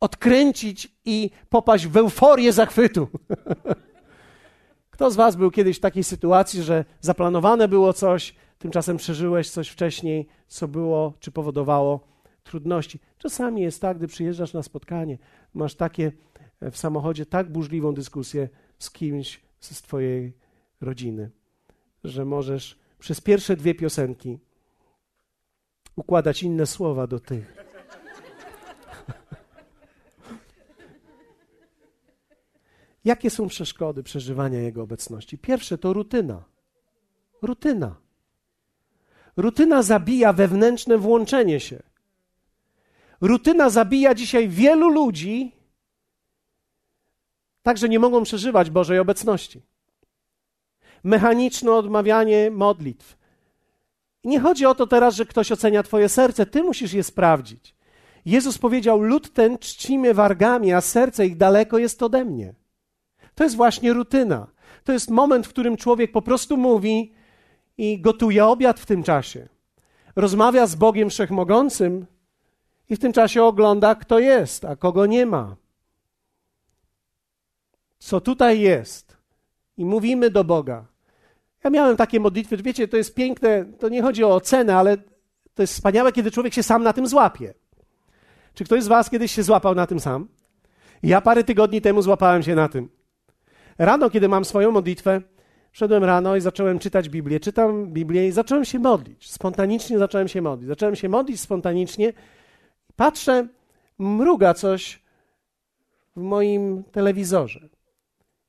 odkręcić 0.00 0.96
i 1.04 1.30
popaść 1.48 1.86
w 1.86 1.96
euforię 1.96 2.52
zachwytu. 2.52 3.08
Kto 4.94 5.10
z 5.10 5.16
Was 5.16 5.36
był 5.36 5.50
kiedyś 5.50 5.76
w 5.76 5.80
takiej 5.80 6.04
sytuacji, 6.04 6.62
że 6.62 6.84
zaplanowane 7.00 7.68
było 7.68 7.92
coś, 7.92 8.34
tymczasem 8.58 8.96
przeżyłeś 8.96 9.50
coś 9.50 9.68
wcześniej, 9.68 10.26
co 10.48 10.68
było 10.68 11.12
czy 11.20 11.30
powodowało 11.30 12.00
trudności? 12.44 13.00
Czasami 13.18 13.62
jest 13.62 13.80
tak, 13.80 13.98
gdy 13.98 14.06
przyjeżdżasz 14.06 14.52
na 14.52 14.62
spotkanie, 14.62 15.18
masz 15.54 15.74
takie 15.74 16.12
e, 16.60 16.70
w 16.70 16.76
samochodzie 16.76 17.26
tak 17.26 17.52
burzliwą 17.52 17.94
dyskusję 17.94 18.48
z 18.78 18.90
kimś 18.90 19.40
z 19.60 19.82
Twojej 19.82 20.32
rodziny, 20.80 21.30
że 22.04 22.24
możesz 22.24 22.78
przez 22.98 23.20
pierwsze 23.20 23.56
dwie 23.56 23.74
piosenki 23.74 24.38
układać 25.96 26.42
inne 26.42 26.66
słowa 26.66 27.06
do 27.06 27.20
tych. 27.20 27.63
Jakie 33.04 33.30
są 33.30 33.48
przeszkody 33.48 34.02
przeżywania 34.02 34.60
Jego 34.60 34.82
obecności? 34.82 35.38
Pierwsze 35.38 35.78
to 35.78 35.92
rutyna. 35.92 36.44
Rutyna. 37.42 37.96
Rutyna 39.36 39.82
zabija 39.82 40.32
wewnętrzne 40.32 40.98
włączenie 40.98 41.60
się. 41.60 41.82
Rutyna 43.20 43.70
zabija 43.70 44.14
dzisiaj 44.14 44.48
wielu 44.48 44.88
ludzi, 44.88 45.52
tak 47.62 47.78
że 47.78 47.88
nie 47.88 47.98
mogą 47.98 48.22
przeżywać 48.22 48.70
Bożej 48.70 48.98
obecności. 48.98 49.62
Mechaniczne 51.04 51.72
odmawianie 51.72 52.50
modlitw. 52.50 53.16
Nie 54.24 54.40
chodzi 54.40 54.66
o 54.66 54.74
to 54.74 54.86
teraz, 54.86 55.14
że 55.14 55.26
ktoś 55.26 55.52
ocenia 55.52 55.82
Twoje 55.82 56.08
serce, 56.08 56.46
Ty 56.46 56.62
musisz 56.62 56.92
je 56.92 57.02
sprawdzić. 57.02 57.74
Jezus 58.26 58.58
powiedział: 58.58 59.00
Lud 59.00 59.32
ten 59.32 59.58
czci 59.58 59.98
mnie 59.98 60.14
wargami, 60.14 60.72
a 60.72 60.80
serce 60.80 61.26
ich 61.26 61.36
daleko 61.36 61.78
jest 61.78 62.02
ode 62.02 62.24
mnie. 62.24 62.54
To 63.34 63.44
jest 63.44 63.56
właśnie 63.56 63.92
rutyna. 63.92 64.46
To 64.84 64.92
jest 64.92 65.10
moment, 65.10 65.46
w 65.46 65.50
którym 65.50 65.76
człowiek 65.76 66.12
po 66.12 66.22
prostu 66.22 66.56
mówi 66.56 67.12
i 67.78 68.00
gotuje 68.00 68.46
obiad 68.46 68.80
w 68.80 68.86
tym 68.86 69.02
czasie. 69.02 69.48
Rozmawia 70.16 70.66
z 70.66 70.74
Bogiem 70.74 71.10
Wszechmogącym 71.10 72.06
i 72.90 72.96
w 72.96 72.98
tym 72.98 73.12
czasie 73.12 73.42
ogląda, 73.42 73.94
kto 73.94 74.18
jest, 74.18 74.64
a 74.64 74.76
kogo 74.76 75.06
nie 75.06 75.26
ma. 75.26 75.56
Co 77.98 78.20
tutaj 78.20 78.60
jest. 78.60 79.16
I 79.76 79.84
mówimy 79.84 80.30
do 80.30 80.44
Boga. 80.44 80.86
Ja 81.64 81.70
miałem 81.70 81.96
takie 81.96 82.20
modlitwy, 82.20 82.56
wiecie, 82.56 82.88
to 82.88 82.96
jest 82.96 83.14
piękne, 83.14 83.64
to 83.64 83.88
nie 83.88 84.02
chodzi 84.02 84.24
o 84.24 84.34
ocenę, 84.34 84.76
ale 84.76 84.96
to 85.54 85.62
jest 85.62 85.74
wspaniałe, 85.74 86.12
kiedy 86.12 86.30
człowiek 86.30 86.54
się 86.54 86.62
sam 86.62 86.82
na 86.82 86.92
tym 86.92 87.06
złapie. 87.06 87.54
Czy 88.54 88.64
ktoś 88.64 88.82
z 88.82 88.86
Was 88.86 89.10
kiedyś 89.10 89.32
się 89.32 89.42
złapał 89.42 89.74
na 89.74 89.86
tym 89.86 90.00
sam? 90.00 90.28
Ja 91.02 91.20
parę 91.20 91.44
tygodni 91.44 91.80
temu 91.80 92.02
złapałem 92.02 92.42
się 92.42 92.54
na 92.54 92.68
tym. 92.68 92.88
Rano, 93.78 94.10
kiedy 94.10 94.28
mam 94.28 94.44
swoją 94.44 94.70
modlitwę, 94.70 95.20
szedłem 95.72 96.04
rano 96.04 96.36
i 96.36 96.40
zacząłem 96.40 96.78
czytać 96.78 97.08
Biblię. 97.08 97.40
Czytam 97.40 97.86
Biblię 97.86 98.28
i 98.28 98.32
zacząłem 98.32 98.64
się 98.64 98.78
modlić. 98.78 99.30
Spontanicznie 99.30 99.98
zacząłem 99.98 100.28
się 100.28 100.42
modlić. 100.42 100.68
Zacząłem 100.68 100.96
się 100.96 101.08
modlić 101.08 101.40
spontanicznie. 101.40 102.12
Patrzę, 102.96 103.48
mruga 103.98 104.54
coś 104.54 105.02
w 106.16 106.20
moim 106.20 106.84
telewizorze. 106.84 107.68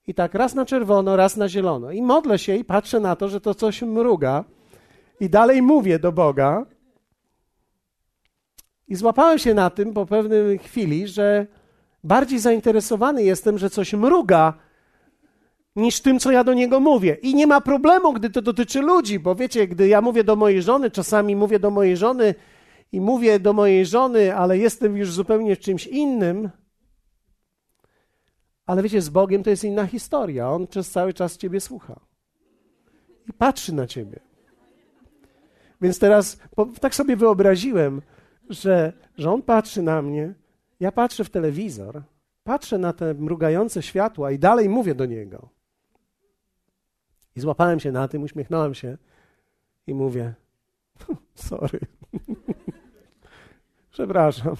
I 0.07 0.13
tak 0.13 0.33
raz 0.33 0.55
na 0.55 0.65
czerwono, 0.65 1.15
raz 1.15 1.37
na 1.37 1.49
zielono. 1.49 1.91
I 1.91 2.01
modlę 2.01 2.39
się 2.39 2.55
i 2.55 2.65
patrzę 2.65 2.99
na 2.99 3.15
to, 3.15 3.29
że 3.29 3.41
to 3.41 3.55
coś 3.55 3.81
mruga. 3.81 4.43
I 5.19 5.29
dalej 5.29 5.61
mówię 5.61 5.99
do 5.99 6.11
Boga. 6.11 6.65
I 8.87 8.95
złapałem 8.95 9.39
się 9.39 9.53
na 9.53 9.69
tym 9.69 9.93
po 9.93 10.05
pewnej 10.05 10.57
chwili, 10.57 11.07
że 11.07 11.47
bardziej 12.03 12.39
zainteresowany 12.39 13.23
jestem, 13.23 13.57
że 13.57 13.69
coś 13.69 13.93
mruga, 13.93 14.53
niż 15.75 16.01
tym, 16.01 16.19
co 16.19 16.31
ja 16.31 16.43
do 16.43 16.53
niego 16.53 16.79
mówię. 16.79 17.17
I 17.21 17.35
nie 17.35 17.47
ma 17.47 17.61
problemu, 17.61 18.13
gdy 18.13 18.29
to 18.29 18.41
dotyczy 18.41 18.81
ludzi, 18.81 19.19
bo 19.19 19.35
wiecie, 19.35 19.67
gdy 19.67 19.87
ja 19.87 20.01
mówię 20.01 20.23
do 20.23 20.35
mojej 20.35 20.61
żony, 20.61 20.91
czasami 20.91 21.35
mówię 21.35 21.59
do 21.59 21.71
mojej 21.71 21.97
żony 21.97 22.35
i 22.91 23.01
mówię 23.01 23.39
do 23.39 23.53
mojej 23.53 23.85
żony, 23.85 24.35
ale 24.35 24.57
jestem 24.57 24.97
już 24.97 25.11
zupełnie 25.11 25.57
czymś 25.57 25.87
innym. 25.87 26.49
Ale 28.65 28.83
wiecie, 28.83 29.01
z 29.01 29.09
Bogiem 29.09 29.43
to 29.43 29.49
jest 29.49 29.63
inna 29.63 29.87
historia. 29.87 30.51
On 30.51 30.67
przez 30.67 30.91
cały 30.91 31.13
czas 31.13 31.37
ciebie 31.37 31.59
słucha 31.61 31.99
i 33.29 33.33
patrzy 33.33 33.73
na 33.73 33.87
ciebie. 33.87 34.19
Więc 35.81 35.99
teraz 35.99 36.37
tak 36.81 36.95
sobie 36.95 37.15
wyobraziłem, 37.15 38.01
że, 38.49 38.93
że 39.17 39.31
on 39.31 39.41
patrzy 39.41 39.81
na 39.81 40.01
mnie, 40.01 40.33
ja 40.79 40.91
patrzę 40.91 41.23
w 41.23 41.29
telewizor, 41.29 42.03
patrzę 42.43 42.77
na 42.77 42.93
te 42.93 43.13
mrugające 43.13 43.81
światła 43.81 44.31
i 44.31 44.39
dalej 44.39 44.69
mówię 44.69 44.95
do 44.95 45.05
niego. 45.05 45.54
I 47.35 47.39
złapałem 47.39 47.79
się 47.79 47.91
na 47.91 48.07
tym, 48.07 48.23
uśmiechnąłem 48.23 48.73
się 48.73 48.97
i 49.87 49.93
mówię: 49.93 50.33
Sorry. 51.35 51.79
Przepraszam. 53.91 54.55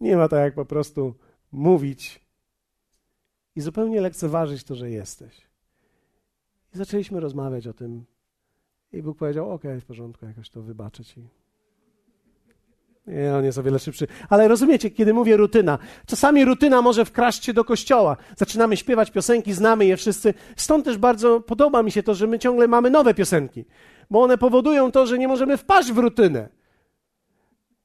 Nie 0.00 0.16
ma 0.16 0.28
tak 0.28 0.40
jak 0.40 0.54
po 0.54 0.64
prostu 0.64 1.14
mówić 1.52 2.20
i 3.56 3.60
zupełnie 3.60 4.00
lekceważyć 4.00 4.64
to, 4.64 4.74
że 4.74 4.90
jesteś. 4.90 5.40
I 6.74 6.78
zaczęliśmy 6.78 7.20
rozmawiać 7.20 7.66
o 7.66 7.72
tym. 7.72 8.04
I 8.92 9.02
Bóg 9.02 9.18
powiedział: 9.18 9.50
OK, 9.52 9.62
w 9.80 9.84
porządku, 9.84 10.26
jakoś 10.26 10.50
to 10.50 10.62
wybaczę 10.62 11.04
ci. 11.04 11.28
Nie, 13.06 13.34
on 13.34 13.44
jest 13.44 13.58
o 13.58 13.62
wiele 13.62 13.78
szybszy. 13.78 14.06
Ale 14.28 14.48
rozumiecie, 14.48 14.90
kiedy 14.90 15.14
mówię 15.14 15.36
rutyna, 15.36 15.78
czasami 16.06 16.44
rutyna 16.44 16.82
może 16.82 17.04
wkraść 17.04 17.44
się 17.44 17.52
do 17.52 17.64
kościoła. 17.64 18.16
Zaczynamy 18.36 18.76
śpiewać 18.76 19.10
piosenki, 19.10 19.52
znamy 19.52 19.86
je 19.86 19.96
wszyscy. 19.96 20.34
Stąd 20.56 20.84
też 20.84 20.98
bardzo 20.98 21.40
podoba 21.40 21.82
mi 21.82 21.90
się 21.90 22.02
to, 22.02 22.14
że 22.14 22.26
my 22.26 22.38
ciągle 22.38 22.68
mamy 22.68 22.90
nowe 22.90 23.14
piosenki, 23.14 23.64
bo 24.10 24.22
one 24.22 24.38
powodują 24.38 24.92
to, 24.92 25.06
że 25.06 25.18
nie 25.18 25.28
możemy 25.28 25.56
wpaść 25.56 25.92
w 25.92 25.98
rutynę. 25.98 26.48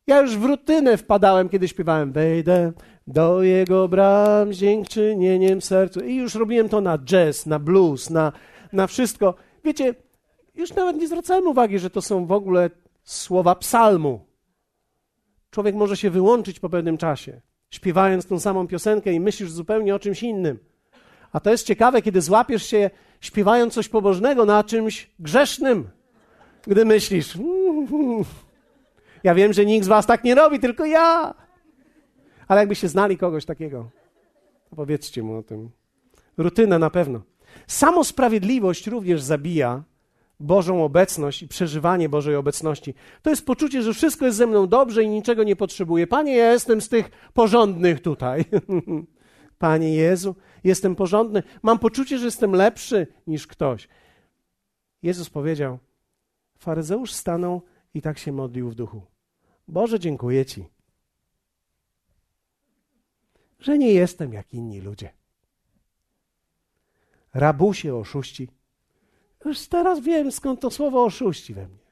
Ja 0.07 0.21
już 0.21 0.37
w 0.37 0.45
rutynę 0.45 0.97
wpadałem, 0.97 1.49
kiedy 1.49 1.67
śpiewałem 1.67 2.11
Wejdę 2.11 2.73
do 3.07 3.43
jego 3.43 3.87
bram 3.87 4.53
z 4.53 4.57
dziękczynieniem 4.57 5.61
sercu. 5.61 5.99
I 5.99 6.15
już 6.15 6.35
robiłem 6.35 6.69
to 6.69 6.81
na 6.81 6.97
jazz, 6.97 7.45
na 7.45 7.59
blues, 7.59 8.09
na, 8.09 8.31
na 8.73 8.87
wszystko. 8.87 9.35
Wiecie, 9.63 9.95
już 10.55 10.73
nawet 10.75 10.97
nie 10.97 11.07
zwracałem 11.07 11.47
uwagi, 11.47 11.79
że 11.79 11.89
to 11.89 12.01
są 12.01 12.25
w 12.25 12.31
ogóle 12.31 12.69
słowa 13.03 13.55
psalmu. 13.55 14.28
Człowiek 15.51 15.75
może 15.75 15.97
się 15.97 16.09
wyłączyć 16.09 16.59
po 16.59 16.69
pewnym 16.69 16.97
czasie, 16.97 17.41
śpiewając 17.69 18.25
tą 18.25 18.39
samą 18.39 18.67
piosenkę 18.67 19.13
i 19.13 19.19
myślisz 19.19 19.51
zupełnie 19.51 19.95
o 19.95 19.99
czymś 19.99 20.23
innym. 20.23 20.59
A 21.31 21.39
to 21.39 21.51
jest 21.51 21.65
ciekawe, 21.65 22.01
kiedy 22.01 22.21
złapiesz 22.21 22.65
się 22.65 22.89
śpiewając 23.21 23.73
coś 23.73 23.89
pobożnego 23.89 24.45
na 24.45 24.63
czymś 24.63 25.11
grzesznym, 25.19 25.89
gdy 26.67 26.85
myślisz. 26.85 27.37
Ja 29.23 29.35
wiem, 29.35 29.53
że 29.53 29.65
nikt 29.65 29.85
z 29.85 29.87
Was 29.87 30.05
tak 30.05 30.23
nie 30.23 30.35
robi, 30.35 30.59
tylko 30.59 30.85
ja. 30.85 31.33
Ale 32.47 32.59
jakbyście 32.59 32.87
znali 32.87 33.17
kogoś 33.17 33.45
takiego, 33.45 33.89
powiedzcie 34.75 35.23
mu 35.23 35.37
o 35.37 35.43
tym. 35.43 35.69
Rutyna 36.37 36.79
na 36.79 36.89
pewno. 36.89 37.21
Samo 37.67 38.03
sprawiedliwość 38.03 38.87
również 38.87 39.21
zabija 39.21 39.83
Bożą 40.39 40.83
obecność 40.83 41.43
i 41.43 41.47
przeżywanie 41.47 42.09
Bożej 42.09 42.35
obecności. 42.35 42.93
To 43.21 43.29
jest 43.29 43.45
poczucie, 43.45 43.81
że 43.81 43.93
wszystko 43.93 44.25
jest 44.25 44.37
ze 44.37 44.47
mną 44.47 44.67
dobrze 44.67 45.03
i 45.03 45.09
niczego 45.09 45.43
nie 45.43 45.55
potrzebuję. 45.55 46.07
Panie, 46.07 46.35
ja 46.35 46.51
jestem 46.51 46.81
z 46.81 46.89
tych 46.89 47.09
porządnych 47.33 48.01
tutaj. 48.01 48.45
Panie 49.57 49.95
Jezu, 49.95 50.35
jestem 50.63 50.95
porządny. 50.95 51.43
Mam 51.63 51.79
poczucie, 51.79 52.17
że 52.17 52.25
jestem 52.25 52.51
lepszy 52.51 53.07
niż 53.27 53.47
ktoś. 53.47 53.87
Jezus 55.03 55.29
powiedział: 55.29 55.79
Faryzeusz 56.57 57.13
stanął 57.13 57.61
i 57.93 58.01
tak 58.01 58.17
się 58.17 58.31
modlił 58.31 58.69
w 58.69 58.75
duchu. 58.75 59.01
Boże, 59.67 59.99
dziękuję 59.99 60.45
Ci, 60.45 60.65
że 63.59 63.77
nie 63.77 63.93
jestem 63.93 64.33
jak 64.33 64.53
inni 64.53 64.81
ludzie. 64.81 65.09
Rabusie, 67.33 67.95
oszuści. 67.95 68.47
Już 69.45 69.67
teraz 69.67 69.99
wiem, 69.99 70.31
skąd 70.31 70.59
to 70.59 70.71
słowo 70.71 71.03
oszuści 71.03 71.53
we 71.53 71.67
mnie. 71.67 71.89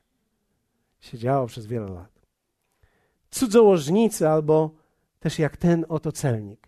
Siedziało 0.99 1.47
przez 1.47 1.65
wiele 1.65 1.89
lat. 1.89 2.21
Cudzołożnicy 3.31 4.29
albo 4.29 4.71
też 5.19 5.39
jak 5.39 5.57
ten 5.57 5.85
oto 5.89 6.11
celnik. 6.11 6.67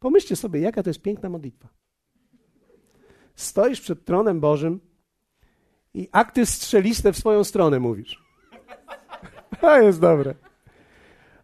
Pomyślcie 0.00 0.36
sobie, 0.36 0.60
jaka 0.60 0.82
to 0.82 0.90
jest 0.90 1.02
piękna 1.02 1.28
modlitwa. 1.28 1.68
Stoisz 3.34 3.80
przed 3.80 4.04
tronem 4.04 4.40
Bożym 4.40 4.80
i 5.94 6.08
akty 6.12 6.46
strzeliste 6.46 7.12
w 7.12 7.18
swoją 7.18 7.44
stronę 7.44 7.80
mówisz. 7.80 8.22
To 9.60 9.80
jest 9.80 10.00
dobre. 10.00 10.34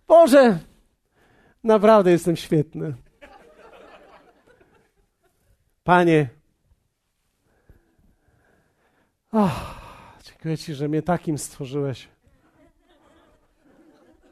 Boże, 0.09 0.59
naprawdę 1.65 2.11
jestem 2.11 2.37
świetny. 2.37 2.95
Panie, 5.85 6.29
oh, 9.35 9.75
dziękuję 10.25 10.59
Ci, 10.59 10.75
że 10.75 10.89
mnie 10.89 11.03
takim 11.03 11.39
stworzyłeś. 11.39 12.09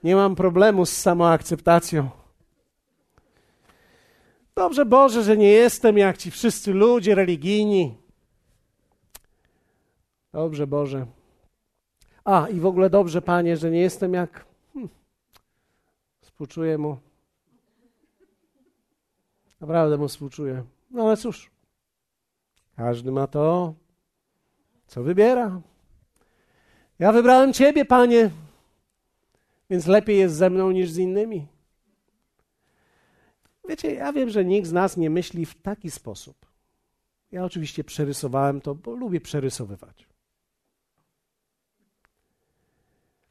Nie 0.02 0.14
mam 0.16 0.34
problemu 0.34 0.86
z 0.86 0.92
samoakceptacją. 0.92 2.10
Dobrze, 4.54 4.84
Boże, 4.86 5.22
że 5.22 5.36
nie 5.36 5.48
jestem 5.48 5.98
jak 5.98 6.18
ci 6.18 6.30
wszyscy 6.30 6.72
ludzie 6.72 7.14
religijni. 7.14 7.96
Dobrze, 10.32 10.66
Boże. 10.66 11.06
A, 12.24 12.48
i 12.48 12.60
w 12.60 12.66
ogóle 12.66 12.90
dobrze, 12.90 13.22
Panie, 13.22 13.56
że 13.56 13.70
nie 13.70 13.80
jestem 13.80 14.14
jak. 14.14 14.46
Hmm, 14.72 14.88
współczuję 16.20 16.78
mu. 16.78 16.96
Naprawdę 19.60 19.98
mu 19.98 20.08
współczuję. 20.08 20.64
No 20.90 21.06
ale 21.06 21.16
cóż, 21.16 21.50
każdy 22.76 23.12
ma 23.12 23.26
to, 23.26 23.74
co 24.92 25.02
wybiera. 25.02 25.60
Ja 26.98 27.12
wybrałem 27.12 27.52
Ciebie, 27.52 27.84
Panie, 27.84 28.30
więc 29.70 29.86
lepiej 29.86 30.18
jest 30.18 30.34
ze 30.34 30.50
mną 30.50 30.70
niż 30.70 30.90
z 30.90 30.98
innymi. 30.98 31.46
Wiecie, 33.68 33.94
ja 33.94 34.12
wiem, 34.12 34.30
że 34.30 34.44
nikt 34.44 34.68
z 34.68 34.72
nas 34.72 34.96
nie 34.96 35.10
myśli 35.10 35.46
w 35.46 35.62
taki 35.62 35.90
sposób. 35.90 36.46
Ja 37.30 37.44
oczywiście 37.44 37.84
przerysowałem 37.84 38.60
to, 38.60 38.74
bo 38.74 38.94
lubię 38.94 39.20
przerysowywać. 39.20 40.08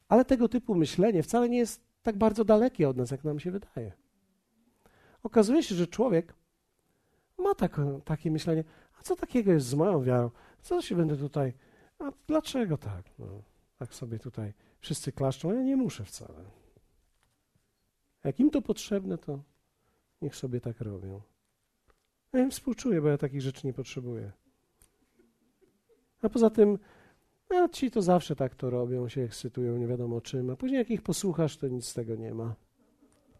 Ale 0.08 0.24
tego 0.24 0.48
typu 0.48 0.74
myślenie 0.74 1.22
wcale 1.22 1.48
nie 1.48 1.58
jest 1.58 1.80
tak 2.02 2.16
bardzo 2.16 2.44
dalekie 2.44 2.88
od 2.88 2.96
nas, 2.96 3.10
jak 3.10 3.24
nam 3.24 3.40
się 3.40 3.50
wydaje. 3.50 3.92
Okazuje 5.22 5.62
się, 5.62 5.74
że 5.74 5.86
człowiek 5.86 6.34
ma 7.38 7.54
tak, 7.54 7.80
takie 8.04 8.30
myślenie, 8.30 8.64
a 8.98 9.02
co 9.02 9.16
takiego 9.16 9.52
jest 9.52 9.66
z 9.66 9.74
moją 9.74 10.02
wiarą? 10.02 10.30
Co 10.62 10.82
się 10.82 10.96
będę 10.96 11.16
tutaj, 11.16 11.52
a 11.98 12.12
dlaczego 12.26 12.76
tak? 12.76 13.04
No, 13.18 13.42
tak 13.78 13.94
sobie 13.94 14.18
tutaj 14.18 14.52
wszyscy 14.80 15.12
klaszczą, 15.12 15.50
a 15.50 15.54
ja 15.54 15.62
nie 15.62 15.76
muszę 15.76 16.04
wcale. 16.04 16.44
Jak 18.24 18.40
im 18.40 18.50
to 18.50 18.62
potrzebne, 18.62 19.18
to 19.18 19.38
Niech 20.22 20.36
sobie 20.36 20.60
tak 20.60 20.80
robią. 20.80 21.20
Ja 22.32 22.40
im 22.40 22.50
współczuję, 22.50 23.00
bo 23.00 23.08
ja 23.08 23.18
takich 23.18 23.42
rzeczy 23.42 23.66
nie 23.66 23.72
potrzebuję. 23.72 24.32
A 26.22 26.28
poza 26.28 26.50
tym, 26.50 26.78
no, 27.50 27.68
ci 27.68 27.90
to 27.90 28.02
zawsze 28.02 28.36
tak 28.36 28.54
to 28.54 28.70
robią, 28.70 29.08
się 29.08 29.22
ekscytują, 29.22 29.76
nie 29.76 29.86
wiadomo 29.86 30.20
czym, 30.20 30.50
a 30.50 30.56
później 30.56 30.78
jak 30.78 30.90
ich 30.90 31.02
posłuchasz, 31.02 31.56
to 31.56 31.68
nic 31.68 31.88
z 31.88 31.94
tego 31.94 32.16
nie 32.16 32.34
ma. 32.34 32.54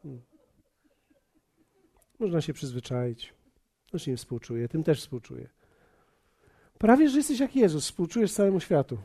Hmm. 0.03 0.23
Można 2.19 2.41
się 2.41 2.53
przyzwyczaić. 2.53 3.35
Też 3.91 4.09
im 4.09 4.17
współczuję, 4.17 4.69
tym 4.69 4.85
też 4.85 5.01
współczuję. 5.01 5.49
Prawie, 6.83 7.09
że 7.09 7.17
jesteś 7.17 7.41
jak 7.41 7.57
Jezus, 7.57 7.85
współczujesz 7.85 8.33
całemu 8.33 8.61
światu. 8.61 8.99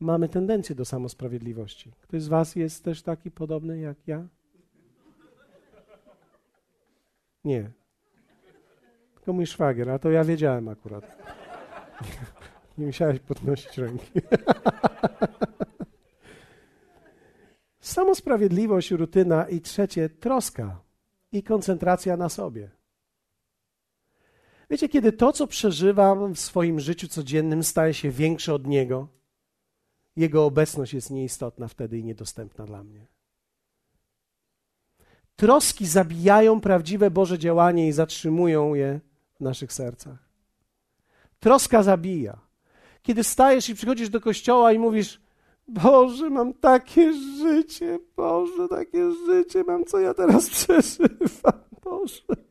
mamy 0.00 0.28
tendencję 0.28 0.74
do 0.74 0.84
samosprawiedliwości. 0.84 1.92
Ktoś 2.00 2.22
z 2.22 2.28
Was 2.28 2.56
jest 2.56 2.84
też 2.84 3.02
taki 3.02 3.30
podobny 3.30 3.78
jak 3.78 3.96
ja? 4.06 4.28
Nie. 7.44 7.70
Tylko 9.14 9.32
mój 9.32 9.46
szwagier, 9.46 9.90
a 9.90 9.98
to 9.98 10.10
ja 10.10 10.24
wiedziałem 10.24 10.68
akurat. 10.68 11.04
Nie 12.78 12.86
musiałeś 12.86 13.20
podnosić 13.20 13.78
ręki. 13.78 14.20
Samosprawiedliwość, 17.80 18.90
rutyna 18.90 19.48
i 19.48 19.60
trzecie, 19.60 20.08
troska 20.08 20.80
i 21.32 21.42
koncentracja 21.42 22.16
na 22.16 22.28
sobie. 22.28 22.75
Wiecie, 24.70 24.88
kiedy 24.88 25.12
to, 25.12 25.32
co 25.32 25.46
przeżywam 25.46 26.34
w 26.34 26.40
swoim 26.40 26.80
życiu 26.80 27.08
codziennym, 27.08 27.64
staje 27.64 27.94
się 27.94 28.10
większe 28.10 28.54
od 28.54 28.66
niego, 28.66 29.08
jego 30.16 30.44
obecność 30.44 30.94
jest 30.94 31.10
nieistotna 31.10 31.68
wtedy 31.68 31.98
i 31.98 32.04
niedostępna 32.04 32.66
dla 32.66 32.84
mnie. 32.84 33.06
Troski 35.36 35.86
zabijają 35.86 36.60
prawdziwe 36.60 37.10
Boże 37.10 37.38
działanie 37.38 37.88
i 37.88 37.92
zatrzymują 37.92 38.74
je 38.74 39.00
w 39.36 39.40
naszych 39.40 39.72
sercach. 39.72 40.18
Troska 41.40 41.82
zabija. 41.82 42.38
Kiedy 43.02 43.24
stajesz 43.24 43.68
i 43.68 43.74
przychodzisz 43.74 44.08
do 44.08 44.20
kościoła 44.20 44.72
i 44.72 44.78
mówisz: 44.78 45.20
Boże, 45.68 46.30
mam 46.30 46.54
takie 46.54 47.12
życie, 47.12 47.98
Boże, 48.16 48.68
takie 48.68 49.12
życie 49.26 49.64
mam, 49.64 49.84
co 49.84 49.98
ja 49.98 50.14
teraz 50.14 50.50
przeżywam, 50.56 51.60
Boże. 51.84 52.45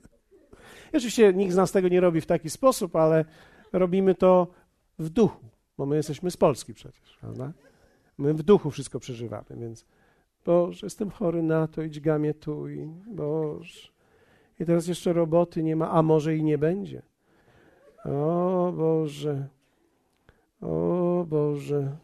Oczywiście 0.96 1.34
nikt 1.34 1.54
z 1.54 1.58
nas 1.58 1.72
tego 1.72 1.88
nie 1.88 2.02
robi 2.02 2.22
w 2.22 2.26
taki 2.26 2.50
sposób, 2.50 2.96
ale 2.96 3.26
robimy 3.74 4.16
to 4.16 4.48
w 5.00 5.10
duchu 5.10 5.46
bo 5.78 5.86
my 5.86 5.96
jesteśmy 5.96 6.32
z 6.32 6.38
Polski 6.38 6.74
przecież, 6.74 7.18
prawda? 7.20 7.52
My 8.18 8.34
w 8.34 8.44
duchu 8.44 8.72
wszystko 8.72 9.00
przeżywamy, 9.00 9.46
więc 9.50 9.86
Boże, 10.46 10.86
jestem 10.86 11.10
chory 11.10 11.44
na 11.44 11.68
to 11.68 11.82
i 11.82 11.90
dźgamię 11.90 12.34
tu 12.34 12.70
i 12.70 12.86
Boże. 13.08 13.90
I 14.60 14.66
teraz 14.66 14.88
jeszcze 14.88 15.14
roboty 15.14 15.64
nie 15.64 15.76
ma, 15.76 15.92
a 15.92 16.02
może 16.02 16.36
i 16.36 16.44
nie 16.44 16.58
będzie. 16.58 17.02
O 18.06 18.74
Boże, 18.78 19.48
o 20.62 21.26
Boże, 21.28 21.98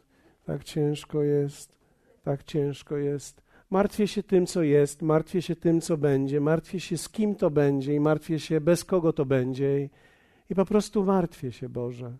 tak 0.45 0.63
ciężko 0.63 1.23
jest, 1.23 1.79
tak 2.23 2.43
ciężko 2.43 2.97
jest. 2.97 3.41
Martwię 3.72 4.07
się 4.07 4.24
tym, 4.24 4.45
co 4.45 4.63
jest, 4.63 5.01
martwię 5.01 5.41
się 5.41 5.55
tym, 5.55 5.82
co 5.82 5.97
będzie, 5.97 6.41
martwię 6.41 6.80
się 6.80 6.97
z 6.97 7.09
kim 7.09 7.36
to 7.36 7.49
będzie 7.49 7.95
i 7.95 7.99
martwię 7.99 8.39
się 8.39 8.61
bez 8.61 8.86
kogo 8.86 9.13
to 9.13 9.26
będzie 9.26 9.89
i, 10.49 10.55
po 10.55 10.65
prostu 10.65 11.03
martwię 11.03 11.51
się, 11.51 11.69
Boże. 11.69 12.11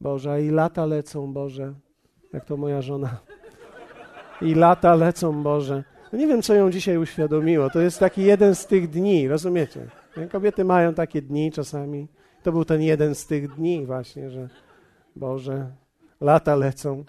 Boże, 0.00 0.42
i 0.42 0.50
lata 0.50 0.86
lecą, 0.86 1.32
Boże, 1.32 1.74
jak 2.32 2.44
to 2.44 2.56
moja 2.56 2.82
żona. 2.82 3.20
I 4.40 4.54
lata 4.54 4.94
lecą, 4.94 5.42
Boże. 5.42 5.84
No 6.12 6.18
nie 6.18 6.26
wiem, 6.26 6.42
co 6.42 6.54
ją 6.54 6.70
dzisiaj 6.70 6.98
uświadomiło. 6.98 7.70
To 7.70 7.80
jest 7.80 7.98
taki 7.98 8.22
jeden 8.22 8.54
z 8.54 8.66
tych 8.66 8.90
dni, 8.90 9.28
rozumiecie? 9.28 9.86
Kobiety 10.32 10.64
mają 10.64 10.94
takie 10.94 11.22
dni 11.22 11.52
czasami. 11.52 12.08
To 12.42 12.52
był 12.52 12.64
ten 12.64 12.82
jeden 12.82 13.14
z 13.14 13.26
tych 13.26 13.54
dni 13.54 13.86
właśnie, 13.86 14.30
że 14.30 14.48
Boże, 15.16 15.70
lata 16.20 16.56
lecą. 16.56 17.04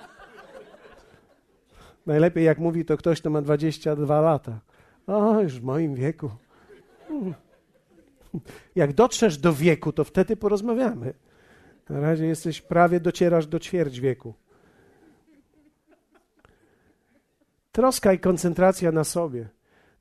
Najlepiej 2.05 2.45
jak 2.45 2.59
mówi 2.59 2.85
to 2.85 2.97
ktoś, 2.97 3.19
kto 3.19 3.29
ma 3.29 3.41
22 3.41 4.21
lata. 4.21 4.59
O, 5.07 5.41
już 5.41 5.59
w 5.59 5.63
moim 5.63 5.95
wieku. 5.95 6.29
Jak 8.75 8.93
dotrzesz 8.93 9.37
do 9.37 9.53
wieku, 9.53 9.91
to 9.91 10.03
wtedy 10.03 10.35
porozmawiamy. 10.35 11.13
Na 11.89 11.99
razie 11.99 12.25
jesteś 12.25 12.61
prawie 12.61 12.99
docierasz 12.99 13.47
do 13.47 13.59
ćwierć 13.59 13.99
wieku. 13.99 14.33
Troska 17.71 18.13
i 18.13 18.19
koncentracja 18.19 18.91
na 18.91 19.03
sobie. 19.03 19.49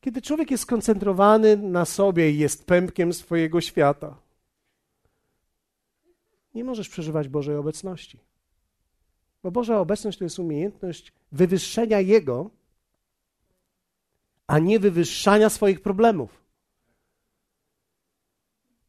Kiedy 0.01 0.23
człowiek 0.23 0.51
jest 0.51 0.63
skoncentrowany 0.63 1.57
na 1.57 1.85
sobie 1.85 2.31
i 2.31 2.39
jest 2.39 2.67
pępkiem 2.67 3.13
swojego 3.13 3.61
świata, 3.61 4.17
nie 6.55 6.65
możesz 6.65 6.89
przeżywać 6.89 7.29
Bożej 7.29 7.57
obecności. 7.57 8.19
Bo 9.43 9.51
Boża 9.51 9.79
obecność 9.79 10.19
to 10.19 10.25
jest 10.25 10.39
umiejętność 10.39 11.13
wywyższenia 11.33 12.01
Jego, 12.01 12.51
a 14.47 14.59
nie 14.59 14.79
wywyższania 14.79 15.51
swoich 15.51 15.83
problemów. 15.83 16.43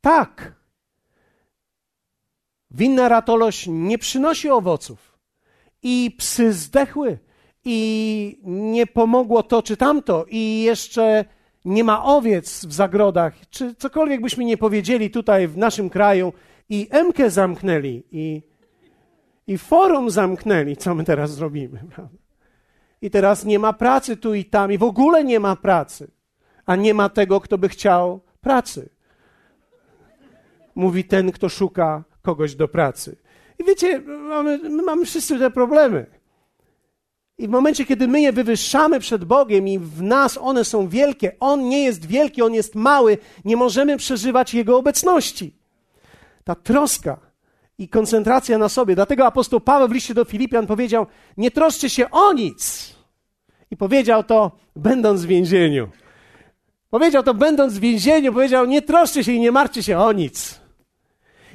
Tak. 0.02 0.56
Winna 2.72 3.10
ratolość 3.10 3.68
nie 3.70 3.98
przynosi 3.98 4.50
owoców. 4.50 5.20
I 5.82 6.16
psy 6.18 6.54
zdechły, 6.54 7.20
i 7.66 8.40
nie 8.44 8.88
pomogło 8.88 9.44
to 9.44 9.64
czy 9.64 9.78
tamto, 9.78 10.26
i 10.30 10.62
jeszcze 10.62 11.26
nie 11.66 11.84
ma 11.84 12.04
owiec 12.04 12.66
w 12.66 12.74
zagrodach, 12.74 13.50
czy 13.50 13.76
cokolwiek 13.76 14.22
byśmy 14.22 14.46
nie 14.46 14.58
powiedzieli 14.58 15.12
tutaj 15.12 15.48
w 15.48 15.58
naszym 15.58 15.90
kraju, 15.90 16.34
i 16.70 16.88
Emkę 16.90 17.30
zamknęli, 17.30 18.04
i, 18.12 18.42
i 19.48 19.58
forum 19.58 20.10
zamknęli, 20.10 20.78
co 20.78 20.96
my 20.96 21.04
teraz 21.04 21.32
zrobimy. 21.32 21.84
Prawda? 21.96 22.23
I 23.04 23.10
teraz 23.10 23.46
nie 23.46 23.60
ma 23.60 23.74
pracy 23.74 24.18
tu 24.18 24.34
i 24.34 24.46
tam, 24.46 24.72
i 24.72 24.78
w 24.78 24.84
ogóle 24.84 25.24
nie 25.24 25.40
ma 25.40 25.56
pracy, 25.56 26.12
a 26.66 26.76
nie 26.76 26.94
ma 26.94 27.10
tego, 27.10 27.42
kto 27.42 27.58
by 27.58 27.70
chciał 27.70 28.22
pracy. 28.42 28.90
Mówi 30.76 31.04
ten, 31.04 31.32
kto 31.32 31.50
szuka 31.50 32.04
kogoś 32.22 32.56
do 32.56 32.68
pracy. 32.68 33.18
I 33.60 33.64
wiecie, 33.64 34.00
mamy, 34.00 34.58
my 34.58 34.84
mamy 34.84 35.06
wszyscy 35.06 35.40
te 35.40 35.52
problemy. 35.52 36.06
I 37.38 37.48
w 37.48 37.50
momencie, 37.50 37.86
kiedy 37.86 38.08
my 38.08 38.22
je 38.22 38.32
wywyższamy 38.32 39.00
przed 39.00 39.26
Bogiem 39.26 39.68
i 39.68 39.80
w 39.80 40.02
nas 40.02 40.38
one 40.38 40.66
są 40.66 40.88
wielkie, 40.88 41.40
On 41.40 41.70
nie 41.70 41.84
jest 41.84 42.06
wielki, 42.06 42.42
On 42.42 42.54
jest 42.54 42.76
mały, 42.76 43.18
nie 43.46 43.58
możemy 43.58 43.98
przeżywać 43.98 44.54
Jego 44.54 44.78
obecności. 44.78 45.58
Ta 46.44 46.56
troska 46.56 47.20
i 47.84 47.90
koncentracja 47.90 48.58
na 48.58 48.70
sobie. 48.70 48.96
Dlatego 48.96 49.26
apostoł 49.26 49.60
Paweł 49.60 49.88
w 49.88 49.92
liście 49.92 50.14
do 50.14 50.26
Filipian 50.26 50.68
powiedział: 50.68 51.06
Nie 51.38 51.52
troszcie 51.52 51.90
się 51.90 52.12
o 52.12 52.34
nic. 52.34 52.94
I 53.72 53.78
powiedział 53.78 54.24
to, 54.24 54.52
będąc 54.76 55.22
w 55.22 55.28
więzieniu. 55.28 55.90
Powiedział 56.90 57.24
to, 57.24 57.34
będąc 57.34 57.74
w 57.74 57.80
więzieniu, 57.80 58.34
powiedział: 58.34 58.66
Nie 58.66 58.82
troszcie 58.82 59.24
się 59.24 59.32
i 59.32 59.40
nie 59.40 59.52
martwcie 59.52 59.84
się 59.84 60.00
o 60.00 60.12
nic. 60.12 60.60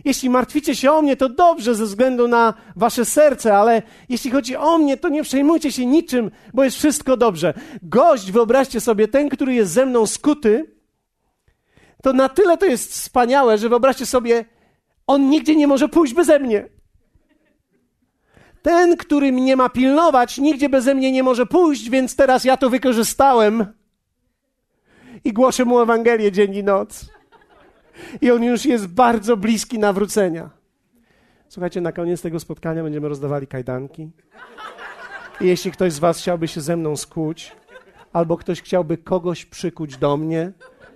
Jeśli 0.04 0.30
martwicie 0.30 0.76
się 0.76 0.92
o 0.92 1.02
mnie, 1.02 1.16
to 1.16 1.28
dobrze 1.28 1.74
ze 1.74 1.84
względu 1.84 2.28
na 2.28 2.54
wasze 2.76 3.04
serce, 3.04 3.56
ale 3.56 3.82
jeśli 4.08 4.30
chodzi 4.30 4.56
o 4.56 4.78
mnie, 4.78 4.96
to 4.96 5.08
nie 5.08 5.22
przejmujcie 5.22 5.72
się 5.72 5.86
niczym, 5.86 6.30
bo 6.54 6.64
jest 6.64 6.76
wszystko 6.76 7.16
dobrze. 7.16 7.54
Gość, 7.82 8.32
wyobraźcie 8.32 8.80
sobie, 8.80 9.08
ten, 9.08 9.28
który 9.28 9.54
jest 9.54 9.72
ze 9.72 9.86
mną 9.86 10.06
skuty, 10.06 10.74
to 12.02 12.12
na 12.12 12.28
tyle 12.28 12.58
to 12.58 12.66
jest 12.66 12.92
wspaniałe, 12.92 13.58
że 13.58 13.68
wyobraźcie 13.68 14.06
sobie, 14.06 14.44
on 15.08 15.30
nigdzie 15.30 15.56
nie 15.56 15.66
może 15.66 15.88
pójść 15.88 16.14
beze 16.14 16.38
mnie. 16.38 16.68
Ten, 18.62 18.96
który 18.96 19.32
mnie 19.32 19.56
ma 19.56 19.68
pilnować, 19.68 20.38
nigdzie 20.38 20.68
beze 20.68 20.94
mnie 20.94 21.12
nie 21.12 21.22
może 21.22 21.46
pójść, 21.46 21.90
więc 21.90 22.16
teraz 22.16 22.44
ja 22.44 22.56
to 22.56 22.70
wykorzystałem 22.70 23.66
i 25.24 25.32
głoszę 25.32 25.64
mu 25.64 25.80
Ewangelię 25.80 26.32
dzień 26.32 26.54
i 26.54 26.64
noc. 26.64 27.10
I 28.20 28.30
on 28.30 28.44
już 28.44 28.64
jest 28.64 28.86
bardzo 28.86 29.36
bliski 29.36 29.78
nawrócenia. 29.78 30.50
Słuchajcie, 31.48 31.80
na 31.80 31.92
koniec 31.92 32.22
tego 32.22 32.40
spotkania 32.40 32.82
będziemy 32.82 33.08
rozdawali 33.08 33.46
kajdanki. 33.46 34.10
I 35.40 35.46
jeśli 35.46 35.72
ktoś 35.72 35.92
z 35.92 35.98
Was 35.98 36.18
chciałby 36.18 36.48
się 36.48 36.60
ze 36.60 36.76
mną 36.76 36.96
skuć, 36.96 37.52
albo 38.12 38.36
ktoś 38.36 38.62
chciałby 38.62 38.98
kogoś 38.98 39.44
przykuć 39.44 39.96
do 39.96 40.16
mnie, 40.16 40.52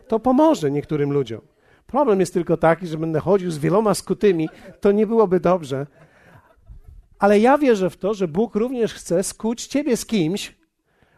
to 0.09 0.21
pomoże 0.21 0.71
niektórym 0.71 1.13
ludziom. 1.13 1.52
Problem 1.93 2.21
jest 2.21 2.35
tylko 2.35 2.57
taki, 2.57 2.87
że 2.87 2.99
będę 2.99 3.21
chodził 3.21 3.51
z 3.51 3.59
wieloma 3.59 3.95
skutymi, 3.95 4.49
to 4.81 4.93
nie 4.93 5.07
byłoby 5.07 5.41
dobrze. 5.41 5.87
Ale 7.19 7.41
ja 7.41 7.59
wierzę 7.59 7.91
w 7.91 7.97
to, 7.97 8.15
że 8.15 8.29
Bóg 8.29 8.55
również 8.55 8.95
chce 8.95 9.23
skuć 9.23 9.67
ciebie 9.67 9.97
z 9.97 10.07
kimś, 10.07 10.57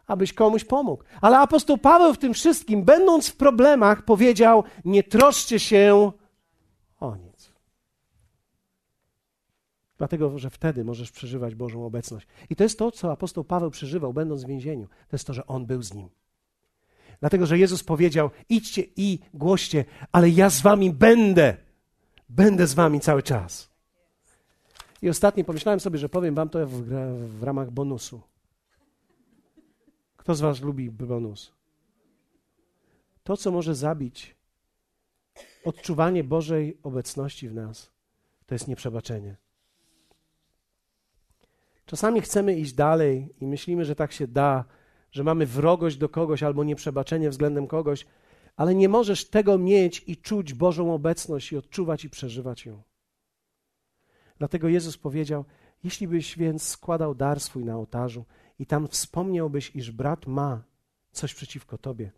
abyś 0.07 0.33
komuś 0.33 0.65
pomógł. 0.65 1.05
Ale 1.21 1.39
apostoł 1.39 1.79
Paweł 1.79 2.15
w 2.15 2.19
tym 2.19 2.35
wszystkim, 2.35 2.85
będąc 2.85 3.29
w 3.29 3.37
problemach, 3.37 4.05
powiedział: 4.05 4.65
Nie 4.85 5.03
troszcie 5.03 5.59
się 5.59 6.13
o 7.01 7.17
nic. 7.17 7.53
Dlatego, 9.99 10.39
że 10.39 10.51
wtedy 10.51 10.85
możesz 10.85 11.11
przeżywać 11.13 11.55
Bożą 11.55 11.87
obecność. 11.87 12.27
I 12.51 12.57
to 12.57 12.63
jest 12.63 12.79
to, 12.79 12.91
co 12.91 13.13
apostoł 13.13 13.45
Paweł 13.45 13.71
przeżywał, 13.71 14.13
będąc 14.13 14.45
w 14.45 14.49
więzieniu. 14.49 14.87
To 14.87 15.15
jest 15.15 15.27
to, 15.27 15.33
że 15.33 15.47
on 15.47 15.67
był 15.67 15.83
z 15.83 15.95
nim. 15.95 16.09
Dlatego, 17.25 17.47
że 17.47 17.59
Jezus 17.59 17.85
powiedział: 17.85 18.31
idźcie 18.49 18.83
i 18.97 19.19
głoście, 19.35 19.85
ale 20.13 20.31
ja 20.31 20.51
z 20.51 20.61
wami 20.61 20.93
będę. 20.93 21.57
Będę 22.29 22.67
z 22.67 22.75
wami 22.75 23.01
cały 23.01 23.23
czas. 23.23 23.71
I 25.03 25.09
ostatnio 25.09 25.45
pomyślałem 25.45 25.81
sobie, 25.81 25.99
że 25.99 26.09
powiem 26.09 26.35
wam 26.35 26.49
to 26.49 26.67
w, 26.67 26.83
w 27.39 27.43
ramach 27.43 27.71
bonusu. 27.71 28.21
Kto 30.17 30.35
z 30.35 30.41
was 30.41 30.61
lubi 30.61 30.91
bonus? 30.91 31.53
To, 33.23 33.37
co 33.37 33.51
może 33.51 33.75
zabić 33.75 34.37
odczuwanie 35.65 36.25
Bożej 36.25 36.79
obecności 36.83 37.49
w 37.49 37.55
nas, 37.55 37.91
to 38.47 38.55
jest 38.55 38.69
nieprzebaczenie. 38.69 39.37
Czasami 41.87 42.21
chcemy 42.21 42.55
iść 42.55 42.73
dalej 42.73 43.35
i 43.41 43.47
myślimy, 43.47 43.85
że 43.85 43.97
tak 43.97 44.13
się 44.13 44.27
da, 44.27 44.65
że 45.15 45.25
mamy 45.25 45.47
wrogość 45.47 45.97
do 45.97 46.09
kogoś 46.09 46.43
albo 46.43 46.65
nieprzebaczenie 46.65 47.31
względem 47.31 47.67
kogoś, 47.67 48.07
ale 48.57 48.75
nie 48.75 48.89
możesz 48.89 49.31
tego 49.31 49.59
mieć 49.59 50.05
i 50.07 50.17
czuć 50.17 50.55
Bożą 50.55 50.95
obecność 50.95 51.53
i 51.53 51.57
odczuwać 51.57 52.05
i 52.05 52.11
przeżywać 52.11 52.67
ją. 52.67 52.83
Dlatego 54.39 54.69
Jezus 54.69 54.99
powiedział: 54.99 55.45
Jeśli 55.85 56.09
byś 56.09 56.39
więc 56.39 56.63
składał 56.63 57.15
dar 57.15 57.41
swój 57.41 57.65
na 57.65 57.77
ołtarzu 57.77 58.25
i 58.59 58.67
tam 58.67 58.89
wspomniałbyś, 58.89 59.77
iż 59.77 59.91
brat 59.91 60.27
ma 60.27 60.63
coś 61.13 61.35
przeciwko 61.35 61.79
tobie, 61.79 62.13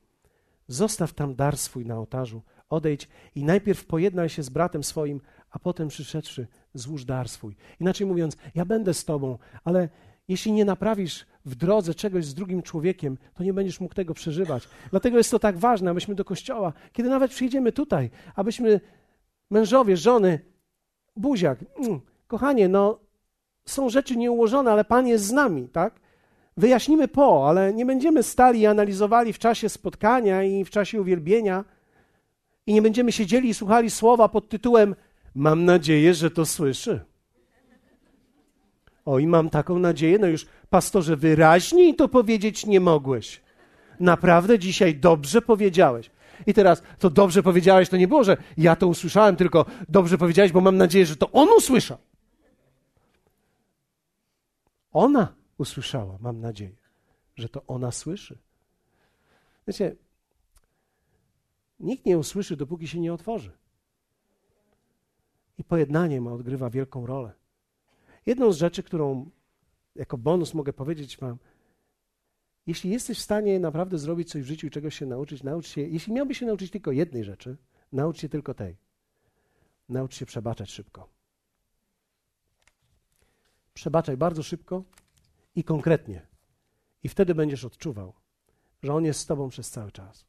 zostaw 0.68 1.12
tam 1.12 1.34
dar 1.34 1.56
swój 1.56 1.86
na 1.86 1.98
ołtarzu, 1.98 2.42
odejdź 2.68 3.08
i 3.34 3.44
najpierw 3.44 3.84
pojednaj 3.84 4.28
się 4.28 4.42
z 4.42 4.48
bratem 4.48 4.84
swoim, 4.84 5.20
a 5.50 5.58
potem 5.58 5.88
przyszedłszy, 5.88 6.46
złóż 6.74 7.04
dar 7.04 7.28
swój. 7.28 7.56
Inaczej 7.80 8.06
mówiąc, 8.06 8.36
ja 8.54 8.64
będę 8.64 8.94
z 8.94 9.04
tobą, 9.04 9.38
ale 9.64 9.88
jeśli 10.28 10.52
nie 10.52 10.64
naprawisz 10.64 11.26
w 11.46 11.54
drodze 11.54 11.94
czegoś 11.94 12.24
z 12.24 12.34
drugim 12.34 12.62
człowiekiem, 12.62 13.18
to 13.34 13.44
nie 13.44 13.52
będziesz 13.52 13.80
mógł 13.80 13.94
tego 13.94 14.14
przeżywać. 14.14 14.68
Dlatego 14.90 15.18
jest 15.18 15.30
to 15.30 15.38
tak 15.38 15.58
ważne, 15.58 15.90
abyśmy 15.90 16.14
do 16.14 16.24
kościoła, 16.24 16.72
kiedy 16.92 17.08
nawet 17.08 17.30
przyjdziemy 17.30 17.72
tutaj, 17.72 18.10
abyśmy 18.36 18.80
mężowie, 19.50 19.96
żony, 19.96 20.40
buziak, 21.16 21.58
mm, 21.78 22.00
kochanie, 22.26 22.68
no 22.68 22.98
są 23.66 23.88
rzeczy 23.88 24.16
nieułożone, 24.16 24.72
ale 24.72 24.84
Pan 24.84 25.06
jest 25.06 25.24
z 25.24 25.32
nami, 25.32 25.68
tak? 25.68 26.00
Wyjaśnimy 26.56 27.08
po, 27.08 27.48
ale 27.48 27.74
nie 27.74 27.86
będziemy 27.86 28.22
stali 28.22 28.60
i 28.60 28.66
analizowali 28.66 29.32
w 29.32 29.38
czasie 29.38 29.68
spotkania 29.68 30.42
i 30.42 30.64
w 30.64 30.70
czasie 30.70 31.00
uwielbienia 31.00 31.64
i 32.66 32.74
nie 32.74 32.82
będziemy 32.82 33.12
siedzieli 33.12 33.48
i 33.48 33.54
słuchali 33.54 33.90
słowa 33.90 34.28
pod 34.28 34.48
tytułem 34.48 34.94
Mam 35.34 35.64
nadzieję, 35.64 36.14
że 36.14 36.30
to 36.30 36.46
słyszy. 36.46 37.00
O, 39.06 39.18
i 39.18 39.26
mam 39.26 39.50
taką 39.50 39.78
nadzieję, 39.78 40.18
no 40.18 40.26
już 40.26 40.46
pastorze, 40.70 41.16
wyraźniej 41.16 41.94
to 41.94 42.08
powiedzieć 42.08 42.66
nie 42.66 42.80
mogłeś. 42.80 43.42
Naprawdę 44.00 44.58
dzisiaj 44.58 44.94
dobrze 44.94 45.42
powiedziałeś. 45.42 46.10
I 46.46 46.54
teraz 46.54 46.82
to 46.98 47.10
dobrze 47.10 47.42
powiedziałeś, 47.42 47.88
to 47.88 47.96
nie 47.96 48.08
było, 48.08 48.24
że 48.24 48.36
ja 48.56 48.76
to 48.76 48.88
usłyszałem, 48.88 49.36
tylko 49.36 49.64
dobrze 49.88 50.18
powiedziałeś, 50.18 50.52
bo 50.52 50.60
mam 50.60 50.76
nadzieję, 50.76 51.06
że 51.06 51.16
to 51.16 51.32
on 51.32 51.48
usłyszał. 51.56 51.98
Ona 54.92 55.34
usłyszała, 55.58 56.18
mam 56.20 56.40
nadzieję, 56.40 56.76
że 57.36 57.48
to 57.48 57.62
ona 57.66 57.92
słyszy. 57.92 58.38
Wiecie, 59.66 59.96
nikt 61.80 62.06
nie 62.06 62.18
usłyszy, 62.18 62.56
dopóki 62.56 62.88
się 62.88 63.00
nie 63.00 63.12
otworzy. 63.12 63.50
I 65.58 65.64
pojednanie 65.64 66.20
ma 66.20 66.32
odgrywa 66.32 66.70
wielką 66.70 67.06
rolę. 67.06 67.32
Jedną 68.26 68.52
z 68.52 68.56
rzeczy, 68.56 68.82
którą 68.82 69.30
jako 69.94 70.18
bonus 70.18 70.54
mogę 70.54 70.72
powiedzieć 70.72 71.16
Wam, 71.16 71.38
jeśli 72.66 72.90
jesteś 72.90 73.18
w 73.18 73.22
stanie 73.22 73.60
naprawdę 73.60 73.98
zrobić 73.98 74.30
coś 74.30 74.42
w 74.42 74.46
życiu 74.46 74.66
i 74.66 74.70
czegoś 74.70 74.98
się 74.98 75.06
nauczyć, 75.06 75.42
naucz 75.42 75.66
się, 75.66 75.80
jeśli 75.80 76.12
miałbyś 76.12 76.38
się 76.38 76.46
nauczyć 76.46 76.70
tylko 76.70 76.92
jednej 76.92 77.24
rzeczy, 77.24 77.56
naucz 77.92 78.18
się 78.18 78.28
tylko 78.28 78.54
tej. 78.54 78.76
Naucz 79.88 80.14
się 80.14 80.26
przebaczać 80.26 80.70
szybko. 80.70 81.08
Przebaczaj 83.74 84.16
bardzo 84.16 84.42
szybko 84.42 84.84
i 85.54 85.64
konkretnie. 85.64 86.26
I 87.02 87.08
wtedy 87.08 87.34
będziesz 87.34 87.64
odczuwał, 87.64 88.12
że 88.82 88.94
On 88.94 89.04
jest 89.04 89.20
z 89.20 89.26
Tobą 89.26 89.48
przez 89.48 89.70
cały 89.70 89.92
czas. 89.92 90.26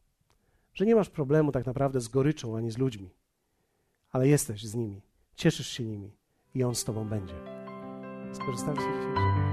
Że 0.74 0.86
nie 0.86 0.95
masz 0.95 1.10
problemu 1.10 1.52
tak 1.52 1.66
naprawdę 1.66 2.02
z 2.02 2.08
goryczą 2.08 2.58
ani 2.58 2.72
z 2.72 2.78
ludźmi, 2.78 3.10
ale 4.12 4.28
jesteś 4.28 4.64
z 4.64 4.76
nimi, 4.76 5.02
cieszysz 5.36 5.68
się 5.68 5.86
nimi 5.86 6.12
i 6.56 6.64
On 6.64 6.76
z 6.76 6.84
Tobą 6.84 7.10
będzie. 7.10 7.57
Skorzystajcie 8.34 8.82
dzisiaj. 8.82 9.47